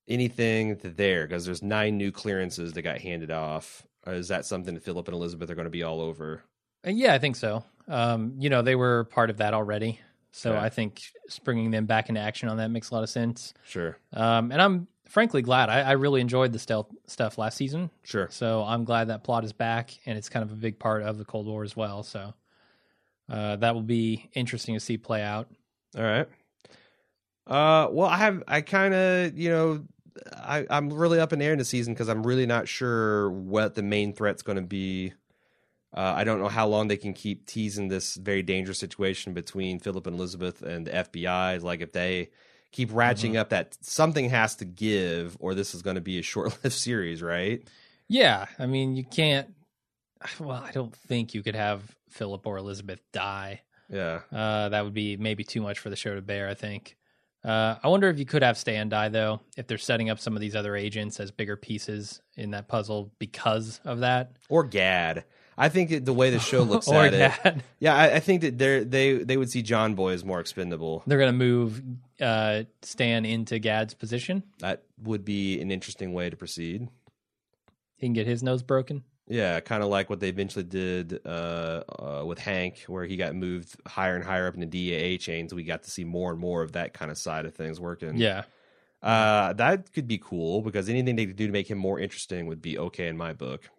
Anything 0.08 0.80
there 0.82 1.28
because 1.28 1.45
there's 1.45 1.62
nine 1.62 1.95
new 1.99 2.12
clearances 2.12 2.73
that 2.73 2.82
got 2.82 2.97
handed 2.97 3.30
off. 3.30 3.86
Or 4.10 4.13
is 4.13 4.28
that 4.30 4.45
something 4.45 4.74
that 4.74 4.84
Philip 4.84 5.08
and 5.08 5.15
Elizabeth 5.15 5.50
are 5.50 5.56
going 5.56 5.65
to 5.65 5.69
be 5.72 5.84
all 5.84 6.02
over? 6.02 6.41
Uh, 6.86 6.89
Yeah, 6.91 7.13
I 7.13 7.19
think 7.19 7.36
so. 7.36 7.63
Um, 7.88 8.34
you 8.39 8.50
know, 8.50 8.62
they 8.62 8.76
were 8.76 9.04
part 9.06 9.30
of 9.30 9.38
that 9.38 9.54
already. 9.54 10.00
So 10.32 10.52
Okay. 10.52 10.60
I 10.65 10.69
think 10.69 11.02
springing 11.28 11.72
them 11.72 11.86
back 11.86 12.10
into 12.10 12.22
action 12.22 12.50
on 12.50 12.58
that 12.58 12.69
makes 12.69 12.89
a 12.91 12.93
lot 12.93 13.04
of 13.04 13.10
sense. 13.10 13.54
Sure, 13.63 13.98
Um, 14.13 14.52
and 14.52 14.62
I'm 14.62 14.88
frankly 15.08 15.41
glad. 15.41 15.69
I, 15.69 15.82
I 15.82 15.91
really 15.93 16.22
enjoyed 16.22 16.54
the 16.54 16.60
stealth 16.60 16.88
stuff 17.08 17.38
last 17.39 17.58
season. 17.58 17.89
sure. 18.04 18.28
So 18.30 18.63
I'm 18.63 18.84
glad 18.84 19.08
that 19.08 19.24
plot 19.24 19.43
is 19.43 19.54
back 19.54 19.91
and 20.06 20.17
it's 20.17 20.30
kind 20.30 20.43
of 20.43 20.52
a 20.52 20.56
big 20.56 20.78
part 20.80 21.02
of 21.02 21.17
the 21.17 21.26
Cold 21.26 21.48
War 21.48 21.63
as 21.63 21.76
well. 21.76 22.04
So 22.04 22.34
uh, 23.28 23.56
that 23.58 23.74
will 23.74 23.82
be 23.82 24.30
interesting 24.34 24.76
to 24.76 24.80
see 24.80 24.98
play 24.98 25.24
out. 25.24 25.50
All 25.98 26.04
right. 26.04 26.28
Uh, 27.48 27.88
well, 27.91 28.08
I 28.08 28.17
have 28.17 28.43
I 28.48 28.62
kind 28.62 28.93
of 28.93 29.38
you 29.38 29.50
know 29.50 29.84
I 30.36 30.65
I'm 30.69 30.91
really 30.91 31.19
up 31.19 31.34
in 31.34 31.39
the 31.39 31.45
air 31.45 31.53
in 31.53 31.60
the 31.60 31.65
season 31.65 31.93
because 31.93 32.10
I'm 32.10 32.25
really 32.25 32.45
not 32.45 32.67
sure 32.67 33.29
what 33.29 33.75
the 33.75 33.84
main 33.84 34.13
threat's 34.13 34.41
going 34.41 34.58
to 34.58 34.62
be. 34.62 35.13
Uh, 35.95 36.13
I 36.15 36.23
don't 36.23 36.39
know 36.39 36.49
how 36.49 36.67
long 36.67 36.88
they 36.88 36.97
can 36.97 37.13
keep 37.13 37.47
teasing 37.47 37.88
this 37.88 38.15
very 38.15 38.43
dangerous 38.43 38.77
situation 38.77 39.34
between 39.34 39.79
Philip 39.79 40.05
and 40.05 40.15
Elizabeth 40.15 40.62
and 40.62 40.86
the 40.86 40.91
FBI. 40.91 41.63
Like 41.63 41.82
if 41.82 41.93
they 41.93 42.29
keep 42.71 42.91
ratcheting 42.91 43.36
up 43.38 43.49
that 43.49 43.75
something 43.82 44.29
has 44.29 44.55
to 44.58 44.65
give, 44.65 45.36
or 45.39 45.55
this 45.55 45.73
is 45.73 45.82
going 45.82 45.95
to 45.95 46.01
be 46.01 46.19
a 46.19 46.21
short-lived 46.23 46.75
series, 46.75 47.21
right? 47.21 47.67
Yeah, 48.08 48.45
I 48.58 48.65
mean, 48.65 48.95
you 48.95 49.03
can't. 49.03 49.54
Well, 50.39 50.62
I 50.62 50.71
don't 50.71 50.94
think 50.94 51.33
you 51.33 51.41
could 51.41 51.56
have 51.56 51.81
Philip 52.10 52.46
or 52.46 52.58
Elizabeth 52.58 53.00
die. 53.13 53.62
Yeah. 53.89 54.19
Uh, 54.31 54.67
that 54.67 54.83
would 54.83 54.94
be 54.94 55.15
maybe 55.15 55.46
too 55.46 55.62
much 55.62 55.79
for 55.79 55.89
the 55.89 55.96
show 55.96 56.13
to 56.13 56.21
bear. 56.21 56.50
I 56.50 56.56
think. 56.56 56.98
Uh, 57.44 57.75
I 57.81 57.87
wonder 57.87 58.10
if 58.10 58.19
you 58.19 58.25
could 58.25 58.44
have 58.44 58.58
Stan 58.58 58.90
die 58.90 59.10
though, 59.10 59.40
if 59.58 59.67
they're 59.67 59.77
setting 59.77 60.10
up 60.10 60.19
some 60.19 60.35
of 60.35 60.42
these 60.42 60.56
other 60.56 60.75
agents 60.75 61.19
as 61.19 61.31
bigger 61.31 61.56
pieces 61.56 62.21
in 62.35 62.52
that 62.52 62.67
puzzle 62.67 63.12
because 63.17 63.79
of 63.85 64.00
that. 64.00 64.33
Or 64.50 64.63
Gaad. 64.63 65.23
I 65.58 65.67
think 65.67 66.06
the 66.06 66.13
way 66.13 66.29
the 66.29 66.40
show 66.40 66.63
looks 66.63 66.87
at 66.92 67.13
it, 67.13 67.62
yeah, 67.79 67.94
I, 67.94 68.15
I 68.15 68.19
think 68.21 68.42
that 68.42 68.58
they 68.58 68.83
they 68.83 69.17
they 69.17 69.35
would 69.37 69.50
see 69.50 69.62
John 69.62 69.94
Boy 69.94 70.13
as 70.13 70.23
more 70.23 70.40
expendable. 70.40 71.04
they're 71.06 71.19
gonna 71.19 71.33
move 71.33 71.81
uh, 72.21 72.63
Stan 72.81 73.25
into 73.25 73.60
Gaad's 73.60 73.94
position. 73.94 74.44
That 74.60 74.83
would 75.04 75.25
be 75.25 75.62
an 75.62 75.69
interesting 75.69 76.13
way 76.13 76.29
to 76.29 76.37
proceed. 76.37 76.87
He 77.98 78.08
can 78.08 78.13
get 78.13 78.25
his 78.25 78.42
nose 78.42 78.63
broken. 78.63 79.04
Yeah, 79.30 79.60
kind 79.60 79.84
of 79.84 79.90
like 79.90 80.10
what 80.10 80.19
they 80.19 80.30
eventually 80.30 80.65
did 80.65 81.21
uh, 81.23 81.84
uh, 81.88 82.23
with 82.25 82.40
Hank, 82.40 82.84
where 82.88 83.06
he 83.06 83.15
got 83.15 83.36
moved 83.36 83.75
higher 83.88 84.15
and 84.15 84.23
higher 84.23 84.48
up 84.48 84.56
in 84.56 84.60
the 84.60 84.65
DEA 84.65 85.19
chains. 85.19 85.54
We 85.54 85.63
got 85.63 85.84
to 85.84 85.92
see 85.92 86.04
more 86.04 86.32
and 86.32 86.40
more 86.40 86.63
of 86.63 86.71
that 86.71 86.94
kind 86.94 87.12
of 87.12 87.17
side 87.17 87.46
of 87.46 87.54
things 87.54 87.80
working. 87.80 88.17
Yeah, 88.17 88.44
uh, 89.02 89.54
that 89.54 89.94
could 89.94 90.08
be 90.08 90.17
cool 90.17 90.62
because 90.62 90.90
anything 90.90 91.15
they 91.15 91.27
could 91.27 91.36
do 91.36 91.46
to 91.46 91.54
make 91.54 91.69
him 91.69 91.77
more 91.77 92.00
interesting 92.00 92.48
would 92.48 92.62
be 92.62 92.77
okay 92.80 93.08
in 93.08 93.17
my 93.17 93.34
book. 93.34 93.69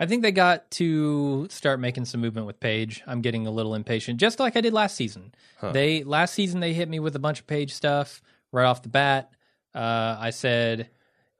I 0.00 0.06
think 0.06 0.22
they 0.22 0.32
got 0.32 0.70
to 0.72 1.46
start 1.50 1.78
making 1.78 2.06
some 2.06 2.20
movement 2.22 2.46
with 2.46 2.58
Paige. 2.58 3.02
I'm 3.06 3.20
getting 3.20 3.46
a 3.46 3.50
little 3.50 3.74
impatient, 3.74 4.18
just 4.18 4.40
like 4.40 4.56
I 4.56 4.60
did 4.62 4.72
last 4.72 4.96
season. 4.96 5.34
Huh. 5.58 5.72
They 5.72 6.04
last 6.04 6.34
season 6.34 6.60
they 6.60 6.72
hit 6.72 6.88
me 6.88 6.98
with 7.00 7.14
a 7.16 7.18
bunch 7.18 7.40
of 7.40 7.46
Paige 7.46 7.74
stuff 7.74 8.22
right 8.50 8.64
off 8.64 8.82
the 8.82 8.88
bat. 8.88 9.30
Uh, 9.74 10.16
I 10.18 10.30
said, 10.30 10.88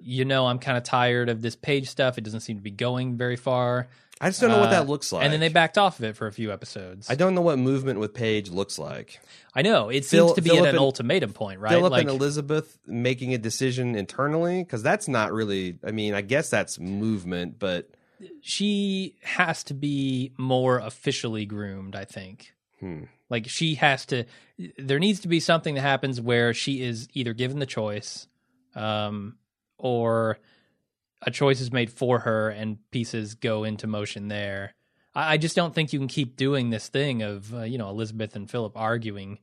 you 0.00 0.24
know, 0.24 0.46
I'm 0.46 0.58
kind 0.58 0.76
of 0.78 0.84
tired 0.84 1.28
of 1.28 1.42
this 1.42 1.56
Paige 1.56 1.88
stuff. 1.88 2.18
It 2.18 2.22
doesn't 2.22 2.40
seem 2.40 2.56
to 2.56 2.62
be 2.62 2.70
going 2.70 3.16
very 3.16 3.36
far. 3.36 3.88
I 4.22 4.28
just 4.28 4.40
don't 4.42 4.50
know 4.50 4.58
what 4.58 4.68
Uh, 4.68 4.72
that 4.82 4.86
looks 4.86 5.12
like. 5.12 5.24
And 5.24 5.32
then 5.32 5.40
they 5.40 5.48
backed 5.48 5.78
off 5.78 5.98
of 5.98 6.04
it 6.04 6.14
for 6.14 6.26
a 6.26 6.32
few 6.32 6.52
episodes. 6.52 7.08
I 7.08 7.14
don't 7.14 7.34
know 7.34 7.40
what 7.40 7.58
movement 7.58 8.00
with 8.00 8.12
Paige 8.12 8.50
looks 8.50 8.78
like. 8.78 9.18
I 9.54 9.62
know 9.62 9.88
it 9.88 10.04
Phil- 10.04 10.28
seems 10.28 10.36
to 10.36 10.42
be 10.42 10.50
Philip 10.50 10.62
at 10.64 10.68
an 10.70 10.74
and- 10.76 10.78
ultimatum 10.78 11.32
point, 11.32 11.58
right? 11.58 11.70
Philip 11.72 11.90
like 11.90 12.02
and 12.02 12.10
Elizabeth 12.10 12.78
making 12.86 13.32
a 13.32 13.38
decision 13.38 13.94
internally 13.94 14.62
because 14.62 14.82
that's 14.82 15.08
not 15.08 15.32
really. 15.32 15.78
I 15.82 15.90
mean, 15.92 16.12
I 16.14 16.20
guess 16.20 16.50
that's 16.50 16.78
movement, 16.78 17.58
but 17.58 17.88
she 18.42 19.16
has 19.22 19.64
to 19.64 19.74
be 19.74 20.32
more 20.36 20.78
officially 20.78 21.46
groomed. 21.46 21.96
I 21.96 22.04
think. 22.04 22.52
hmm. 22.78 23.04
Like 23.30 23.48
she 23.48 23.76
has 23.76 24.04
to. 24.06 24.24
There 24.76 24.98
needs 24.98 25.20
to 25.20 25.28
be 25.28 25.40
something 25.40 25.76
that 25.76 25.80
happens 25.82 26.20
where 26.20 26.52
she 26.52 26.82
is 26.82 27.08
either 27.14 27.32
given 27.32 27.58
the 27.58 27.64
choice, 27.66 28.26
um, 28.74 29.36
or 29.80 30.38
a 31.22 31.30
choice 31.30 31.60
is 31.60 31.72
made 31.72 31.90
for 31.92 32.20
her 32.20 32.48
and 32.50 32.78
pieces 32.90 33.34
go 33.34 33.64
into 33.64 33.86
motion 33.86 34.28
there. 34.28 34.74
I, 35.14 35.34
I 35.34 35.36
just 35.36 35.56
don't 35.56 35.74
think 35.74 35.92
you 35.92 35.98
can 35.98 36.08
keep 36.08 36.36
doing 36.36 36.70
this 36.70 36.88
thing 36.88 37.22
of 37.22 37.52
uh, 37.54 37.62
you 37.62 37.78
know 37.78 37.88
Elizabeth 37.90 38.36
and 38.36 38.50
Philip 38.50 38.72
arguing 38.76 39.38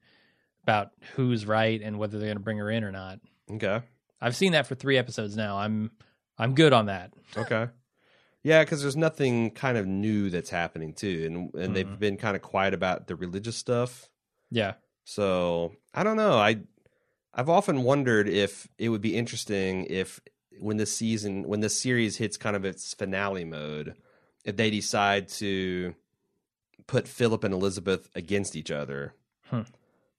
about 0.63 0.91
who's 1.15 1.45
right 1.45 1.81
and 1.81 1.97
whether 1.99 2.17
they're 2.19 2.27
going 2.27 2.37
to 2.37 2.43
bring 2.43 2.57
her 2.57 2.69
in 2.71 2.83
or 2.83 2.91
not. 2.91 3.19
okay, 3.51 3.81
I've 4.21 4.35
seen 4.35 4.51
that 4.53 4.67
for 4.67 4.75
three 4.75 4.97
episodes 4.97 5.35
now. 5.37 5.57
I'm 5.57 5.91
I'm 6.37 6.55
good 6.55 6.73
on 6.73 6.87
that. 6.87 7.13
okay, 7.35 7.67
yeah, 8.43 8.63
because 8.63 8.81
there's 8.81 8.95
nothing 8.97 9.51
kind 9.51 9.77
of 9.77 9.85
new 9.87 10.29
that's 10.29 10.49
happening 10.49 10.93
too, 10.93 11.23
and 11.53 11.63
and 11.63 11.75
they've 11.75 11.85
Mhm. 11.87 11.99
been 11.99 12.17
kind 12.17 12.35
of 12.35 12.41
quiet 12.41 12.73
about 12.73 13.07
the 13.07 13.15
religious 13.15 13.55
stuff. 13.57 14.09
Yeah. 14.51 14.73
So 15.03 15.73
I 15.93 16.03
don't 16.03 16.17
know. 16.17 16.33
I 16.37 16.57
I've 17.37 17.49
often 17.49 17.83
wondered 17.83 18.27
if 18.27 18.67
it 18.79 18.89
would 18.89 19.01
be 19.01 19.15
interesting 19.15 19.85
if 19.85 20.19
when 20.59 20.77
this 20.77 20.91
season 20.91 21.47
when 21.47 21.59
this 21.59 21.79
series 21.79 22.17
hits 22.17 22.35
kind 22.35 22.55
of 22.55 22.65
its 22.65 22.95
finale 22.95 23.45
mode, 23.45 23.93
if 24.43 24.57
they 24.57 24.71
decide 24.71 25.27
to 25.29 25.93
put 26.87 27.07
Philip 27.07 27.43
and 27.43 27.53
Elizabeth 27.53 28.09
against 28.15 28.55
each 28.55 28.71
other. 28.71 29.13
Hmm. 29.51 29.61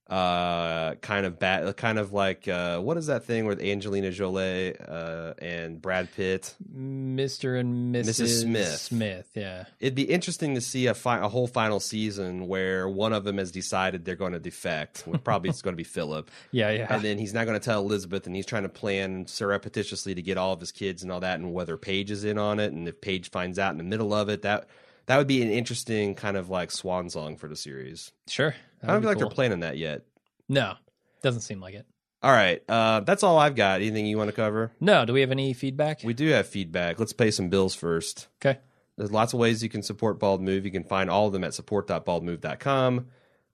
Uh, 0.09 0.94
kind 1.02 1.26
of 1.26 1.38
bad, 1.38 1.76
kind 1.76 1.98
of 1.98 2.14
like 2.14 2.48
uh, 2.48 2.78
what 2.80 2.96
is 2.96 3.09
that 3.09 3.24
thing 3.24 3.44
with 3.44 3.61
Angelina 3.61 4.11
Jolie 4.11 4.74
uh, 4.80 5.34
and 5.36 5.82
Brad 5.82 6.09
Pitt? 6.16 6.54
Mr. 6.74 7.61
and 7.61 7.94
Mrs. 7.94 8.22
Mrs. 8.22 8.40
Smith. 8.40 8.76
Smith, 8.78 9.28
yeah. 9.34 9.64
It'd 9.80 9.94
be 9.94 10.04
interesting 10.04 10.54
to 10.54 10.62
see 10.62 10.86
a, 10.86 10.94
fi- 10.94 11.18
a 11.18 11.28
whole 11.28 11.46
final 11.46 11.78
season 11.78 12.48
where 12.48 12.88
one 12.88 13.12
of 13.12 13.24
them 13.24 13.36
has 13.36 13.52
decided 13.52 14.06
they're 14.06 14.16
going 14.16 14.32
to 14.32 14.38
defect. 14.40 15.04
Well, 15.06 15.18
Probably 15.18 15.50
it's 15.50 15.61
going 15.61 15.74
to 15.74 15.76
be 15.76 15.84
Philip, 15.84 16.30
Yeah, 16.52 16.70
yeah. 16.70 16.86
and 16.88 17.02
then 17.04 17.18
he's 17.18 17.34
not 17.34 17.44
going 17.44 17.61
to 17.61 17.64
tell 17.64 17.80
Elizabeth, 17.82 18.26
and 18.26 18.34
he's 18.34 18.46
trying 18.46 18.62
to 18.62 18.70
plan 18.70 19.26
surreptitiously 19.26 20.14
to 20.14 20.22
get 20.22 20.38
all 20.38 20.54
of 20.54 20.61
his 20.61 20.72
kids 20.72 21.02
and 21.02 21.12
all 21.12 21.20
that, 21.20 21.38
and 21.38 21.52
whether 21.52 21.76
Paige 21.76 22.11
is 22.11 22.24
in 22.24 22.38
on 22.38 22.61
it, 22.61 22.72
and 22.72 22.88
if 22.88 23.02
Paige 23.02 23.30
finds 23.30 23.59
out 23.59 23.72
in 23.72 23.78
the 23.78 23.84
middle 23.84 24.14
of 24.14 24.30
it, 24.30 24.40
that 24.40 24.68
that 25.09 25.18
would 25.18 25.26
be 25.26 25.42
an 25.42 25.50
interesting 25.50 26.14
kind 26.14 26.36
of 26.36 26.48
like 26.48 26.70
swan 26.70 27.11
song 27.11 27.36
for 27.36 27.48
the 27.48 27.56
series. 27.56 28.12
sure. 28.28 28.54
I 28.82 28.86
don't 28.86 29.00
feel 29.00 29.11
like 29.11 29.18
cool. 29.18 29.28
they're 29.28 29.34
planning 29.34 29.61
that 29.61 29.76
yet. 29.76 30.02
No. 30.48 30.74
Doesn't 31.22 31.40
seem 31.40 31.61
like 31.61 31.74
it. 31.74 31.84
All 32.22 32.32
right, 32.32 32.62
uh, 32.68 33.00
that's 33.00 33.22
all 33.22 33.38
I've 33.38 33.54
got. 33.54 33.80
Anything 33.80 34.06
you 34.06 34.18
want 34.18 34.28
to 34.28 34.34
cover? 34.34 34.72
No, 34.80 35.04
do 35.04 35.12
we 35.12 35.20
have 35.20 35.30
any 35.30 35.52
feedback? 35.52 36.00
We 36.02 36.14
do 36.14 36.28
have 36.28 36.48
feedback. 36.48 36.98
Let's 36.98 37.12
pay 37.12 37.30
some 37.30 37.48
bills 37.48 37.74
first. 37.76 38.28
okay. 38.44 38.59
There's 38.96 39.12
lots 39.12 39.32
of 39.32 39.38
ways 39.38 39.62
you 39.62 39.68
can 39.68 39.84
support 39.84 40.18
Bald 40.18 40.42
Move. 40.42 40.64
You 40.64 40.72
can 40.72 40.82
find 40.82 41.09
all 41.09 41.28
of 41.28 41.32
them 41.32 41.44
at 41.44 41.54
support.baldmove.com. 41.54 43.06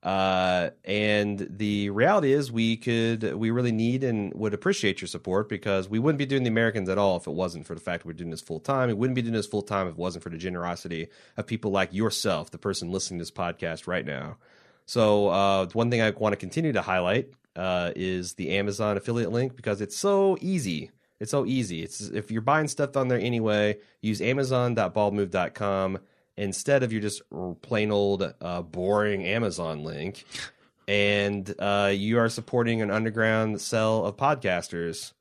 Uh, 0.05 0.68
and 0.84 1.46
the 1.48 1.88
reality 1.88 2.32
is, 2.32 2.52
we 2.52 2.76
could, 2.76 3.34
we 3.34 3.50
really 3.50 3.72
need 3.72 4.05
and 4.05 4.34
would 4.34 4.52
appreciate 4.52 5.00
your 5.00 5.09
support 5.09 5.48
because 5.48 5.88
we 5.88 5.98
wouldn't 5.98 6.18
be 6.18 6.26
doing 6.26 6.42
the 6.42 6.50
Americans 6.50 6.90
at 6.90 6.98
all 6.98 7.16
if 7.16 7.26
it 7.26 7.32
wasn't 7.32 7.66
for 7.66 7.74
the 7.74 7.80
fact 7.80 8.05
we're 8.05 8.12
doing 8.12 8.30
this 8.30 8.42
full 8.42 8.61
time. 8.61 8.88
We 8.88 8.94
wouldn't 8.94 9.14
be 9.14 9.22
doing 9.22 9.32
this 9.32 9.46
full 9.46 9.62
time 9.62 9.86
if 9.88 9.94
it 9.94 9.98
wasn't 9.98 10.22
for 10.22 10.28
the 10.28 10.36
generosity 10.36 11.09
of 11.38 11.46
people 11.46 11.70
like 11.70 11.94
yourself, 11.94 12.50
the 12.50 12.59
person 12.59 12.92
listening 12.92 13.18
to 13.18 13.22
this 13.22 13.30
podcast 13.30 13.86
right 13.86 14.05
now. 14.05 14.36
So, 14.84 15.28
uh, 15.28 15.68
one 15.72 15.90
thing 15.90 16.02
I 16.02 16.11
want 16.11 16.34
to 16.34 16.36
continue 16.36 16.72
to 16.72 16.82
highlight 16.82 17.30
uh, 17.57 17.92
is 17.96 18.34
the 18.34 18.59
Amazon 18.59 18.98
affiliate 18.98 19.32
link 19.32 19.57
because 19.57 19.80
it's 19.80 19.96
so 19.96 20.36
easy. 20.42 20.90
It's 21.18 21.30
so 21.30 21.46
easy. 21.46 21.82
It's 21.82 22.02
if 22.02 22.30
you're 22.30 22.42
buying 22.42 22.68
stuff 22.68 22.94
on 22.98 23.09
there 23.09 23.18
anyway, 23.18 23.78
use 24.02 24.20
amazon.baldmove.com 24.20 25.98
instead 26.37 26.82
of 26.82 26.93
your 26.93 27.01
just 27.03 27.22
plain 27.62 27.91
old 27.91 28.35
uh, 28.41 28.62
boring 28.62 29.24
Amazon 29.24 29.82
link, 29.85 30.24
and 30.89 31.53
uh, 31.59 31.91
you 31.95 32.18
are 32.18 32.28
supporting 32.28 32.82
an 32.82 32.91
underground 32.91 33.61
cell 33.61 34.05
of 34.05 34.16
podcasters 34.16 35.12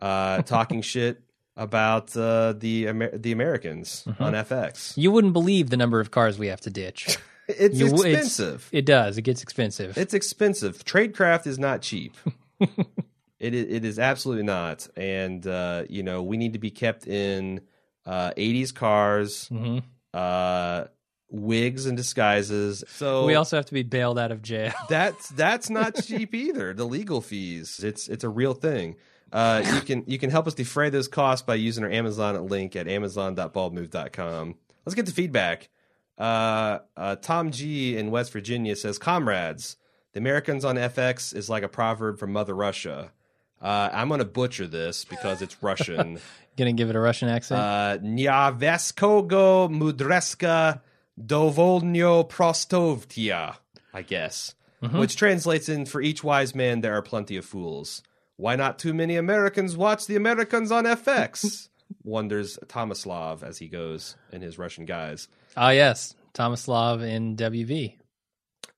uh, 0.00 0.42
talking 0.42 0.82
shit 0.82 1.22
about 1.56 2.16
uh, 2.16 2.54
the 2.54 2.86
Amer- 2.86 3.16
the 3.18 3.32
Americans 3.32 4.04
on 4.18 4.32
FX. 4.32 4.96
You 4.96 5.10
wouldn't 5.10 5.32
believe 5.32 5.70
the 5.70 5.76
number 5.76 6.00
of 6.00 6.10
cars 6.10 6.38
we 6.38 6.46
have 6.48 6.60
to 6.62 6.70
ditch. 6.70 7.18
It's 7.48 7.76
You- 7.76 7.86
it's- 7.88 8.04
expensive. 8.04 8.68
It 8.70 8.86
does. 8.86 9.18
It 9.18 9.22
gets 9.22 9.42
expensive. 9.42 9.98
It's 9.98 10.14
expensive. 10.14 10.84
Tradecraft 10.84 11.48
is 11.48 11.58
not 11.58 11.82
cheap. 11.82 12.14
it 12.60 13.52
is, 13.52 13.66
it 13.68 13.84
is 13.84 13.98
absolutely 13.98 14.44
not. 14.44 14.86
And 14.96 15.44
uh, 15.46 15.82
you 15.90 16.04
know, 16.04 16.22
we 16.22 16.36
need 16.36 16.52
to 16.52 16.60
be 16.60 16.70
kept 16.70 17.06
in 17.08 17.60
uh, 18.06 18.30
80s 18.36 18.72
cars, 18.72 19.48
hmm 19.48 19.78
uh, 20.14 20.84
wigs 21.28 21.86
and 21.86 21.96
disguises. 21.96 22.84
So 22.88 23.24
We 23.26 23.34
also 23.34 23.56
have 23.56 23.66
to 23.66 23.74
be 23.74 23.82
bailed 23.82 24.18
out 24.18 24.30
of 24.32 24.42
jail. 24.42 24.72
that's 24.88 25.28
that's 25.30 25.70
not 25.70 25.94
cheap 26.04 26.34
either. 26.34 26.74
The 26.74 26.84
legal 26.84 27.20
fees. 27.20 27.80
It's 27.82 28.08
it's 28.08 28.24
a 28.24 28.28
real 28.28 28.54
thing. 28.54 28.96
Uh, 29.32 29.62
you 29.74 29.80
can 29.80 30.04
you 30.06 30.18
can 30.18 30.30
help 30.30 30.46
us 30.46 30.54
defray 30.54 30.90
those 30.90 31.08
costs 31.08 31.44
by 31.44 31.54
using 31.54 31.84
our 31.84 31.90
Amazon 31.90 32.46
link 32.48 32.76
at 32.76 32.86
amazon.baldmove.com. 32.86 34.54
Let's 34.84 34.94
get 34.94 35.06
the 35.06 35.12
feedback. 35.12 35.70
Uh, 36.18 36.80
uh, 36.96 37.16
Tom 37.16 37.50
G 37.50 37.96
in 37.96 38.10
West 38.10 38.32
Virginia 38.32 38.76
says, 38.76 38.98
"Comrades, 38.98 39.76
the 40.12 40.18
Americans 40.18 40.64
on 40.64 40.76
FX 40.76 41.34
is 41.34 41.48
like 41.48 41.62
a 41.62 41.68
proverb 41.68 42.18
from 42.18 42.32
Mother 42.32 42.54
Russia." 42.54 43.12
Uh, 43.60 43.88
I'm 43.92 44.08
going 44.08 44.18
to 44.18 44.24
butcher 44.24 44.66
this 44.66 45.04
because 45.04 45.40
it's 45.40 45.62
Russian. 45.62 46.18
Gonna 46.56 46.72
give 46.72 46.90
it 46.90 46.96
a 46.96 47.00
Russian 47.00 47.28
accent. 47.28 47.60
uh, 47.60 47.98
Nyaveskogo 48.02 49.68
mudreska 49.70 50.80
dovolnyo 51.20 52.28
prostovtia, 52.28 53.56
I 53.94 54.02
guess, 54.02 54.54
which 54.80 55.16
translates 55.16 55.68
in 55.68 55.86
for 55.86 56.00
each 56.00 56.22
wise 56.24 56.54
man 56.54 56.80
there 56.80 56.94
are 56.96 57.02
plenty 57.02 57.36
of 57.36 57.44
fools. 57.44 58.02
Why 58.36 58.56
not 58.56 58.78
too 58.78 58.92
many 58.94 59.16
Americans 59.16 59.76
watch 59.76 60.06
the 60.06 60.16
Americans 60.16 60.72
on 60.72 60.84
FX? 60.84 61.68
Wonders 62.04 62.58
Tomislav 62.66 63.42
as 63.42 63.58
he 63.58 63.68
goes 63.68 64.16
in 64.32 64.40
his 64.42 64.58
Russian 64.58 64.84
guise. 64.86 65.28
Ah, 65.56 65.70
yes, 65.70 66.14
Tomislav 66.34 67.02
in 67.02 67.36
WV. 67.36 67.96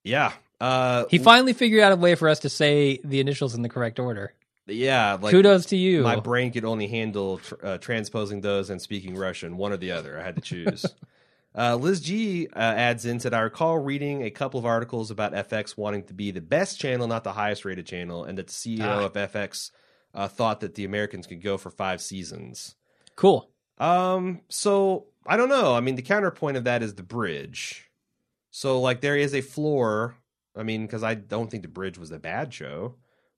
Yeah. 0.03 0.33
Uh, 0.61 1.05
He 1.11 1.19
finally 1.19 1.53
figured 1.53 1.83
out 1.83 1.93
a 1.93 1.97
way 1.97 2.15
for 2.17 2.29
us 2.29 2.41
to 2.41 2.49
say 2.49 2.99
the 3.05 3.21
initials 3.21 3.55
in 3.55 3.63
the 3.63 3.69
correct 3.69 3.99
order. 3.99 4.33
Yeah. 4.67 5.19
Like 5.21 5.33
Kudos 5.33 5.67
to 5.67 5.77
you. 5.77 6.03
my 6.03 6.17
brain 6.17 6.53
could 6.53 6.65
only 6.65 6.87
handle 6.89 7.39
tr- 7.39 7.55
uh, 7.63 7.79
transposing 7.79 8.41
those 8.41 8.71
and 8.71 8.81
speaking 8.81 9.15
Russian, 9.17 9.57
one 9.57 9.73
or 9.73 9.77
the 9.77 9.91
other. 9.91 10.19
I 10.19 10.23
had 10.23 10.37
to 10.37 10.41
choose. 10.43 10.87
uh, 11.57 11.77
Liz 11.77 12.01
G 12.01 12.49
uh, 12.55 12.59
adds 12.59 13.05
in 13.07 13.21
said, 13.21 13.35
I 13.35 13.41
recall 13.41 13.79
reading 13.79 14.23
a 14.23 14.31
couple 14.31 14.59
of 14.59 14.67
articles 14.67 15.11
about 15.11 15.33
FX 15.33 15.77
wanting 15.77 16.05
to 16.05 16.15
be 16.15 16.31
the 16.31 16.41
best 16.41 16.79
channel, 16.81 17.07
not 17.07 17.25
the 17.25 17.33
highest 17.33 17.65
rated 17.65 17.87
channel, 17.87 18.25
and 18.25 18.39
that 18.39 18.47
the 18.49 18.53
CEO 18.53 18.83
Ah. 18.83 19.05
of 19.05 19.13
FX 19.15 19.71
uh, 20.15 20.29
thought 20.29 20.61
that 20.61 20.75
the 20.75 20.85
Americans 20.85 21.27
could 21.27 21.43
go 21.43 21.57
for 21.59 21.71
five 21.71 22.01
seasons. 22.01 22.75
cool. 23.17 23.51
Um, 23.79 24.41
so 24.49 25.07
I 25.27 25.37
don't 25.37 25.49
know. 25.49 25.75
I 25.75 25.81
mean, 25.81 25.97
the 25.97 26.03
counterpoint 26.03 26.57
of 26.57 26.63
that 26.65 26.81
is 26.83 26.95
the 26.95 27.03
bridge. 27.03 27.91
So 28.53 28.81
like 28.81 29.01
there 29.01 29.17
is 29.17 29.35
a 29.35 29.41
floor. 29.41 30.15
I 30.57 30.63
mean, 30.63 30.87
because 30.87 31.03
I 31.03 31.15
don't 31.15 31.51
think 31.51 31.65
the 31.65 31.69
bridge 31.69 31.99
was 31.99 32.13
a 32.13 32.21
bad 32.21 32.55
show, 32.55 32.95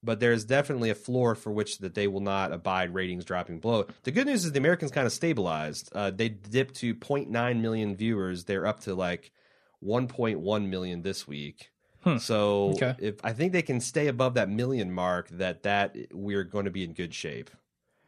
but 0.07 0.21
there 0.21 0.33
is 0.33 0.47
definitely 0.47 0.89
a 0.89 0.95
floor 0.95 1.35
for 1.35 1.51
which 1.53 1.79
that 1.79 1.95
they 1.95 2.07
will 2.07 2.21
not 2.23 2.53
abide 2.53 2.95
ratings 2.95 3.27
dropping 3.27 3.59
below. 3.59 3.87
The 4.05 4.13
good 4.13 4.27
news 4.27 4.47
is 4.47 4.53
the 4.53 4.59
Americans 4.59 4.91
kind 4.91 5.07
of 5.07 5.13
stabilized. 5.13 5.91
Uh, 5.95 6.11
they 6.11 6.31
dipped 6.31 6.77
to 6.77 6.95
0.9 6.95 7.61
million 7.61 7.95
viewers. 7.97 8.45
They're 8.45 8.67
up 8.67 8.81
to 8.81 8.95
like 8.95 9.33
1.1 9.85 10.69
million 10.69 11.03
this 11.03 11.27
week. 11.29 11.71
Hmm. 12.03 12.19
So 12.19 12.71
Okay. 12.77 12.95
if 12.99 13.17
I 13.25 13.33
think 13.33 13.53
they 13.53 13.63
can 13.63 13.81
stay 13.81 14.07
above 14.07 14.35
that 14.35 14.49
million 14.49 14.93
mark, 14.93 15.29
that 15.31 15.63
that 15.65 15.97
we're 16.13 16.45
going 16.45 16.65
to 16.67 16.71
be 16.71 16.85
in 16.85 16.93
good 16.93 17.13
shape. 17.15 17.51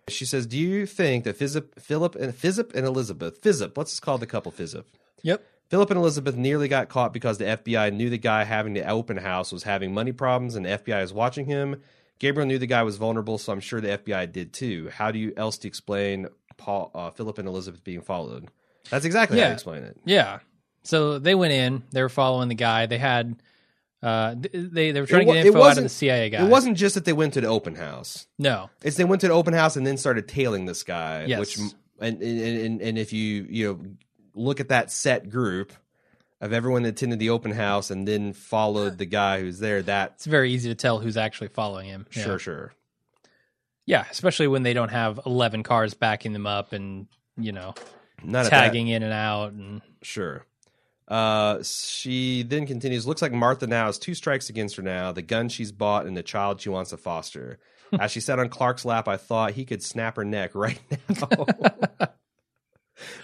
She 0.09 0.25
says, 0.25 0.47
"Do 0.47 0.57
you 0.57 0.87
think 0.87 1.25
that 1.25 1.37
Philip, 1.37 1.79
Philip 1.81 2.15
and 2.15 2.33
and 2.75 2.87
Elizabeth, 2.87 3.43
Philip, 3.43 3.77
let's 3.77 3.91
just 3.91 4.03
call 4.03 4.17
the 4.19 4.27
couple 4.27 4.51
Philip, 4.53 4.87
Yep. 5.23 5.45
Philip 5.69 5.91
and 5.91 5.99
Elizabeth 5.99 6.37
nearly 6.37 6.67
got 6.69 6.89
caught 6.89 7.13
because 7.13 7.39
the 7.39 7.45
FBI 7.45 7.93
knew 7.93 8.09
the 8.11 8.19
guy 8.19 8.45
having 8.45 8.73
the 8.75 8.89
open 8.89 9.19
house 9.19 9.53
was 9.53 9.65
having 9.65 9.93
money 9.93 10.13
problems, 10.13 10.55
and 10.55 10.65
the 10.65 10.71
FBI 10.71 11.03
is 11.03 11.13
watching 11.13 11.47
him. 11.47 11.83
Gabriel 12.19 12.47
knew 12.47 12.59
the 12.59 12.67
guy 12.67 12.83
was 12.83 12.97
vulnerable, 12.97 13.39
so 13.39 13.53
I'm 13.53 13.61
sure 13.61 13.81
the 13.81 13.99
FBI 13.99 14.33
did 14.33 14.53
too. 14.53 14.89
How 14.93 15.11
do 15.11 15.19
you 15.19 15.33
else 15.37 15.59
to 15.59 15.69
explain 15.69 16.27
Paul, 16.57 16.91
uh, 16.95 17.11
Philip 17.11 17.39
and 17.39 17.47
Elizabeth 17.47 17.85
being 17.85 18.01
followed? 18.01 18.49
That's 18.91 19.05
exactly 19.05 19.39
how 19.39 19.45
Yeah. 19.45 19.49
to 19.49 19.55
explain 19.55 19.85
it. 19.85 19.97
Yeah. 20.05 20.39
So 20.83 21.19
they 21.19 21.35
went 21.35 21.53
in. 21.53 21.83
They 21.93 22.01
were 22.03 22.09
following 22.09 22.49
the 22.49 22.55
guy. 22.55 22.87
They 22.87 22.99
had. 22.99 23.37
Uh, 24.03 24.37
they 24.39 24.93
they 24.93 25.01
were 25.01 25.07
trying 25.07 25.27
wa- 25.27 25.35
to 25.35 25.41
get 25.41 25.47
info 25.47 25.63
out 25.63 25.77
of 25.77 25.83
the 25.83 25.89
CIA 25.89 26.31
guy. 26.31 26.45
It 26.47 26.49
wasn't 26.49 26.77
just 26.79 26.95
that 26.95 27.05
they 27.05 27.13
went 27.13 27.35
to 27.35 27.41
the 27.41 27.49
open 27.49 27.75
house. 27.75 28.27
No. 28.39 28.71
It's 28.83 28.97
they 28.97 29.05
went 29.05 29.21
to 29.23 29.29
the 29.29 29.35
open 29.35 29.55
house 29.55 29.77
and 29.77 29.85
then 29.87 29.97
started 29.97 30.29
tailing 30.29 30.67
this 30.67 30.85
guy. 30.85 31.25
Yes. 31.25 31.41
Which 31.41 31.59
and 32.01 32.23
and 32.23 32.41
and, 32.41 32.81
and 32.81 32.97
if 32.99 33.13
you 33.13 33.47
you 33.51 33.67
know 33.67 33.81
look 34.39 34.61
at 34.61 34.69
that 34.69 34.91
set 34.91 35.29
group 35.29 35.73
of 36.41 36.53
everyone 36.53 36.83
that 36.85 36.91
attended 36.91 37.19
the 37.19 37.31
open 37.31 37.51
house 37.51 37.91
and 37.91 38.07
then 38.07 38.33
followed 38.33 38.97
the 38.99 39.05
guy 39.07 39.41
who's 39.41 39.59
there, 39.59 39.83
that 39.83 40.13
It's 40.17 40.27
very 40.27 40.53
easy 40.53 40.69
to 40.69 40.75
tell 40.75 40.99
who's 41.01 41.17
actually 41.17 41.49
following 41.49 41.89
him. 41.89 42.07
Yeah. 42.13 42.23
sure, 42.23 42.39
sure. 42.39 42.73
Yeah, 43.87 44.05
especially 44.11 44.47
when 44.49 44.63
they 44.63 44.75
don't 44.75 44.91
have 44.91 45.19
11 45.27 45.63
cars 45.63 45.95
backing 45.95 46.33
them 46.33 46.47
up 46.47 46.73
and, 46.73 47.07
you 47.37 47.53
know, 47.53 47.75
Not 48.23 48.47
at 48.47 48.51
that- 48.51 48.61
tagging 48.67 48.89
in 48.89 49.03
and 49.03 49.13
out. 49.13 49.53
And 49.53 49.83
Sure. 50.03 50.45
Uh, 51.09 51.63
she 51.63 52.43
then 52.43 52.67
continues. 52.67 53.07
Looks 53.07 53.23
like 53.23 53.33
Martha 53.33 53.67
now 53.67 53.87
has 53.87 53.99
two 53.99 54.15
strikes 54.15 54.51
against 54.51 54.77
her 54.77 54.83
now: 54.83 55.11
the 55.11 55.23
gun 55.23 55.49
she's 55.49 55.73
bought 55.73 56.05
and 56.05 56.15
the 56.15 56.23
child 56.23 56.61
she 56.61 56.69
wants 56.69 56.91
to 56.91 56.99
foster. 56.99 57.59
As 57.99 58.11
she 58.13 58.21
sat 58.21 58.39
on 58.39 58.51
Clark's 58.51 58.85
lap, 58.85 59.09
I 59.09 59.17
thought 59.17 59.53
he 59.53 59.65
could 59.65 59.83
snap 59.83 60.17
her 60.17 60.25
neck 60.27 60.51
right 60.55 60.79
now. 61.09 61.47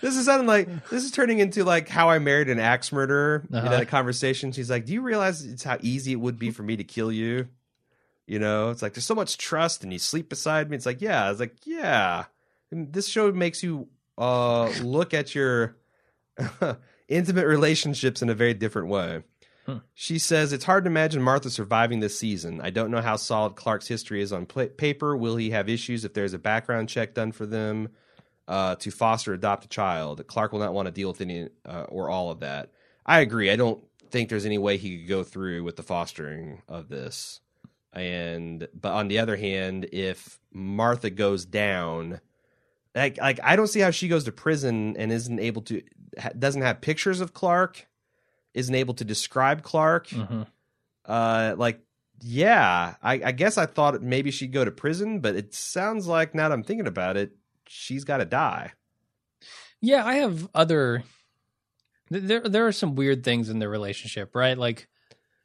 this 0.01 0.16
is 0.16 0.27
sounding 0.27 0.47
like 0.47 0.89
this 0.89 1.05
is 1.05 1.11
turning 1.11 1.39
into 1.41 1.64
like 1.64 1.89
how 1.89 2.11
I 2.11 2.18
married 2.18 2.49
an 2.49 2.59
axe 2.61 2.93
murderer. 2.93 3.45
You 3.49 3.57
know, 3.57 3.59
Uh-huh. 3.62 3.70
that 3.79 3.89
conversation. 3.89 4.53
She's 4.53 4.70
like, 4.70 4.85
"Do 4.87 4.93
you 4.93 5.01
realize 5.03 5.45
it's 5.45 5.64
how 5.64 5.79
easy 5.81 6.12
it 6.12 6.20
would 6.20 6.39
be 6.39 6.51
for 6.51 6.62
me 6.62 6.77
to 6.77 6.85
kill 6.85 7.11
you?" 7.12 7.49
You 8.27 8.39
know, 8.39 8.70
it's 8.70 8.81
like 8.83 8.95
there's 8.95 9.05
so 9.05 9.14
much 9.14 9.37
trust, 9.39 9.83
and 9.85 9.93
you 9.93 9.99
sleep 9.99 10.29
beside 10.31 10.70
me. 10.70 10.77
It's 10.77 10.87
like, 10.87 11.03
yeah, 11.03 11.31
it's 11.31 11.41
like, 11.41 11.57
yeah. 11.66 12.25
And 12.70 12.93
this 12.93 13.07
show 13.09 13.31
makes 13.33 13.62
you 13.62 13.89
uh 14.16 14.68
look 14.83 15.12
at 15.12 15.35
your 15.35 15.77
intimate 17.09 17.47
relationships 17.47 18.22
in 18.22 18.29
a 18.31 18.35
very 18.35 18.55
different 18.55 18.89
way. 18.89 19.22
Hmm. 19.66 19.79
She 19.95 20.18
says 20.18 20.53
it's 20.53 20.64
hard 20.64 20.85
to 20.85 20.91
imagine 20.91 21.22
Martha 21.22 21.49
surviving 21.51 22.01
this 22.01 22.18
season. 22.18 22.61
I 22.62 22.70
don't 22.70 22.91
know 22.91 23.01
how 23.01 23.16
solid 23.16 23.57
Clark's 23.57 23.89
history 23.89 24.20
is 24.20 24.33
on 24.33 24.47
pla 24.47 24.66
paper. 24.77 25.16
Will 25.16 25.37
he 25.37 25.51
have 25.51 25.68
issues 25.68 26.05
if 26.05 26.12
there's 26.14 26.35
a 26.35 26.39
background 26.39 26.89
check 26.89 27.14
done 27.14 27.33
for 27.33 27.47
them 27.47 27.89
uh, 28.49 28.77
to 28.77 28.91
foster 28.91 29.33
adopt 29.33 29.65
a 29.65 29.69
child? 29.69 30.27
Clark 30.27 30.53
will 30.53 30.61
not 30.61 30.75
want 30.75 30.87
to 30.87 30.93
deal 30.93 31.09
with 31.09 31.21
any 31.21 31.49
uh, 31.65 31.85
or 31.89 32.11
all 32.11 32.31
of 32.31 32.41
that. 32.41 32.71
I 33.07 33.21
agree. 33.21 33.51
I 33.51 33.57
don't 33.57 33.83
think 34.11 34.29
there's 34.29 34.47
any 34.47 34.59
way 34.59 34.77
he 34.77 34.99
could 34.99 35.09
go 35.09 35.25
through 35.25 35.65
with 35.65 35.77
the 35.77 35.83
fostering 35.83 36.63
of 36.69 36.89
this. 36.89 37.41
And 37.93 38.67
but 38.79 38.93
on 38.93 39.09
the 39.09 39.19
other 39.19 39.37
hand, 39.37 39.87
if 39.93 40.39
Martha 40.53 41.11
goes 41.11 41.45
down, 41.45 42.21
like 42.95 43.19
like 43.19 43.39
I 43.43 43.57
don't 43.57 43.69
see 43.69 43.81
how 43.81 43.91
she 43.91 44.09
goes 44.09 44.25
to 44.25 44.33
prison 44.33 44.97
and 44.97 45.13
isn't 45.13 45.39
able 45.39 45.63
to 45.63 45.83
ha- 46.19 46.31
doesn't 46.37 46.63
have 46.63 46.81
pictures 46.81 47.21
of 47.21 47.35
Clark, 47.35 47.87
isn't 48.53 48.75
able 48.75 48.95
to 48.95 49.05
describe 49.05 49.63
Clark. 49.63 50.09
Mhm. 50.09 50.47
Uh, 51.05 51.55
like 51.57 51.81
yeah, 52.21 52.95
I, 53.03 53.21
I 53.25 53.33
guess 53.33 53.59
I 53.59 53.67
thought 53.67 54.01
maybe 54.03 54.31
she'd 54.31 54.53
go 54.53 54.65
to 54.65 54.71
prison, 54.71 55.21
but 55.21 55.35
it 55.37 55.55
sounds 55.55 56.07
like 56.07 56.35
now 56.35 56.49
that 56.49 56.55
I'm 56.55 56.63
thinking 56.63 56.87
about 56.87 57.17
it, 57.17 57.37
she's 57.69 58.05
got 58.05 58.19
to 58.19 58.25
die. 58.25 58.73
yeah, 59.81 60.05
I 60.05 60.15
have 60.17 60.49
other. 60.55 61.03
There, 62.11 62.41
there 62.41 62.67
are 62.67 62.73
some 62.73 62.95
weird 62.97 63.25
things 63.25 63.49
in 63.49 63.59
their 63.59 63.71
relationship, 63.71 64.35
right? 64.35 64.57
Like, 64.57 64.89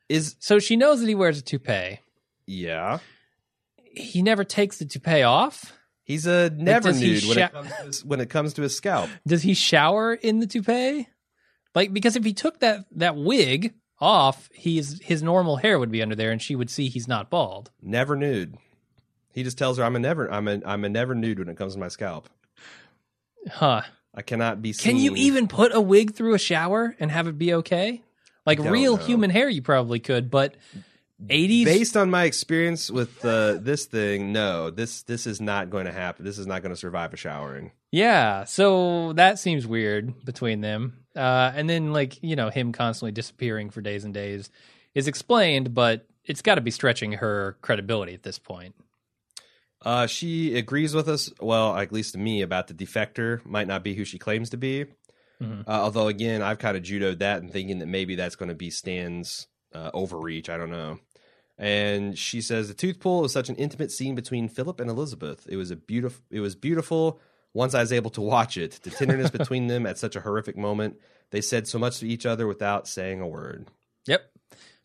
Is 0.09 0.35
so 0.39 0.59
she 0.59 0.75
knows 0.75 0.99
that 0.99 1.07
he 1.07 1.15
wears 1.15 1.39
a 1.39 1.41
toupee. 1.41 1.99
yeah, 2.45 2.99
He 3.77 4.21
never 4.21 4.43
takes 4.43 4.77
the 4.77 4.85
toupee 4.85 5.23
off. 5.23 5.73
he's 6.03 6.27
a 6.27 6.49
never 6.51 6.91
he 6.91 6.99
nude 6.99 7.23
when, 7.27 7.37
it 7.39 7.51
comes 7.51 7.69
to 7.69 7.83
his, 7.85 8.05
when 8.05 8.19
it 8.19 8.29
comes 8.29 8.53
to 8.55 8.61
his 8.61 8.75
scalp. 8.75 9.09
Does 9.25 9.41
he 9.43 9.53
shower 9.53 10.13
in 10.13 10.39
the 10.39 10.47
toupee? 10.47 11.07
Like, 11.73 11.93
because 11.93 12.15
if 12.15 12.25
he 12.25 12.33
took 12.33 12.59
that 12.59 12.85
that 12.91 13.15
wig 13.15 13.73
off, 14.01 14.49
he's 14.53 15.01
his 15.01 15.23
normal 15.23 15.57
hair 15.57 15.79
would 15.79 15.91
be 15.91 16.01
under 16.01 16.15
there, 16.15 16.31
and 16.31 16.41
she 16.41 16.55
would 16.55 16.69
see 16.69 16.89
he's 16.89 17.07
not 17.07 17.29
bald. 17.29 17.71
Never 17.81 18.15
nude. 18.15 18.57
He 19.33 19.43
just 19.43 19.57
tells 19.57 19.77
her 19.77 19.83
I'm 19.83 19.95
a 19.95 19.99
never 19.99 20.31
I'm 20.31 20.47
a 20.47 20.61
I'm 20.65 20.83
a 20.83 20.89
never 20.89 21.15
nude 21.15 21.39
when 21.39 21.49
it 21.49 21.57
comes 21.57 21.73
to 21.73 21.79
my 21.79 21.87
scalp. 21.87 22.29
Huh? 23.49 23.81
I 24.13 24.21
cannot 24.21 24.61
be 24.61 24.73
seen. 24.73 24.93
Can 24.93 25.01
you 25.01 25.15
even 25.15 25.47
put 25.47 25.73
a 25.73 25.79
wig 25.79 26.13
through 26.13 26.33
a 26.33 26.39
shower 26.39 26.95
and 26.99 27.11
have 27.11 27.27
it 27.27 27.37
be 27.37 27.53
okay? 27.55 28.01
Like 28.45 28.59
real 28.59 28.97
know. 28.97 29.03
human 29.03 29.29
hair, 29.29 29.47
you 29.47 29.61
probably 29.61 29.99
could, 29.99 30.31
but 30.31 30.55
80s. 31.27 31.65
Based 31.65 31.97
on 31.97 32.09
my 32.09 32.23
experience 32.23 32.89
with 32.89 33.23
uh, 33.23 33.55
this 33.55 33.85
thing, 33.85 34.31
no, 34.31 34.69
this 34.69 35.03
this 35.03 35.27
is 35.27 35.41
not 35.41 35.69
going 35.69 35.85
to 35.85 35.91
happen. 35.91 36.25
This 36.25 36.37
is 36.37 36.47
not 36.47 36.61
going 36.61 36.73
to 36.73 36.79
survive 36.79 37.13
a 37.13 37.17
showering. 37.17 37.71
yeah, 37.91 38.45
so 38.45 39.13
that 39.13 39.39
seems 39.39 39.67
weird 39.67 40.25
between 40.25 40.61
them. 40.61 40.97
Uh, 41.15 41.51
and 41.53 41.69
then, 41.69 41.91
like, 41.91 42.21
you 42.23 42.35
know, 42.35 42.49
him 42.49 42.71
constantly 42.71 43.11
disappearing 43.11 43.69
for 43.69 43.81
days 43.81 44.05
and 44.05 44.13
days 44.13 44.49
is 44.95 45.07
explained, 45.07 45.73
but 45.73 46.05
it's 46.23 46.41
got 46.41 46.55
to 46.55 46.61
be 46.61 46.71
stretching 46.71 47.13
her 47.13 47.57
credibility 47.61 48.13
at 48.13 48.23
this 48.23 48.39
point. 48.39 48.75
Uh, 49.81 50.07
she 50.07 50.57
agrees 50.57 50.93
with 50.93 51.07
us, 51.07 51.31
well, 51.39 51.75
at 51.77 51.91
least 51.91 52.13
to 52.13 52.19
me, 52.19 52.41
about 52.41 52.67
the 52.67 52.73
defector 52.73 53.45
might 53.45 53.67
not 53.67 53.83
be 53.83 53.93
who 53.95 54.03
she 54.03 54.17
claims 54.19 54.49
to 54.49 54.57
be. 54.57 54.85
Mhm. 55.41 55.61
Uh, 55.61 55.71
although, 55.71 56.07
again, 56.07 56.41
I've 56.41 56.59
kind 56.59 56.75
of 56.75 56.83
judoed 56.83 57.19
that 57.19 57.41
and 57.41 57.51
thinking 57.51 57.79
that 57.79 57.85
maybe 57.85 58.15
that's 58.15 58.35
going 58.35 58.49
to 58.49 58.55
be 58.55 58.69
Stan's 58.69 59.47
uh, 59.73 59.91
overreach. 59.93 60.49
I 60.49 60.57
don't 60.57 60.71
know. 60.71 60.99
And 61.57 62.17
she 62.17 62.41
says 62.41 62.67
the 62.67 62.73
tooth 62.73 62.99
pull 62.99 63.25
is 63.25 63.33
such 63.33 63.49
an 63.49 63.55
intimate 63.55 63.91
scene 63.91 64.15
between 64.15 64.47
Philip 64.49 64.79
and 64.79 64.89
Elizabeth. 64.89 65.45
It 65.49 65.57
was 65.57 65.71
a 65.71 65.75
beautiful. 65.75 66.23
It 66.29 66.39
was 66.39 66.55
beautiful 66.55 67.19
once 67.53 67.73
I 67.73 67.81
was 67.81 67.91
able 67.93 68.09
to 68.11 68.21
watch 68.21 68.57
it. 68.57 68.79
The 68.83 68.89
tenderness 68.89 69.29
between 69.29 69.67
them 69.67 69.85
at 69.85 69.97
such 69.97 70.15
a 70.15 70.21
horrific 70.21 70.57
moment. 70.57 70.97
They 71.31 71.41
said 71.41 71.67
so 71.67 71.77
much 71.77 71.99
to 71.99 72.07
each 72.07 72.25
other 72.25 72.47
without 72.47 72.87
saying 72.87 73.21
a 73.21 73.27
word. 73.27 73.67
Yep. 74.07 74.21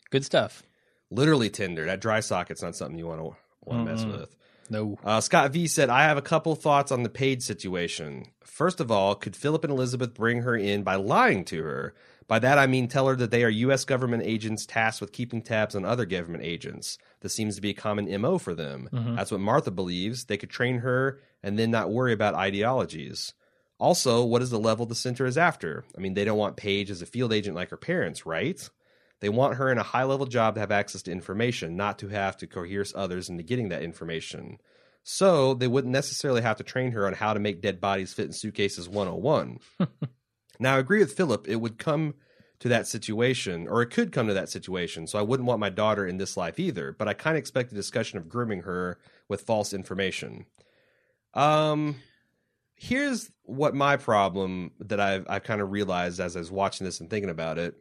Good 0.09 0.25
stuff. 0.25 0.63
Literally 1.09 1.49
tender. 1.49 1.85
That 1.85 2.01
dry 2.01 2.19
socket's 2.19 2.61
not 2.61 2.75
something 2.75 2.97
you 2.99 3.07
want 3.07 3.21
to 3.21 3.35
want 3.63 3.85
to 3.85 3.91
mess 3.91 4.03
Mm-mm. 4.03 4.19
with. 4.19 4.35
No. 4.69 4.97
Uh, 5.03 5.21
Scott 5.21 5.51
V 5.51 5.67
said, 5.67 5.89
I 5.89 6.03
have 6.03 6.17
a 6.17 6.21
couple 6.21 6.55
thoughts 6.55 6.91
on 6.91 7.03
the 7.03 7.09
Paige 7.09 7.41
situation. 7.43 8.25
First 8.43 8.79
of 8.79 8.89
all, 8.91 9.15
could 9.15 9.35
Philip 9.35 9.63
and 9.63 9.71
Elizabeth 9.71 10.13
bring 10.13 10.41
her 10.41 10.55
in 10.55 10.83
by 10.83 10.95
lying 10.95 11.45
to 11.45 11.61
her? 11.63 11.93
By 12.27 12.39
that 12.39 12.57
I 12.57 12.65
mean 12.65 12.87
tell 12.87 13.07
her 13.07 13.15
that 13.17 13.29
they 13.29 13.43
are 13.43 13.49
U.S. 13.49 13.85
government 13.85 14.23
agents 14.25 14.65
tasked 14.65 14.99
with 15.01 15.11
keeping 15.11 15.43
tabs 15.43 15.75
on 15.75 15.85
other 15.85 16.05
government 16.05 16.43
agents. 16.43 16.97
This 17.21 17.35
seems 17.35 17.55
to 17.55 17.61
be 17.61 17.69
a 17.69 17.73
common 17.75 18.09
MO 18.19 18.39
for 18.39 18.55
them. 18.55 18.89
Mhm. 18.91 19.15
That's 19.15 19.31
what 19.31 19.41
Martha 19.41 19.69
believes. 19.69 20.25
They 20.25 20.37
could 20.37 20.49
train 20.49 20.79
her 20.79 21.19
and 21.43 21.59
then 21.59 21.69
not 21.69 21.91
worry 21.91 22.13
about 22.13 22.33
ideologies. 22.33 23.33
Also, 23.77 24.23
what 24.23 24.41
is 24.41 24.49
the 24.49 24.57
level 24.59 24.85
the 24.85 24.95
center 24.95 25.25
is 25.25 25.37
after? 25.37 25.83
I 25.95 26.01
mean, 26.01 26.13
they 26.15 26.25
don't 26.25 26.37
want 26.37 26.55
Paige 26.55 26.89
as 26.89 27.01
a 27.01 27.05
field 27.05 27.33
agent 27.33 27.55
like 27.55 27.69
her 27.69 27.77
parents, 27.77 28.25
right? 28.25 28.67
They 29.21 29.29
want 29.29 29.55
her 29.55 29.71
in 29.71 29.77
a 29.77 29.83
high 29.83 30.03
level 30.03 30.25
job 30.25 30.55
to 30.55 30.59
have 30.59 30.71
access 30.71 31.01
to 31.03 31.11
information, 31.11 31.75
not 31.75 31.97
to 31.99 32.09
have 32.09 32.37
to 32.37 32.47
coerce 32.47 32.93
others 32.95 33.29
into 33.29 33.43
getting 33.43 33.69
that 33.69 33.83
information. 33.83 34.57
So 35.03 35.53
they 35.53 35.67
wouldn't 35.67 35.93
necessarily 35.93 36.41
have 36.41 36.57
to 36.57 36.63
train 36.63 36.91
her 36.91 37.05
on 37.05 37.13
how 37.13 37.33
to 37.33 37.39
make 37.39 37.61
dead 37.61 37.79
bodies 37.79 38.13
fit 38.13 38.25
in 38.25 38.33
suitcases 38.33 38.89
101. 38.89 39.59
now, 40.59 40.75
I 40.75 40.79
agree 40.79 40.99
with 40.99 41.13
Philip. 41.13 41.47
It 41.47 41.57
would 41.57 41.77
come 41.77 42.15
to 42.59 42.69
that 42.69 42.87
situation, 42.87 43.67
or 43.67 43.81
it 43.81 43.91
could 43.91 44.11
come 44.11 44.27
to 44.27 44.33
that 44.33 44.49
situation. 44.49 45.07
So 45.07 45.19
I 45.19 45.21
wouldn't 45.21 45.47
want 45.47 45.59
my 45.59 45.69
daughter 45.69 46.07
in 46.07 46.17
this 46.17 46.35
life 46.35 46.59
either. 46.59 46.91
But 46.91 47.07
I 47.07 47.13
kind 47.13 47.37
of 47.37 47.39
expect 47.39 47.71
a 47.71 47.75
discussion 47.75 48.17
of 48.17 48.29
grooming 48.29 48.61
her 48.61 48.97
with 49.27 49.41
false 49.41 49.73
information. 49.73 50.45
Um, 51.33 51.97
here's 52.75 53.31
what 53.43 53.75
my 53.75 53.97
problem 53.97 54.71
that 54.79 54.99
I've 54.99 55.25
I've 55.29 55.43
kind 55.43 55.61
of 55.61 55.71
realized 55.71 56.19
as 56.19 56.35
I 56.35 56.39
was 56.39 56.51
watching 56.51 56.85
this 56.85 56.99
and 56.99 57.09
thinking 57.09 57.29
about 57.29 57.57
it. 57.57 57.75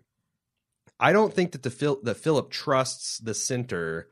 I 1.01 1.12
don't 1.12 1.32
think 1.35 1.53
that 1.53 1.62
the 1.62 1.70
Phil, 1.70 2.01
that 2.05 2.16
Philip 2.16 2.51
trusts 2.51 3.18
the 3.18 3.35
center 3.35 4.09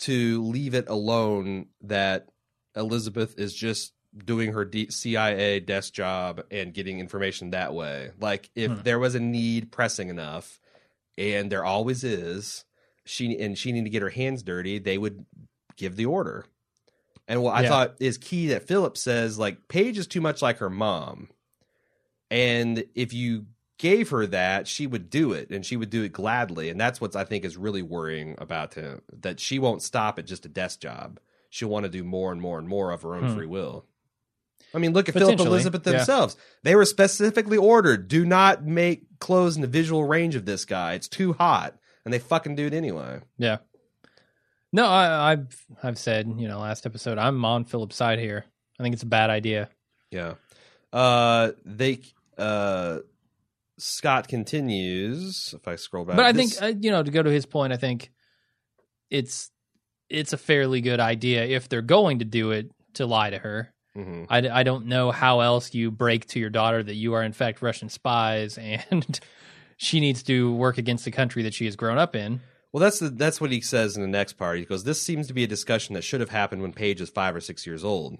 to 0.00 0.42
leave 0.42 0.74
it 0.74 0.88
alone 0.88 1.66
that 1.82 2.28
Elizabeth 2.74 3.38
is 3.38 3.54
just 3.54 3.92
doing 4.16 4.52
her 4.52 4.64
D- 4.64 4.90
CIA 4.90 5.60
desk 5.60 5.92
job 5.92 6.42
and 6.50 6.72
getting 6.72 7.00
information 7.00 7.50
that 7.50 7.74
way. 7.74 8.10
Like 8.20 8.50
if 8.54 8.70
Hmm. 8.72 8.82
there 8.82 8.98
was 8.98 9.14
a 9.14 9.20
need 9.20 9.70
pressing 9.72 10.08
enough, 10.08 10.60
and 11.18 11.50
there 11.50 11.64
always 11.64 12.04
is, 12.04 12.64
she 13.04 13.38
and 13.38 13.56
she 13.56 13.72
need 13.72 13.84
to 13.84 13.90
get 13.90 14.02
her 14.02 14.10
hands 14.10 14.42
dirty, 14.42 14.78
they 14.78 14.98
would 14.98 15.24
give 15.76 15.96
the 15.96 16.06
order. 16.06 16.44
And 17.28 17.42
what 17.42 17.54
I 17.54 17.62
Yeah. 17.62 17.68
thought 17.68 17.96
is 18.00 18.18
key 18.18 18.48
that 18.48 18.66
Philip 18.66 18.96
says, 18.96 19.38
like 19.38 19.68
Paige 19.68 19.98
is 19.98 20.06
too 20.06 20.20
much 20.20 20.42
like 20.42 20.58
her 20.58 20.70
mom, 20.70 21.28
and 22.30 22.84
if 22.94 23.12
you 23.12 23.46
gave 23.78 24.10
her 24.10 24.26
that, 24.26 24.66
she 24.66 24.86
would 24.86 25.10
do 25.10 25.32
it, 25.32 25.50
and 25.50 25.64
she 25.64 25.76
would 25.76 25.90
do 25.90 26.02
it 26.02 26.12
gladly. 26.12 26.70
And 26.70 26.80
that's 26.80 27.00
what 27.00 27.14
I 27.14 27.24
think 27.24 27.44
is 27.44 27.56
really 27.56 27.82
worrying 27.82 28.34
about 28.38 28.74
him 28.74 29.02
that 29.20 29.40
she 29.40 29.58
won't 29.58 29.82
stop 29.82 30.18
at 30.18 30.26
just 30.26 30.46
a 30.46 30.48
desk 30.48 30.80
job. 30.80 31.20
She'll 31.50 31.68
want 31.68 31.84
to 31.84 31.90
do 31.90 32.04
more 32.04 32.32
and 32.32 32.40
more 32.40 32.58
and 32.58 32.68
more 32.68 32.90
of 32.92 33.02
her 33.02 33.14
own 33.14 33.28
Hmm. 33.28 33.34
free 33.34 33.46
will. 33.46 33.84
I 34.74 34.78
mean, 34.78 34.92
look 34.92 35.08
at 35.08 35.14
Philip 35.14 35.38
and 35.38 35.48
Elizabeth 35.48 35.86
yeah. 35.86 35.92
themselves. 35.92 36.36
They 36.62 36.74
were 36.74 36.84
specifically 36.84 37.56
ordered: 37.56 38.08
do 38.08 38.26
not 38.26 38.64
make 38.64 39.18
clothes 39.20 39.56
in 39.56 39.62
the 39.62 39.68
visual 39.68 40.04
range 40.04 40.34
of 40.34 40.44
this 40.44 40.64
guy. 40.64 40.94
It's 40.94 41.08
too 41.08 41.32
hot, 41.34 41.74
and 42.04 42.12
they 42.12 42.18
fucking 42.18 42.56
do 42.56 42.66
it 42.66 42.74
anyway. 42.74 43.20
Yeah. 43.38 43.58
No, 44.72 44.86
I, 44.86 45.32
I've 45.32 45.64
I've 45.82 45.98
said 45.98 46.34
you 46.36 46.48
know 46.48 46.58
last 46.58 46.84
episode 46.84 47.16
I'm 47.16 47.44
on 47.44 47.64
Philip's 47.64 47.96
side 47.96 48.18
here. 48.18 48.44
I 48.78 48.82
think 48.82 48.92
it's 48.92 49.04
a 49.04 49.06
bad 49.06 49.30
idea. 49.30 49.70
Yeah. 50.10 50.34
Uh, 50.92 51.52
they. 51.64 52.00
Uh, 52.36 52.98
Scott 53.78 54.28
continues. 54.28 55.54
If 55.56 55.68
I 55.68 55.76
scroll 55.76 56.04
back, 56.04 56.16
but 56.16 56.24
I 56.26 56.32
this- 56.32 56.58
think 56.58 56.62
uh, 56.76 56.78
you 56.80 56.90
know 56.90 57.02
to 57.02 57.10
go 57.10 57.22
to 57.22 57.30
his 57.30 57.46
point, 57.46 57.72
I 57.72 57.76
think 57.76 58.10
it's 59.10 59.50
it's 60.08 60.32
a 60.32 60.36
fairly 60.38 60.80
good 60.80 61.00
idea 61.00 61.44
if 61.44 61.68
they're 61.68 61.82
going 61.82 62.20
to 62.20 62.24
do 62.24 62.52
it 62.52 62.70
to 62.94 63.06
lie 63.06 63.30
to 63.30 63.38
her. 63.38 63.72
hmm 63.94 64.24
I, 64.28 64.38
I 64.48 64.62
don't 64.62 64.86
know 64.86 65.10
how 65.10 65.40
else 65.40 65.74
you 65.74 65.90
break 65.90 66.26
to 66.28 66.38
your 66.40 66.50
daughter 66.50 66.82
that 66.82 66.94
you 66.94 67.14
are 67.14 67.22
in 67.22 67.32
fact 67.32 67.60
Russian 67.62 67.88
spies 67.88 68.56
and 68.90 69.20
she 69.76 70.00
needs 70.00 70.22
to 70.24 70.54
work 70.54 70.78
against 70.78 71.04
the 71.04 71.10
country 71.10 71.42
that 71.42 71.54
she 71.54 71.66
has 71.66 71.76
grown 71.76 71.98
up 71.98 72.16
in. 72.16 72.40
Well, 72.72 72.80
that's 72.80 72.98
the, 72.98 73.08
that's 73.10 73.40
what 73.40 73.50
he 73.52 73.60
says 73.60 73.96
in 73.96 74.02
the 74.02 74.08
next 74.08 74.34
part. 74.34 74.58
He 74.58 74.64
goes, 74.64 74.84
"This 74.84 75.00
seems 75.00 75.26
to 75.28 75.32
be 75.34 75.44
a 75.44 75.46
discussion 75.46 75.94
that 75.94 76.02
should 76.04 76.20
have 76.20 76.30
happened 76.30 76.62
when 76.62 76.72
Paige 76.72 77.00
is 77.00 77.08
five 77.10 77.34
or 77.34 77.40
six 77.40 77.66
years 77.66 77.84
old." 77.84 78.18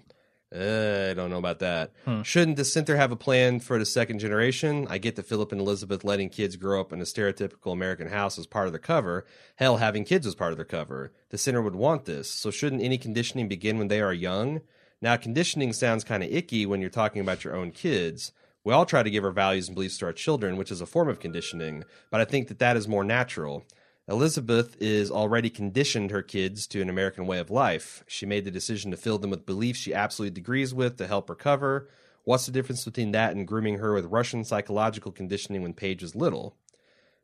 Uh, 0.53 1.09
I 1.11 1.13
don't 1.13 1.29
know 1.29 1.39
about 1.39 1.59
that. 1.59 1.91
Hmm. 2.05 2.21
Shouldn't 2.21 2.55
the 2.55 2.63
center 2.63 2.95
have 2.95 3.11
a 3.11 3.17
plan 3.17 3.59
for 3.59 3.77
the 3.77 3.85
second 3.85 4.19
generation? 4.19 4.87
I 4.89 4.97
get 4.97 5.17
that 5.17 5.25
Philip 5.25 5.51
and 5.51 5.59
Elizabeth 5.59 6.05
letting 6.05 6.29
kids 6.29 6.55
grow 6.55 6.79
up 6.79 6.93
in 6.93 7.01
a 7.01 7.03
stereotypical 7.03 7.73
American 7.73 8.07
house 8.07 8.39
as 8.39 8.47
part 8.47 8.67
of 8.67 8.71
their 8.71 8.79
cover. 8.79 9.25
Hell, 9.57 9.77
having 9.77 10.05
kids 10.05 10.25
was 10.25 10.35
part 10.35 10.51
of 10.53 10.57
their 10.57 10.65
cover. 10.65 11.11
The 11.29 11.37
center 11.37 11.61
would 11.61 11.75
want 11.75 12.05
this. 12.05 12.29
So 12.29 12.49
shouldn't 12.49 12.81
any 12.81 12.97
conditioning 12.97 13.49
begin 13.49 13.77
when 13.77 13.89
they 13.89 13.99
are 13.99 14.13
young? 14.13 14.61
Now, 15.01 15.17
conditioning 15.17 15.73
sounds 15.73 16.05
kind 16.05 16.23
of 16.23 16.31
icky 16.31 16.65
when 16.65 16.79
you're 16.79 16.89
talking 16.89 17.21
about 17.21 17.43
your 17.43 17.55
own 17.55 17.71
kids. 17.71 18.31
We 18.63 18.73
all 18.73 18.85
try 18.85 19.03
to 19.03 19.09
give 19.09 19.23
our 19.23 19.31
values 19.31 19.67
and 19.67 19.75
beliefs 19.75 19.97
to 19.99 20.05
our 20.05 20.13
children, 20.13 20.57
which 20.57 20.71
is 20.71 20.81
a 20.81 20.85
form 20.85 21.07
of 21.07 21.19
conditioning, 21.19 21.83
but 22.09 22.19
I 22.19 22.25
think 22.25 22.47
that 22.47 22.59
that 22.59 22.75
is 22.75 22.87
more 22.87 23.03
natural. 23.03 23.65
Elizabeth 24.09 24.77
is 24.79 25.11
already 25.11 25.49
conditioned 25.49 26.11
her 26.11 26.21
kids 26.21 26.65
to 26.67 26.81
an 26.81 26.89
American 26.89 27.27
way 27.27 27.39
of 27.39 27.51
life. 27.51 28.03
She 28.07 28.25
made 28.25 28.45
the 28.45 28.51
decision 28.51 28.91
to 28.91 28.97
fill 28.97 29.17
them 29.17 29.31
with 29.31 29.45
beliefs 29.45 29.79
she 29.79 29.93
absolutely 29.93 30.39
agrees 30.39 30.73
with 30.73 30.97
to 30.97 31.07
help 31.07 31.29
recover. 31.29 31.89
What's 32.23 32.45
the 32.45 32.51
difference 32.53 32.85
between 32.85 33.11
that 33.11 33.35
and 33.35 33.47
grooming 33.47 33.79
her 33.79 33.93
with 33.93 34.05
Russian 34.05 34.43
psychological 34.45 35.11
conditioning 35.11 35.61
when 35.61 35.73
Paige 35.73 36.01
was 36.01 36.15
little? 36.15 36.55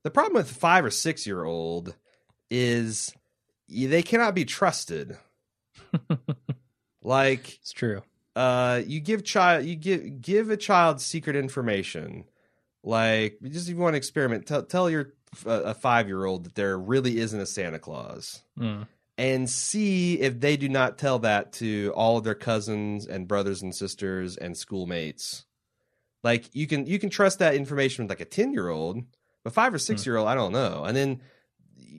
The 0.04 0.12
problem 0.12 0.36
with 0.36 0.52
a 0.52 0.54
five 0.54 0.84
or 0.84 0.92
six 0.92 1.26
year 1.26 1.46
old 1.46 1.96
is 2.50 3.14
they 3.70 4.04
cannot 4.04 4.36
be 4.36 4.46
trusted. 4.46 5.18
like 7.02 7.60
It's 7.60 7.72
true. 7.72 8.04
uh 8.36 8.82
you 8.86 9.00
give 9.00 9.24
child 9.24 9.66
you 9.66 9.76
give 9.76 10.22
give 10.22 10.50
a 10.50 10.58
child 10.58 11.02
secret 11.02 11.36
information 11.36 12.26
like 12.84 13.40
just 13.44 13.68
if 13.68 13.76
you 13.76 13.82
want 13.82 13.94
to 13.94 13.98
experiment 13.98 14.46
tell, 14.46 14.64
tell 14.64 14.90
your 14.90 15.14
a 15.46 15.74
five 15.74 16.08
year 16.08 16.26
old 16.26 16.46
that 16.46 16.56
there 16.56 16.78
really 16.78 17.20
isn't 17.20 17.40
a 17.40 17.46
santa 17.46 17.80
claus. 17.80 18.42
Mm. 18.58 18.88
and 19.18 19.50
see 19.50 20.20
if 20.20 20.40
they 20.40 20.58
do 20.58 20.68
not 20.68 20.98
tell 20.98 21.20
that 21.20 21.54
to 21.54 21.94
all 21.96 22.18
of 22.18 22.24
their 22.24 22.36
cousins 22.36 23.06
and 23.06 23.28
brothers 23.28 23.62
and 23.62 23.76
sisters 23.76 24.38
and 24.38 24.58
schoolmates. 24.58 25.46
Like 26.24 26.50
you 26.54 26.68
can 26.68 26.86
you 26.86 27.00
can 27.00 27.10
trust 27.10 27.40
that 27.40 27.56
information 27.56 28.06
with 28.06 28.10
like 28.10 28.22
a 28.22 28.26
10 28.26 28.54
year 28.54 28.70
old 28.70 29.04
but 29.44 29.54
five 29.54 29.74
or 29.74 29.80
six 29.80 30.06
year 30.06 30.18
old 30.18 30.28
i 30.28 30.36
don't 30.36 30.54
know. 30.54 30.84
And 30.86 30.96
then 30.96 31.22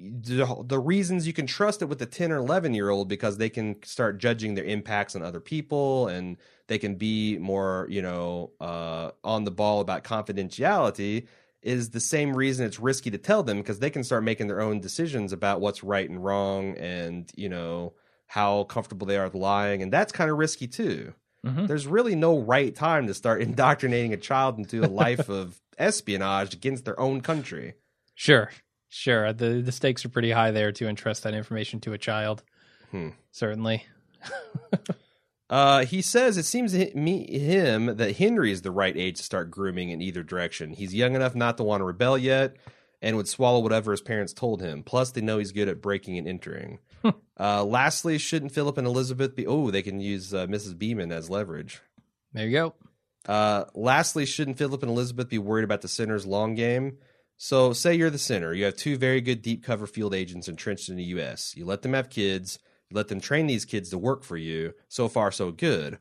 the, 0.04 0.64
the 0.66 0.78
reasons 0.78 1.26
you 1.26 1.32
can 1.32 1.46
trust 1.46 1.82
it 1.82 1.86
with 1.86 2.00
a 2.02 2.06
10 2.06 2.32
or 2.32 2.36
11 2.36 2.74
year 2.74 2.90
old 2.90 3.08
because 3.08 3.38
they 3.38 3.48
can 3.48 3.82
start 3.84 4.18
judging 4.18 4.54
their 4.54 4.64
impacts 4.64 5.16
on 5.16 5.22
other 5.22 5.40
people 5.40 6.08
and 6.08 6.36
they 6.66 6.78
can 6.78 6.96
be 6.96 7.38
more 7.38 7.86
you 7.88 8.02
know 8.02 8.50
uh, 8.60 9.10
on 9.22 9.44
the 9.44 9.50
ball 9.50 9.80
about 9.80 10.04
confidentiality 10.04 11.26
is 11.64 11.90
the 11.90 12.00
same 12.00 12.36
reason 12.36 12.64
it's 12.66 12.78
risky 12.78 13.10
to 13.10 13.18
tell 13.18 13.42
them 13.42 13.56
because 13.58 13.78
they 13.80 13.90
can 13.90 14.04
start 14.04 14.22
making 14.22 14.46
their 14.46 14.60
own 14.60 14.78
decisions 14.80 15.32
about 15.32 15.60
what's 15.60 15.82
right 15.82 16.08
and 16.08 16.22
wrong 16.24 16.76
and 16.76 17.30
you 17.36 17.48
know 17.48 17.92
how 18.26 18.64
comfortable 18.64 19.06
they 19.06 19.16
are 19.16 19.24
with 19.24 19.34
lying 19.34 19.82
and 19.82 19.92
that's 19.92 20.12
kind 20.12 20.30
of 20.30 20.36
risky 20.38 20.66
too 20.68 21.12
Mhm. 21.44 21.66
there's 21.66 21.86
really 21.86 22.14
no 22.14 22.38
right 22.38 22.74
time 22.74 23.06
to 23.06 23.14
start 23.14 23.42
indoctrinating 23.48 24.12
a 24.14 24.16
child 24.16 24.56
into 24.58 24.82
a 24.84 24.88
life 24.88 25.28
of 25.28 25.60
espionage 25.78 26.54
against 26.54 26.84
their 26.84 26.98
own 27.00 27.20
country 27.20 27.74
Sure. 28.14 28.50
Sure. 28.88 29.32
The 29.32 29.60
the 29.60 29.72
stakes 29.72 30.04
are 30.04 30.08
pretty 30.08 30.30
high 30.30 30.52
there 30.52 30.70
to 30.72 30.86
entrust 30.88 31.24
that 31.24 31.34
information 31.34 31.80
to 31.80 31.92
a 31.94 31.98
child. 31.98 32.44
Hmm. 32.92 33.08
Certainly. 33.32 33.84
Uh, 35.54 35.84
he 35.84 36.02
says 36.02 36.36
it 36.36 36.42
seems 36.42 36.72
to 36.72 36.92
me 36.96 37.30
him 37.30 37.86
that 37.86 38.16
Henry 38.16 38.50
is 38.50 38.62
the 38.62 38.72
right 38.72 38.96
age 38.96 39.18
to 39.18 39.22
start 39.22 39.52
grooming 39.52 39.90
in 39.90 40.02
either 40.02 40.24
direction. 40.24 40.72
He's 40.72 40.92
young 40.92 41.14
enough 41.14 41.36
not 41.36 41.58
to 41.58 41.62
want 41.62 41.80
to 41.80 41.84
rebel 41.84 42.18
yet, 42.18 42.56
and 43.00 43.16
would 43.16 43.28
swallow 43.28 43.60
whatever 43.60 43.92
his 43.92 44.00
parents 44.00 44.32
told 44.32 44.60
him. 44.60 44.82
Plus, 44.82 45.12
they 45.12 45.20
know 45.20 45.38
he's 45.38 45.52
good 45.52 45.68
at 45.68 45.80
breaking 45.80 46.18
and 46.18 46.26
entering. 46.26 46.80
uh, 47.38 47.62
lastly, 47.62 48.18
shouldn't 48.18 48.50
Philip 48.50 48.78
and 48.78 48.86
Elizabeth 48.88 49.36
be? 49.36 49.46
Oh, 49.46 49.70
they 49.70 49.82
can 49.82 50.00
use 50.00 50.34
uh, 50.34 50.48
Mrs. 50.48 50.76
Beeman 50.76 51.12
as 51.12 51.30
leverage. 51.30 51.80
There 52.32 52.46
you 52.48 52.50
go. 52.50 52.74
Uh, 53.32 53.66
lastly, 53.76 54.26
shouldn't 54.26 54.58
Philip 54.58 54.82
and 54.82 54.90
Elizabeth 54.90 55.28
be 55.28 55.38
worried 55.38 55.62
about 55.62 55.82
the 55.82 55.88
center's 55.88 56.26
long 56.26 56.56
game? 56.56 56.98
So, 57.36 57.72
say 57.72 57.94
you're 57.94 58.10
the 58.10 58.18
center. 58.18 58.52
You 58.54 58.64
have 58.64 58.74
two 58.74 58.98
very 58.98 59.20
good 59.20 59.40
deep 59.40 59.62
cover 59.62 59.86
field 59.86 60.16
agents 60.16 60.48
entrenched 60.48 60.88
in 60.88 60.96
the 60.96 61.04
U.S. 61.04 61.54
You 61.56 61.64
let 61.64 61.82
them 61.82 61.92
have 61.92 62.10
kids. 62.10 62.58
Let 62.94 63.08
them 63.08 63.20
train 63.20 63.46
these 63.46 63.64
kids 63.64 63.90
to 63.90 63.98
work 63.98 64.22
for 64.22 64.36
you. 64.36 64.74
So 64.88 65.08
far, 65.08 65.32
so 65.32 65.50
good. 65.50 65.98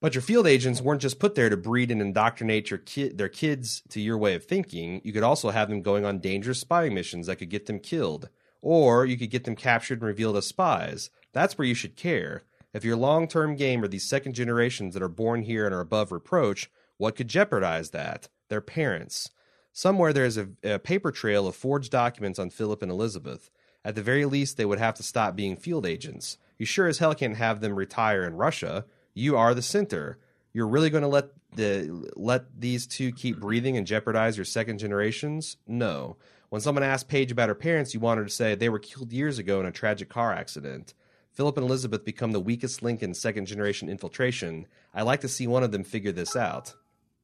But 0.00 0.14
your 0.14 0.22
field 0.22 0.46
agents 0.46 0.80
weren't 0.80 1.00
just 1.00 1.20
put 1.20 1.36
there 1.36 1.48
to 1.48 1.56
breed 1.56 1.90
and 1.90 2.02
indoctrinate 2.02 2.70
your 2.70 2.78
kid, 2.78 3.18
their 3.18 3.28
kids 3.28 3.82
to 3.90 4.00
your 4.00 4.18
way 4.18 4.34
of 4.34 4.44
thinking. 4.44 5.00
You 5.04 5.12
could 5.12 5.22
also 5.22 5.50
have 5.50 5.68
them 5.68 5.80
going 5.80 6.04
on 6.04 6.18
dangerous 6.18 6.58
spying 6.58 6.92
missions 6.92 7.28
that 7.28 7.36
could 7.36 7.50
get 7.50 7.66
them 7.66 7.78
killed, 7.78 8.28
or 8.60 9.06
you 9.06 9.16
could 9.16 9.30
get 9.30 9.44
them 9.44 9.54
captured 9.54 10.00
and 10.00 10.08
revealed 10.08 10.36
as 10.36 10.46
spies. 10.46 11.10
That's 11.32 11.56
where 11.56 11.68
you 11.68 11.74
should 11.74 11.96
care. 11.96 12.42
If 12.74 12.84
your 12.84 12.96
long-term 12.96 13.56
game 13.56 13.84
are 13.84 13.88
these 13.88 14.08
second 14.08 14.34
generations 14.34 14.94
that 14.94 15.02
are 15.02 15.08
born 15.08 15.42
here 15.42 15.66
and 15.66 15.74
are 15.74 15.80
above 15.80 16.10
reproach, 16.10 16.68
what 16.96 17.14
could 17.14 17.28
jeopardize 17.28 17.90
that? 17.90 18.28
Their 18.48 18.60
parents. 18.60 19.30
Somewhere 19.72 20.12
there 20.12 20.24
is 20.24 20.36
a, 20.36 20.48
a 20.64 20.78
paper 20.78 21.12
trail 21.12 21.46
of 21.46 21.54
forged 21.54 21.92
documents 21.92 22.38
on 22.38 22.50
Philip 22.50 22.82
and 22.82 22.90
Elizabeth. 22.90 23.50
At 23.84 23.94
the 23.94 24.02
very 24.02 24.24
least, 24.24 24.56
they 24.56 24.64
would 24.64 24.78
have 24.78 24.94
to 24.94 25.02
stop 25.02 25.34
being 25.34 25.56
field 25.56 25.86
agents. 25.86 26.38
You 26.58 26.66
sure 26.66 26.86
as 26.86 26.98
hell 26.98 27.14
can't 27.14 27.36
have 27.36 27.60
them 27.60 27.74
retire 27.74 28.24
in 28.24 28.36
Russia. 28.36 28.84
You 29.14 29.36
are 29.36 29.54
the 29.54 29.62
center. 29.62 30.18
You're 30.52 30.68
really 30.68 30.90
going 30.90 31.02
to 31.02 31.08
let 31.08 31.30
the 31.54 32.10
let 32.16 32.60
these 32.60 32.86
two 32.86 33.12
keep 33.12 33.38
breathing 33.38 33.76
and 33.76 33.86
jeopardize 33.86 34.36
your 34.36 34.44
second 34.44 34.78
generations? 34.78 35.56
No. 35.66 36.16
When 36.50 36.60
someone 36.60 36.84
asked 36.84 37.08
Paige 37.08 37.32
about 37.32 37.48
her 37.48 37.54
parents, 37.54 37.94
you 37.94 38.00
want 38.00 38.18
her 38.18 38.24
to 38.24 38.30
say 38.30 38.54
they 38.54 38.68
were 38.68 38.78
killed 38.78 39.12
years 39.12 39.38
ago 39.38 39.58
in 39.60 39.66
a 39.66 39.72
tragic 39.72 40.08
car 40.08 40.32
accident. 40.32 40.94
Philip 41.32 41.56
and 41.56 41.66
Elizabeth 41.66 42.04
become 42.04 42.32
the 42.32 42.40
weakest 42.40 42.82
link 42.82 43.02
in 43.02 43.14
second 43.14 43.46
generation 43.46 43.88
infiltration. 43.88 44.66
I 44.94 45.02
like 45.02 45.22
to 45.22 45.28
see 45.28 45.46
one 45.46 45.62
of 45.62 45.72
them 45.72 45.82
figure 45.82 46.12
this 46.12 46.36
out. 46.36 46.74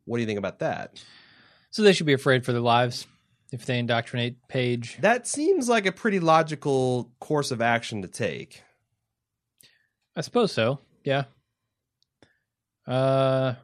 What 0.07 0.17
do 0.17 0.23
you 0.23 0.27
think 0.27 0.39
about 0.39 0.61
that? 0.61 1.05
So 1.71 1.83
they 1.83 1.93
should 1.93 2.07
be 2.07 2.15
afraid 2.15 2.47
for 2.47 2.53
their 2.53 2.63
lives 2.63 3.07
if 3.53 3.65
they 3.67 3.79
indoctrinate 3.79 4.37
Paige. 4.49 4.99
That 5.01 5.27
seems 5.27 5.69
like 5.69 5.87
a 5.87 5.93
pretty 5.93 6.21
logical 6.21 7.11
course 7.21 7.51
of 7.51 7.61
action 7.61 8.03
to 8.03 8.09
take. 8.09 8.63
I 10.17 10.21
suppose 10.21 10.53
so. 10.53 10.81
Yeah. 11.05 11.25
Uh 12.87 13.55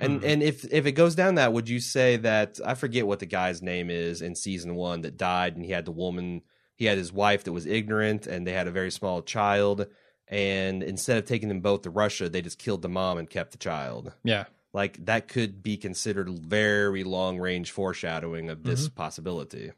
And 0.00 0.20
hmm. 0.20 0.26
and 0.26 0.42
if 0.42 0.64
if 0.72 0.86
it 0.86 0.92
goes 0.92 1.14
down 1.14 1.36
that, 1.36 1.52
would 1.52 1.68
you 1.68 1.80
say 1.80 2.16
that 2.18 2.60
I 2.64 2.74
forget 2.74 3.06
what 3.06 3.18
the 3.18 3.26
guy's 3.26 3.62
name 3.62 3.90
is 3.90 4.22
in 4.22 4.34
season 4.34 4.74
one 4.74 5.02
that 5.02 5.16
died, 5.16 5.56
and 5.56 5.64
he 5.64 5.72
had 5.72 5.84
the 5.84 5.92
woman, 5.92 6.42
he 6.76 6.86
had 6.86 6.98
his 6.98 7.12
wife 7.12 7.44
that 7.44 7.52
was 7.52 7.66
ignorant, 7.66 8.26
and 8.26 8.46
they 8.46 8.52
had 8.52 8.66
a 8.66 8.72
very 8.72 8.90
small 8.90 9.22
child, 9.22 9.86
and 10.28 10.82
instead 10.82 11.18
of 11.18 11.24
taking 11.24 11.48
them 11.48 11.60
both 11.60 11.82
to 11.82 11.90
Russia, 11.90 12.28
they 12.28 12.42
just 12.42 12.58
killed 12.58 12.82
the 12.82 12.88
mom 12.88 13.18
and 13.18 13.30
kept 13.30 13.52
the 13.52 13.58
child. 13.58 14.12
yeah. 14.24 14.44
Like 14.74 15.06
that 15.06 15.28
could 15.28 15.62
be 15.62 15.76
considered 15.76 16.28
very 16.28 17.04
long 17.04 17.38
range 17.38 17.70
foreshadowing 17.70 18.50
of 18.50 18.64
this 18.64 18.88
possibility. 18.88 19.70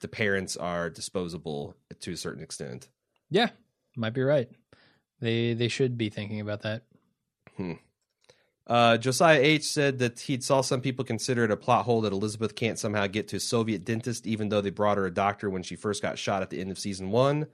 The 0.00 0.08
parents 0.08 0.56
are 0.56 0.90
disposable 0.90 1.76
to 2.00 2.12
a 2.12 2.16
certain 2.16 2.42
extent. 2.42 2.88
Yeah. 3.30 3.50
Might 3.94 4.14
be 4.14 4.22
right. 4.22 4.48
They 5.20 5.52
they 5.52 5.68
should 5.68 5.96
be 5.98 6.08
thinking 6.08 6.40
about 6.40 6.62
that. 6.62 6.82
Uh, 8.66 8.96
Josiah 8.96 9.40
H 9.40 9.64
said 9.64 9.98
that 9.98 10.20
he 10.20 10.40
saw 10.40 10.62
some 10.62 10.80
people 10.80 11.04
consider 11.04 11.44
it 11.44 11.50
a 11.50 11.56
plot 11.56 11.84
hole 11.84 12.00
that 12.00 12.12
Elizabeth 12.12 12.54
can't 12.54 12.78
somehow 12.78 13.06
get 13.06 13.28
to 13.28 13.36
a 13.36 13.40
Soviet 13.40 13.84
dentist, 13.84 14.26
even 14.26 14.48
though 14.48 14.60
they 14.62 14.70
brought 14.70 14.96
her 14.96 15.06
a 15.06 15.12
doctor 15.12 15.50
when 15.50 15.62
she 15.62 15.76
first 15.76 16.00
got 16.00 16.18
shot 16.18 16.42
at 16.42 16.48
the 16.48 16.60
end 16.60 16.70
of 16.70 16.78
season 16.78 17.10
one. 17.10 17.48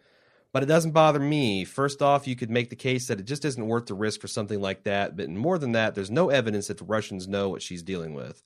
But 0.52 0.62
it 0.62 0.66
doesn't 0.66 0.92
bother 0.92 1.18
me. 1.20 1.64
First 1.64 2.00
off, 2.00 2.26
you 2.26 2.34
could 2.34 2.48
make 2.50 2.70
the 2.70 2.76
case 2.76 3.06
that 3.08 3.20
it 3.20 3.26
just 3.26 3.44
isn't 3.44 3.66
worth 3.66 3.86
the 3.86 3.94
risk 3.94 4.20
for 4.20 4.28
something 4.28 4.60
like 4.60 4.84
that. 4.84 5.14
But 5.16 5.28
more 5.28 5.58
than 5.58 5.72
that, 5.72 5.94
there's 5.94 6.10
no 6.10 6.30
evidence 6.30 6.68
that 6.68 6.78
the 6.78 6.84
Russians 6.84 7.28
know 7.28 7.50
what 7.50 7.60
she's 7.62 7.82
dealing 7.82 8.14
with. 8.14 8.42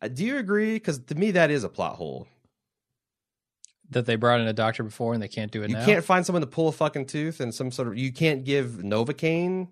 Uh, 0.00 0.08
do 0.08 0.24
you 0.24 0.38
agree? 0.38 0.74
Because 0.74 0.98
to 0.98 1.14
me, 1.14 1.30
that 1.32 1.50
is 1.50 1.62
a 1.62 1.68
plot 1.68 1.96
hole. 1.96 2.26
That 3.90 4.06
they 4.06 4.16
brought 4.16 4.40
in 4.40 4.48
a 4.48 4.54
doctor 4.54 4.82
before 4.82 5.12
and 5.12 5.22
they 5.22 5.28
can't 5.28 5.52
do 5.52 5.62
it 5.62 5.68
You 5.68 5.76
now. 5.76 5.84
can't 5.84 6.04
find 6.04 6.24
someone 6.24 6.40
to 6.40 6.46
pull 6.46 6.68
a 6.68 6.72
fucking 6.72 7.06
tooth 7.06 7.40
and 7.40 7.54
some 7.54 7.70
sort 7.70 7.88
of. 7.88 7.98
You 7.98 8.12
can't 8.12 8.44
give 8.44 8.68
Novocaine. 8.82 9.68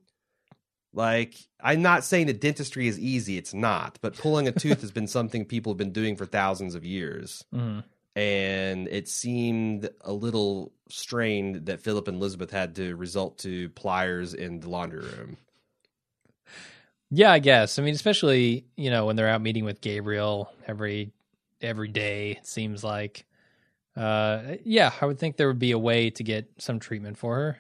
Like, 0.93 1.35
I'm 1.63 1.81
not 1.83 2.05
saying 2.05 2.27
that 2.27 2.41
dentistry 2.41 2.89
is 2.89 2.99
easy. 2.99 3.39
It's 3.39 3.55
not. 3.55 3.99
But 4.03 4.19
pulling 4.19 4.47
a 4.49 4.53
tooth 4.53 4.83
has 4.83 4.91
been 4.91 5.07
something 5.07 5.45
people 5.47 5.73
have 5.73 5.79
been 5.79 5.93
doing 5.93 6.17
for 6.17 6.27
thousands 6.27 6.75
of 6.75 6.85
years. 6.85 7.43
Mhm. 7.55 7.85
And 8.17 8.89
it 8.89 9.09
seemed 9.09 9.89
a 10.01 10.13
little 10.13 10.73
strained 10.89 11.67
that 11.67 11.81
Philip 11.81 12.09
and 12.09 12.17
Elizabeth 12.17 12.51
had 12.51 12.75
to 12.77 12.97
result 12.97 13.39
to 13.39 13.69
pliers 13.71 14.35
in 14.35 14.61
the 14.61 14.69
laundry 14.69 15.01
room. 15.01 15.37
Yeah, 17.11 17.33
I 17.33 17.39
guess. 17.39 17.79
I 17.79 17.83
mean, 17.83 17.95
especially 17.95 18.67
you 18.77 18.91
know 18.91 19.07
when 19.07 19.17
they're 19.17 19.29
out 19.29 19.43
meeting 19.43 19.65
with 19.65 19.81
Gabriel 19.81 20.53
every 20.67 21.13
every 21.63 21.89
day. 21.89 22.33
It 22.33 22.47
seems 22.47 22.83
like, 22.85 23.27
uh, 23.97 24.57
yeah, 24.65 24.93
I 25.01 25.07
would 25.07 25.19
think 25.19 25.37
there 25.37 25.49
would 25.49 25.59
be 25.59 25.73
a 25.73 25.79
way 25.79 26.11
to 26.11 26.23
get 26.25 26.51
some 26.59 26.79
treatment 26.79 27.19
for 27.19 27.37
her. 27.37 27.59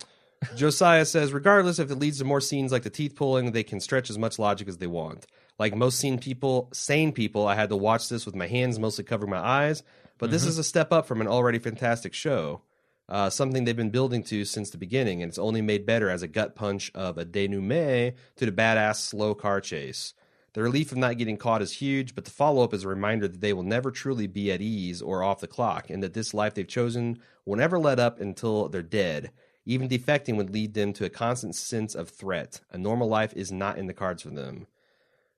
Josiah 0.56 1.04
says, 1.04 1.32
regardless 1.32 1.78
if 1.78 1.90
it 1.90 1.98
leads 1.98 2.18
to 2.18 2.24
more 2.24 2.40
scenes 2.40 2.72
like 2.72 2.82
the 2.82 2.90
teeth 2.90 3.14
pulling, 3.14 3.52
they 3.52 3.62
can 3.62 3.78
stretch 3.78 4.08
as 4.08 4.16
much 4.16 4.38
logic 4.38 4.68
as 4.68 4.78
they 4.78 4.86
want. 4.86 5.26
Like 5.58 5.74
most 5.74 5.98
sane 5.98 6.18
people, 6.18 6.70
sane 6.72 7.12
people, 7.12 7.46
I 7.46 7.54
had 7.54 7.68
to 7.68 7.76
watch 7.76 8.08
this 8.08 8.24
with 8.24 8.34
my 8.34 8.46
hands 8.46 8.78
mostly 8.78 9.04
covering 9.04 9.30
my 9.30 9.38
eyes. 9.38 9.82
But 10.20 10.30
this 10.30 10.44
is 10.44 10.58
a 10.58 10.64
step 10.64 10.92
up 10.92 11.06
from 11.06 11.22
an 11.22 11.26
already 11.26 11.58
fantastic 11.58 12.12
show, 12.12 12.60
uh, 13.08 13.30
something 13.30 13.64
they've 13.64 13.74
been 13.74 13.88
building 13.88 14.22
to 14.24 14.44
since 14.44 14.68
the 14.68 14.76
beginning, 14.76 15.22
and 15.22 15.30
it's 15.30 15.38
only 15.38 15.62
made 15.62 15.86
better 15.86 16.10
as 16.10 16.22
a 16.22 16.28
gut 16.28 16.54
punch 16.54 16.92
of 16.94 17.16
a 17.16 17.24
denouement 17.24 18.16
to 18.36 18.44
the 18.44 18.52
badass 18.52 18.96
slow 18.96 19.34
car 19.34 19.62
chase. 19.62 20.12
The 20.52 20.62
relief 20.62 20.92
of 20.92 20.98
not 20.98 21.16
getting 21.16 21.38
caught 21.38 21.62
is 21.62 21.72
huge, 21.72 22.14
but 22.14 22.26
the 22.26 22.30
follow 22.30 22.62
up 22.62 22.74
is 22.74 22.84
a 22.84 22.88
reminder 22.88 23.28
that 23.28 23.40
they 23.40 23.54
will 23.54 23.62
never 23.62 23.90
truly 23.90 24.26
be 24.26 24.52
at 24.52 24.60
ease 24.60 25.00
or 25.00 25.22
off 25.22 25.40
the 25.40 25.46
clock, 25.46 25.88
and 25.88 26.02
that 26.02 26.12
this 26.12 26.34
life 26.34 26.52
they've 26.52 26.68
chosen 26.68 27.18
will 27.46 27.56
never 27.56 27.78
let 27.78 27.98
up 27.98 28.20
until 28.20 28.68
they're 28.68 28.82
dead. 28.82 29.30
Even 29.64 29.88
defecting 29.88 30.36
would 30.36 30.50
lead 30.50 30.74
them 30.74 30.92
to 30.92 31.06
a 31.06 31.10
constant 31.10 31.54
sense 31.54 31.94
of 31.94 32.10
threat. 32.10 32.60
A 32.70 32.76
normal 32.76 33.08
life 33.08 33.32
is 33.34 33.50
not 33.50 33.78
in 33.78 33.86
the 33.86 33.94
cards 33.94 34.22
for 34.22 34.30
them. 34.30 34.66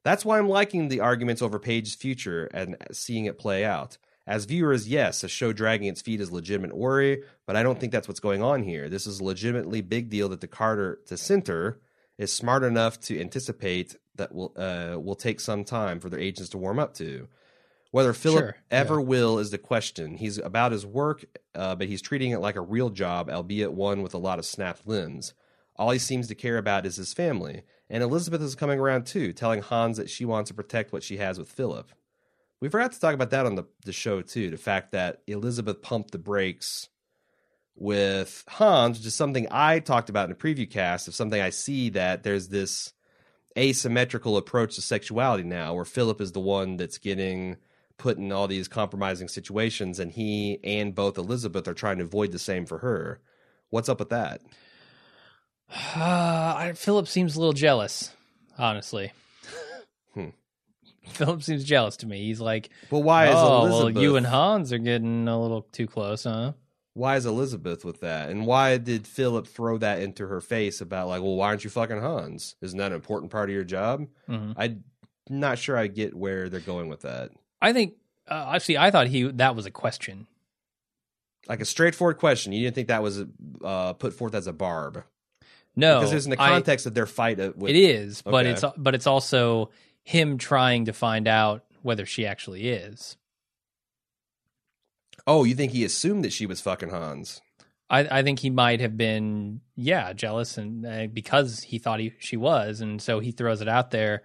That's 0.03 0.24
why 0.24 0.39
I'm 0.39 0.49
liking 0.49 0.89
the 0.89 1.01
arguments 1.01 1.41
over 1.41 1.61
Paige's 1.61 1.95
future 1.95 2.47
and 2.47 2.76
seeing 2.91 3.26
it 3.26 3.39
play 3.39 3.64
out. 3.64 3.97
As 4.27 4.45
viewers, 4.45 4.89
yes, 4.89 5.25
a 5.25 5.29
show 5.29 5.53
dragging 5.53 5.89
its 5.89 6.01
feet 6.01 6.20
is 6.20 6.31
a 6.31 6.35
legitimate 6.35 6.77
worry, 6.77 7.23
but 7.47 7.57
I 7.57 7.62
don't 7.62 7.81
think 7.81 7.93
that's 7.93 8.07
what's 8.07 8.20
going 8.20 8.43
on 8.43 8.62
here. 8.62 8.89
This 8.89 9.07
is 9.07 9.18
a 9.18 9.25
legitimately 9.25 9.81
big 9.81 10.11
deal 10.11 10.29
that 10.29 10.41
the 10.41 10.47
Carter 10.47 11.01
to 11.07 11.16
center 11.16 11.81
is 12.18 12.33
smart 12.33 12.62
enough 12.62 13.01
to 13.01 13.20
anticipate 13.20 13.97
that 14.14 14.33
will 14.35 14.53
uh, 14.57 14.99
will 14.99 15.16
take 15.16 15.41
some 15.41 15.64
time 15.64 15.99
for 15.99 16.09
their 16.09 16.20
agents 16.20 16.51
to 16.51 16.59
warm 16.59 16.79
up 16.79 16.95
to. 16.95 17.29
Whether 17.91 18.12
Philip 18.14 18.45
Sure, 18.45 18.57
ever 18.70 19.01
yeah. 19.01 19.07
will 19.07 19.39
is 19.39 19.51
the 19.51 19.59
question. 19.59 20.16
He's 20.16 20.39
about 20.39 20.73
his 20.73 20.87
work, 20.87 21.25
uh, 21.55 21.75
but 21.75 21.89
he's 21.89 22.01
treating 22.01 22.31
it 22.31 22.39
like 22.39 22.57
a 22.57 22.62
real 22.62 22.89
job, 22.89 23.29
albeit 23.29 23.73
one 23.73 24.03
with 24.03 24.14
a 24.14 24.18
lot 24.18 24.39
of 24.39 24.47
snapped 24.47 24.87
limbs. 24.87 25.35
All 25.77 25.91
he 25.91 25.99
seems 25.99 26.27
to 26.29 26.35
care 26.35 26.57
about 26.59 26.87
is 26.87 26.97
his 26.97 27.12
family. 27.12 27.64
And 27.91 28.03
Elizabeth 28.03 28.41
is 28.41 28.55
coming 28.55 28.81
around 28.81 29.07
too, 29.07 29.35
telling 29.35 29.61
Hans 29.61 29.99
that 29.99 30.09
she 30.09 30.25
wants 30.25 30.49
to 30.49 30.55
protect 30.55 30.93
what 30.93 31.03
she 31.03 31.18
has 31.18 31.39
with 31.39 31.51
Philip. 31.51 31.91
We 32.63 32.69
forgot 32.69 32.93
to 32.93 33.01
talk 33.01 33.13
about 33.13 33.31
that 33.31 33.45
on 33.45 33.57
the, 33.57 33.65
the 33.85 33.93
show 33.93 34.23
too. 34.23 34.49
The 34.49 34.57
fact 34.57 34.93
that 34.93 35.23
Elizabeth 35.27 35.83
pumped 35.83 36.13
the 36.13 36.19
brakes 36.19 36.89
with 37.75 38.45
Hans, 38.47 38.99
which 38.99 39.07
is 39.09 39.17
something 39.17 39.49
I 39.51 39.81
talked 39.81 40.09
about 40.09 40.31
in 40.31 40.37
the 40.37 40.37
preview 40.37 40.71
cast 40.71 41.09
of 41.09 41.15
something 41.17 41.41
I 41.41 41.51
see 41.51 41.89
that 41.91 42.23
there's 42.23 42.51
this 42.51 42.93
asymmetrical 43.59 44.37
approach 44.37 44.77
to 44.77 44.81
sexuality 44.81 45.43
now, 45.43 45.75
where 45.75 45.85
Philip 45.85 46.21
is 46.21 46.31
the 46.31 46.39
one 46.39 46.77
that's 46.77 46.99
getting 46.99 47.57
put 47.99 48.17
in 48.17 48.31
all 48.31 48.47
these 48.47 48.69
compromising 48.69 49.27
situations, 49.27 49.99
and 49.99 50.13
he 50.13 50.61
and 50.63 50.95
both 50.95 51.19
Elizabeth 51.19 51.67
are 51.67 51.75
trying 51.75 51.99
to 51.99 52.05
avoid 52.05 52.31
the 52.31 52.39
same 52.39 52.65
for 52.65 52.79
her. 52.79 53.19
What's 53.71 53.89
up 53.89 53.99
with 53.99 54.11
that? 54.11 54.41
Uh, 55.97 56.75
Philip 56.75 57.09
seems 57.09 57.35
a 57.35 57.41
little 57.41 57.55
jealous, 57.55 58.13
honestly. 58.57 59.11
Philip 61.14 61.42
seems 61.42 61.64
jealous 61.64 61.96
to 61.98 62.07
me. 62.07 62.22
He's 62.26 62.40
like, 62.40 62.70
Well, 62.90 63.03
why 63.03 63.26
is 63.28 63.34
"Oh, 63.36 63.66
Elizabeth? 63.66 63.94
well, 63.94 64.03
you 64.05 64.16
and 64.16 64.26
Hans 64.26 64.72
are 64.72 64.78
getting 64.78 65.26
a 65.28 65.40
little 65.40 65.62
too 65.72 65.86
close, 65.86 66.24
huh?" 66.24 66.53
why 66.94 67.16
is 67.16 67.24
Elizabeth 67.24 67.86
with 67.86 68.00
that? 68.00 68.28
And 68.28 68.44
why 68.46 68.76
did 68.76 69.07
Philip 69.07 69.46
throw 69.46 69.78
that 69.78 70.03
into 70.03 70.26
her 70.26 70.42
face 70.42 70.82
about 70.82 71.09
like, 71.09 71.22
well, 71.22 71.36
why 71.36 71.46
aren't 71.46 71.64
you 71.64 71.70
fucking 71.70 71.98
Hans? 72.00 72.55
Isn't 72.61 72.76
that 72.78 72.88
an 72.88 72.92
important 72.92 73.32
part 73.32 73.48
of 73.48 73.55
your 73.55 73.64
job? 73.64 74.07
Mhm. 74.28 74.53
I'm 74.59 74.84
not 75.30 75.59
sure 75.59 75.74
I 75.78 75.86
get 75.86 76.14
where 76.14 76.50
they're 76.50 76.61
going 76.61 76.88
with 76.90 77.00
that. 77.00 77.30
I 77.62 77.72
think, 77.72 77.94
uh, 78.30 78.50
actually, 78.55 78.76
I 78.76 78.90
thought 78.90 79.07
he 79.07 79.22
that 79.22 79.57
was 79.57 79.64
a 79.64 79.70
question. 79.70 80.26
Like 81.48 81.61
a 81.62 81.64
straightforward 81.64 82.18
question. 82.18 82.53
You 82.53 82.62
didn't 82.62 82.74
think 82.74 82.88
that 82.88 83.03
was 83.03 83.24
uh, 83.64 83.94
put 83.94 84.12
forth 84.12 84.34
as 84.34 84.46
a 84.46 84.53
barb 84.53 85.03
No, 85.74 85.98
because 86.00 86.12
it's 86.12 86.24
in 86.26 86.30
the 86.30 86.40
I- 86.42 86.48
context 86.50 86.84
of 86.86 86.92
their 86.94 87.07
fight. 87.07 87.40
uh, 87.40 87.53
With, 87.57 87.70
it 87.70 87.76
is, 87.76 88.20
but 88.20 88.44
it's 88.44 88.64
but 88.76 88.94
it's 88.94 89.07
also 89.07 89.70
him 90.03 90.38
trying 90.38 90.84
to 90.86 90.92
find 90.92 91.26
out 91.28 91.64
whether 91.82 92.05
she 92.07 92.26
actually 92.26 92.68
is. 92.68 93.16
Oh, 95.26 95.44
you 95.44 95.55
think 95.55 95.72
he 95.72 95.84
assumed 95.84 96.24
that 96.24 96.32
she 96.32 96.46
was 96.46 96.61
fucking 96.61 96.90
Hans? 96.90 97.40
I, 97.88 98.18
I 98.18 98.22
think 98.22 98.38
he 98.40 98.50
might 98.50 98.80
have 98.80 98.96
been, 98.96 99.61
yeah, 99.76 100.12
jealous, 100.12 100.57
and 100.59 100.84
uh, 100.86 101.07
because 101.12 101.62
he 101.62 101.78
thought 101.78 102.00
he 102.00 102.12
she 102.18 102.36
was, 102.36 102.80
and 102.80 103.00
so 103.00 103.20
he 103.20 103.30
throws 103.32 103.61
it 103.61 103.68
out 103.68 103.90
there. 103.90 104.22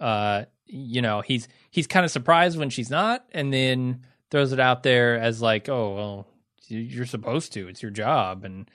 Uh, 0.00 0.44
you 0.66 1.02
know, 1.02 1.20
he's 1.20 1.48
he's 1.70 1.86
kind 1.86 2.04
of 2.04 2.10
surprised 2.10 2.58
when 2.58 2.70
she's 2.70 2.90
not, 2.90 3.24
and 3.32 3.52
then 3.52 4.02
throws 4.30 4.52
it 4.52 4.60
out 4.60 4.82
there 4.84 5.18
as 5.18 5.42
like, 5.42 5.68
oh, 5.68 5.94
well, 5.94 6.26
you- 6.68 6.78
you're 6.78 7.06
supposed 7.06 7.52
to. 7.54 7.66
It's 7.68 7.82
your 7.82 7.90
job, 7.90 8.44
and 8.44 8.70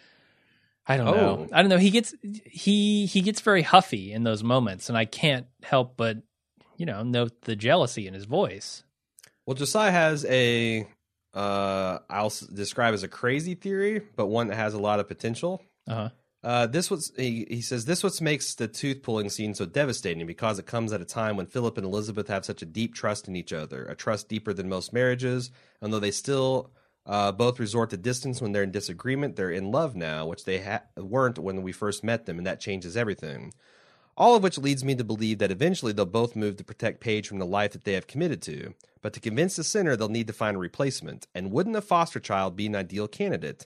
I 0.85 0.97
don't 0.97 1.05
know. 1.05 1.47
Oh. 1.49 1.49
I 1.53 1.61
don't 1.61 1.69
know. 1.69 1.77
He 1.77 1.89
gets 1.91 2.13
he 2.45 3.05
he 3.05 3.21
gets 3.21 3.39
very 3.41 3.61
huffy 3.61 4.11
in 4.11 4.23
those 4.23 4.43
moments, 4.43 4.89
and 4.89 4.97
I 4.97 5.05
can't 5.05 5.47
help 5.63 5.95
but 5.95 6.17
you 6.78 6.86
know 6.86 7.03
note 7.03 7.41
the 7.41 7.55
jealousy 7.55 8.07
in 8.07 8.13
his 8.13 8.26
voice. 8.26 8.84
Well, 9.45 9.55
Josiah 9.55 9.91
has 9.91 10.26
a 10.26 10.88
uh, 11.34 11.99
I'll 12.09 12.34
describe 12.53 12.93
as 12.93 13.03
a 13.03 13.07
crazy 13.07 13.55
theory, 13.55 14.01
but 14.15 14.28
one 14.28 14.47
that 14.47 14.55
has 14.55 14.74
a 14.74 14.80
lot 14.80 14.99
of 14.99 15.07
potential. 15.07 15.61
Uh-huh. 15.88 16.09
Uh, 16.43 16.67
this 16.67 16.91
was 16.91 17.13
he, 17.15 17.47
he 17.49 17.61
says 17.61 17.86
this 17.86 18.03
what 18.03 18.19
makes 18.21 18.55
the 18.55 18.67
tooth 18.67 19.01
pulling 19.01 19.30
scene 19.30 19.53
so 19.53 19.65
devastating 19.65 20.28
because 20.28 20.59
it 20.59 20.65
comes 20.65 20.91
at 20.91 21.01
a 21.01 21.05
time 21.05 21.38
when 21.38 21.45
Philip 21.45 21.78
and 21.78 21.86
Elizabeth 21.86 22.28
have 22.28 22.43
such 22.43 22.61
a 22.61 22.65
deep 22.65 22.93
trust 22.93 23.30
in 23.30 23.36
each 23.36 23.53
other, 23.53 23.86
a 23.86 23.95
trust 23.95 24.28
deeper 24.28 24.53
than 24.53 24.67
most 24.67 24.91
marriages. 24.91 25.51
And 25.82 25.93
though 25.93 25.99
they 25.99 26.11
still 26.11 26.71
uh, 27.05 27.32
both 27.32 27.59
resort 27.59 27.89
to 27.91 27.97
distance 27.97 28.41
when 28.41 28.51
they're 28.51 28.63
in 28.63 28.71
disagreement, 28.71 29.38
they're 29.38 29.51
in 29.51 29.71
love 29.71 29.95
now, 29.95 30.26
which 30.26 30.43
they 30.43 30.61
ha- 30.61 30.84
weren't 30.97 31.39
when 31.39 31.61
we 31.61 31.71
first 31.71 32.03
met 32.03 32.26
them, 32.26 32.38
and 32.38 32.47
that 32.47 32.59
changes 32.59 32.97
everything. 32.97 33.53
All 34.16 34.36
of 34.36 34.43
which 34.43 34.57
leads 34.57 34.84
me 34.84 34.95
to 34.95 35.03
believe 35.03 35.39
that 35.39 35.51
eventually 35.51 35.91
they'll 35.91 36.05
both 36.05 36.36
move 36.36 36.57
to 36.57 36.64
protect 36.64 36.99
Paige 36.99 37.28
from 37.28 37.39
the 37.39 37.45
life 37.45 37.72
that 37.72 37.84
they 37.84 37.93
have 37.93 38.07
committed 38.07 38.41
to. 38.43 38.74
But 39.01 39.14
to 39.14 39.20
convince 39.20 39.55
the 39.55 39.64
center, 39.64 39.95
they'll 39.95 40.09
need 40.09 40.28
to 40.28 40.34
find 40.34 40.55
a 40.55 40.59
replacement. 40.59 41.28
And 41.34 41.51
wouldn't 41.51 41.76
a 41.76 41.82
foster 41.82 42.20
child 42.20 42.55
be 42.55 42.68
an 42.68 42.76
ideal 42.76 43.07
candidate? 43.07 43.66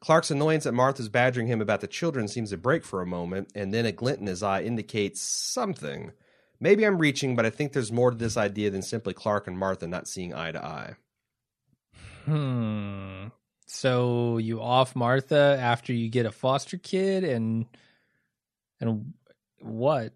Clark's 0.00 0.30
annoyance 0.30 0.66
at 0.66 0.74
Martha's 0.74 1.08
badgering 1.08 1.46
him 1.46 1.60
about 1.60 1.80
the 1.80 1.86
children 1.86 2.26
seems 2.26 2.50
to 2.50 2.56
break 2.56 2.84
for 2.84 3.02
a 3.02 3.06
moment, 3.06 3.52
and 3.54 3.72
then 3.72 3.86
a 3.86 3.92
glint 3.92 4.18
in 4.18 4.26
his 4.26 4.42
eye 4.42 4.62
indicates 4.62 5.20
something. 5.20 6.12
Maybe 6.58 6.84
I'm 6.84 6.98
reaching, 6.98 7.36
but 7.36 7.46
I 7.46 7.50
think 7.50 7.72
there's 7.72 7.92
more 7.92 8.10
to 8.10 8.16
this 8.16 8.36
idea 8.36 8.70
than 8.70 8.82
simply 8.82 9.14
Clark 9.14 9.46
and 9.46 9.58
Martha 9.58 9.86
not 9.86 10.08
seeing 10.08 10.34
eye 10.34 10.52
to 10.52 10.64
eye. 10.64 10.94
Hmm. 12.24 13.28
So 13.66 14.38
you 14.38 14.60
off 14.60 14.94
Martha 14.94 15.56
after 15.60 15.92
you 15.92 16.08
get 16.08 16.26
a 16.26 16.30
foster 16.30 16.76
kid 16.76 17.24
and 17.24 17.66
and 18.80 19.14
what? 19.62 20.12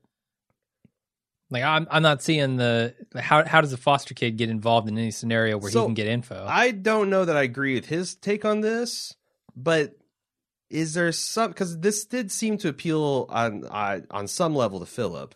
Like 1.51 1.62
I'm 1.62 1.86
I'm 1.90 2.03
not 2.03 2.22
seeing 2.22 2.57
the 2.57 2.94
how 3.14 3.44
how 3.47 3.61
does 3.61 3.72
a 3.72 3.76
foster 3.76 4.14
kid 4.14 4.36
get 4.36 4.51
involved 4.51 4.88
in 4.88 4.99
any 4.99 5.12
scenario 5.12 5.59
where 5.59 5.70
So, 5.70 5.82
he 5.82 5.86
can 5.86 5.94
get 5.94 6.09
info? 6.09 6.44
I 6.49 6.72
don't 6.72 7.09
know 7.09 7.24
that 7.24 7.36
I 7.36 7.42
agree 7.42 7.74
with 7.74 7.86
his 7.86 8.16
take 8.16 8.44
on 8.44 8.62
this, 8.62 9.14
but 9.55 9.97
is 10.68 10.94
there 10.94 11.12
some 11.12 11.51
because 11.51 11.78
this 11.78 12.05
did 12.05 12.32
seem 12.32 12.59
to 12.59 12.68
appeal 12.68 13.26
on 13.28 13.64
uh, 13.64 14.01
on 14.11 14.26
some 14.26 14.57
level 14.57 14.80
to 14.80 14.86
Philip? 14.86 15.34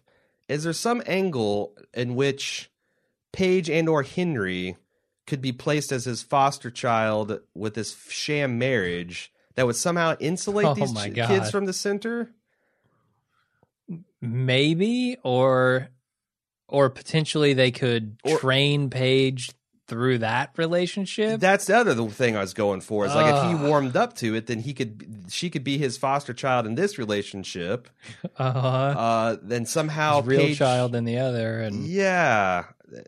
Is 0.48 0.64
there 0.64 0.72
some 0.72 1.00
angle 1.06 1.76
in 1.94 2.16
which 2.16 2.70
Paige 3.32 3.70
and 3.70 3.88
or 3.88 4.02
Henry 4.02 4.76
could 5.28 5.40
be 5.40 5.52
placed 5.52 5.92
as 5.92 6.06
his 6.06 6.24
foster 6.24 6.72
child 6.72 7.38
with 7.54 7.74
this 7.74 7.96
sham 8.08 8.58
marriage 8.58 9.32
that 9.54 9.64
would 9.64 9.76
somehow 9.76 10.16
insulate 10.18 10.66
Oh 10.66 10.74
these 10.74 10.92
kids 11.14 11.52
from 11.52 11.66
the 11.66 11.72
center? 11.72 12.30
Maybe 14.22 15.16
or 15.22 15.88
or 16.68 16.90
potentially 16.90 17.52
they 17.54 17.70
could 17.70 18.16
Or- 18.24 18.38
train 18.38 18.90
Paige 18.90 19.50
through 19.88 20.18
that 20.18 20.52
relationship. 20.56 21.40
That's 21.40 21.64
the 21.64 21.76
other 21.76 21.94
thing 22.10 22.36
I 22.36 22.40
was 22.42 22.54
going 22.54 22.80
for. 22.80 23.06
Is 23.06 23.12
like 23.14 23.34
if 23.34 23.48
he 23.48 23.66
warmed 23.66 23.96
up 23.96 24.14
to 24.18 24.36
it, 24.36 24.46
then 24.46 24.60
he 24.60 24.72
could 24.72 25.24
she 25.30 25.50
could 25.50 25.64
be 25.64 25.78
his 25.78 25.98
foster 25.98 26.32
child 26.32 26.66
in 26.66 26.76
this 26.76 26.96
relationship. 26.98 27.88
uh-huh. 28.36 28.68
Uh, 28.68 29.36
then 29.42 29.66
somehow 29.66 30.18
His 30.20 30.26
real 30.28 30.40
Paige- 30.40 30.58
child 30.58 30.94
in 30.94 31.04
the 31.04 31.18
other 31.18 31.60
and 31.60 31.86
Yeah. 31.86 32.66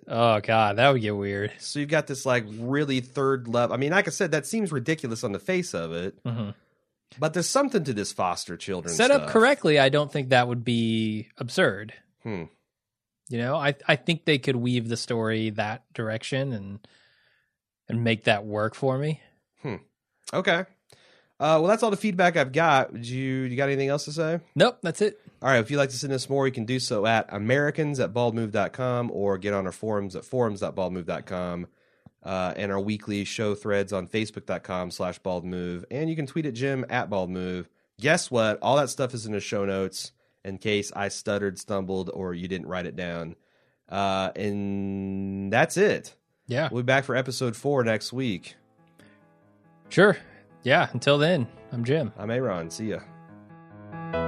oh 0.08 0.40
god, 0.40 0.76
that 0.76 0.90
would 0.92 1.02
get 1.02 1.14
weird. 1.16 1.52
So 1.60 1.78
you've 1.78 1.88
got 1.88 2.08
this 2.08 2.26
like 2.26 2.46
really 2.58 3.00
third 3.00 3.46
level. 3.46 3.74
I 3.74 3.76
mean, 3.76 3.92
like 3.92 4.08
I 4.08 4.10
said, 4.10 4.32
that 4.32 4.46
seems 4.46 4.72
ridiculous 4.72 5.22
on 5.22 5.30
the 5.32 5.38
face 5.38 5.74
of 5.74 5.92
it, 5.92 6.20
Mhm. 6.24 6.54
But 7.18 7.34
there's 7.34 7.48
something 7.48 7.84
to 7.84 7.92
this 7.92 8.12
foster 8.12 8.56
children 8.56 8.94
Set 8.94 9.10
up 9.10 9.28
correctly, 9.28 9.78
I 9.78 9.88
don't 9.88 10.10
think 10.12 10.30
that 10.30 10.48
would 10.48 10.64
be 10.64 11.28
absurd. 11.38 11.92
Hmm. 12.22 12.44
You 13.28 13.38
know, 13.38 13.56
I 13.56 13.74
I 13.86 13.96
think 13.96 14.24
they 14.24 14.38
could 14.38 14.56
weave 14.56 14.88
the 14.88 14.96
story 14.96 15.50
that 15.50 15.84
direction 15.94 16.52
and 16.52 16.86
and 17.88 18.04
make 18.04 18.24
that 18.24 18.44
work 18.44 18.74
for 18.74 18.98
me. 18.98 19.20
Hmm. 19.62 19.76
Okay. 20.32 20.64
Uh, 21.40 21.58
well, 21.58 21.66
that's 21.66 21.82
all 21.82 21.90
the 21.90 21.96
feedback 21.96 22.36
I've 22.36 22.52
got. 22.52 22.92
Did 22.92 23.06
you 23.06 23.42
you 23.42 23.56
got 23.56 23.68
anything 23.68 23.88
else 23.88 24.04
to 24.04 24.12
say? 24.12 24.40
Nope, 24.54 24.78
that's 24.82 25.00
it. 25.00 25.18
All 25.40 25.48
right, 25.48 25.58
if 25.58 25.70
you'd 25.70 25.78
like 25.78 25.90
to 25.90 25.96
send 25.96 26.12
us 26.12 26.28
more, 26.28 26.46
you 26.46 26.52
can 26.52 26.64
do 26.64 26.78
so 26.78 27.04
at 27.04 27.26
Americans 27.30 27.98
at 27.98 28.12
baldmove.com 28.12 29.10
or 29.12 29.38
get 29.38 29.52
on 29.52 29.66
our 29.66 29.72
forums 29.72 30.14
at 30.14 30.24
forums.baldmove.com 30.24 31.66
uh, 32.22 32.54
and 32.56 32.70
our 32.70 32.80
weekly 32.80 33.24
show 33.24 33.54
threads 33.54 33.92
on 33.92 34.06
facebook.com 34.06 34.90
slash 34.90 35.20
baldmove. 35.20 35.84
And 35.90 36.08
you 36.08 36.16
can 36.16 36.26
tweet 36.26 36.46
at 36.46 36.54
Jim 36.54 36.84
at 36.88 37.10
baldmove 37.10 37.66
Guess 38.02 38.32
what? 38.32 38.58
All 38.62 38.76
that 38.76 38.90
stuff 38.90 39.14
is 39.14 39.26
in 39.26 39.32
the 39.32 39.40
show 39.40 39.64
notes 39.64 40.10
in 40.44 40.58
case 40.58 40.90
I 40.94 41.06
stuttered, 41.06 41.56
stumbled, 41.56 42.10
or 42.12 42.34
you 42.34 42.48
didn't 42.48 42.66
write 42.66 42.86
it 42.86 42.96
down. 42.96 43.36
Uh, 43.88 44.32
and 44.34 45.52
that's 45.52 45.76
it. 45.76 46.14
Yeah. 46.48 46.68
We'll 46.72 46.82
be 46.82 46.86
back 46.86 47.04
for 47.04 47.14
episode 47.14 47.54
four 47.54 47.84
next 47.84 48.12
week. 48.12 48.56
Sure. 49.88 50.16
Yeah. 50.64 50.88
Until 50.92 51.16
then, 51.16 51.46
I'm 51.70 51.84
Jim. 51.84 52.12
I'm 52.18 52.30
Aaron. 52.30 52.70
See 52.70 52.90
ya. 52.90 54.21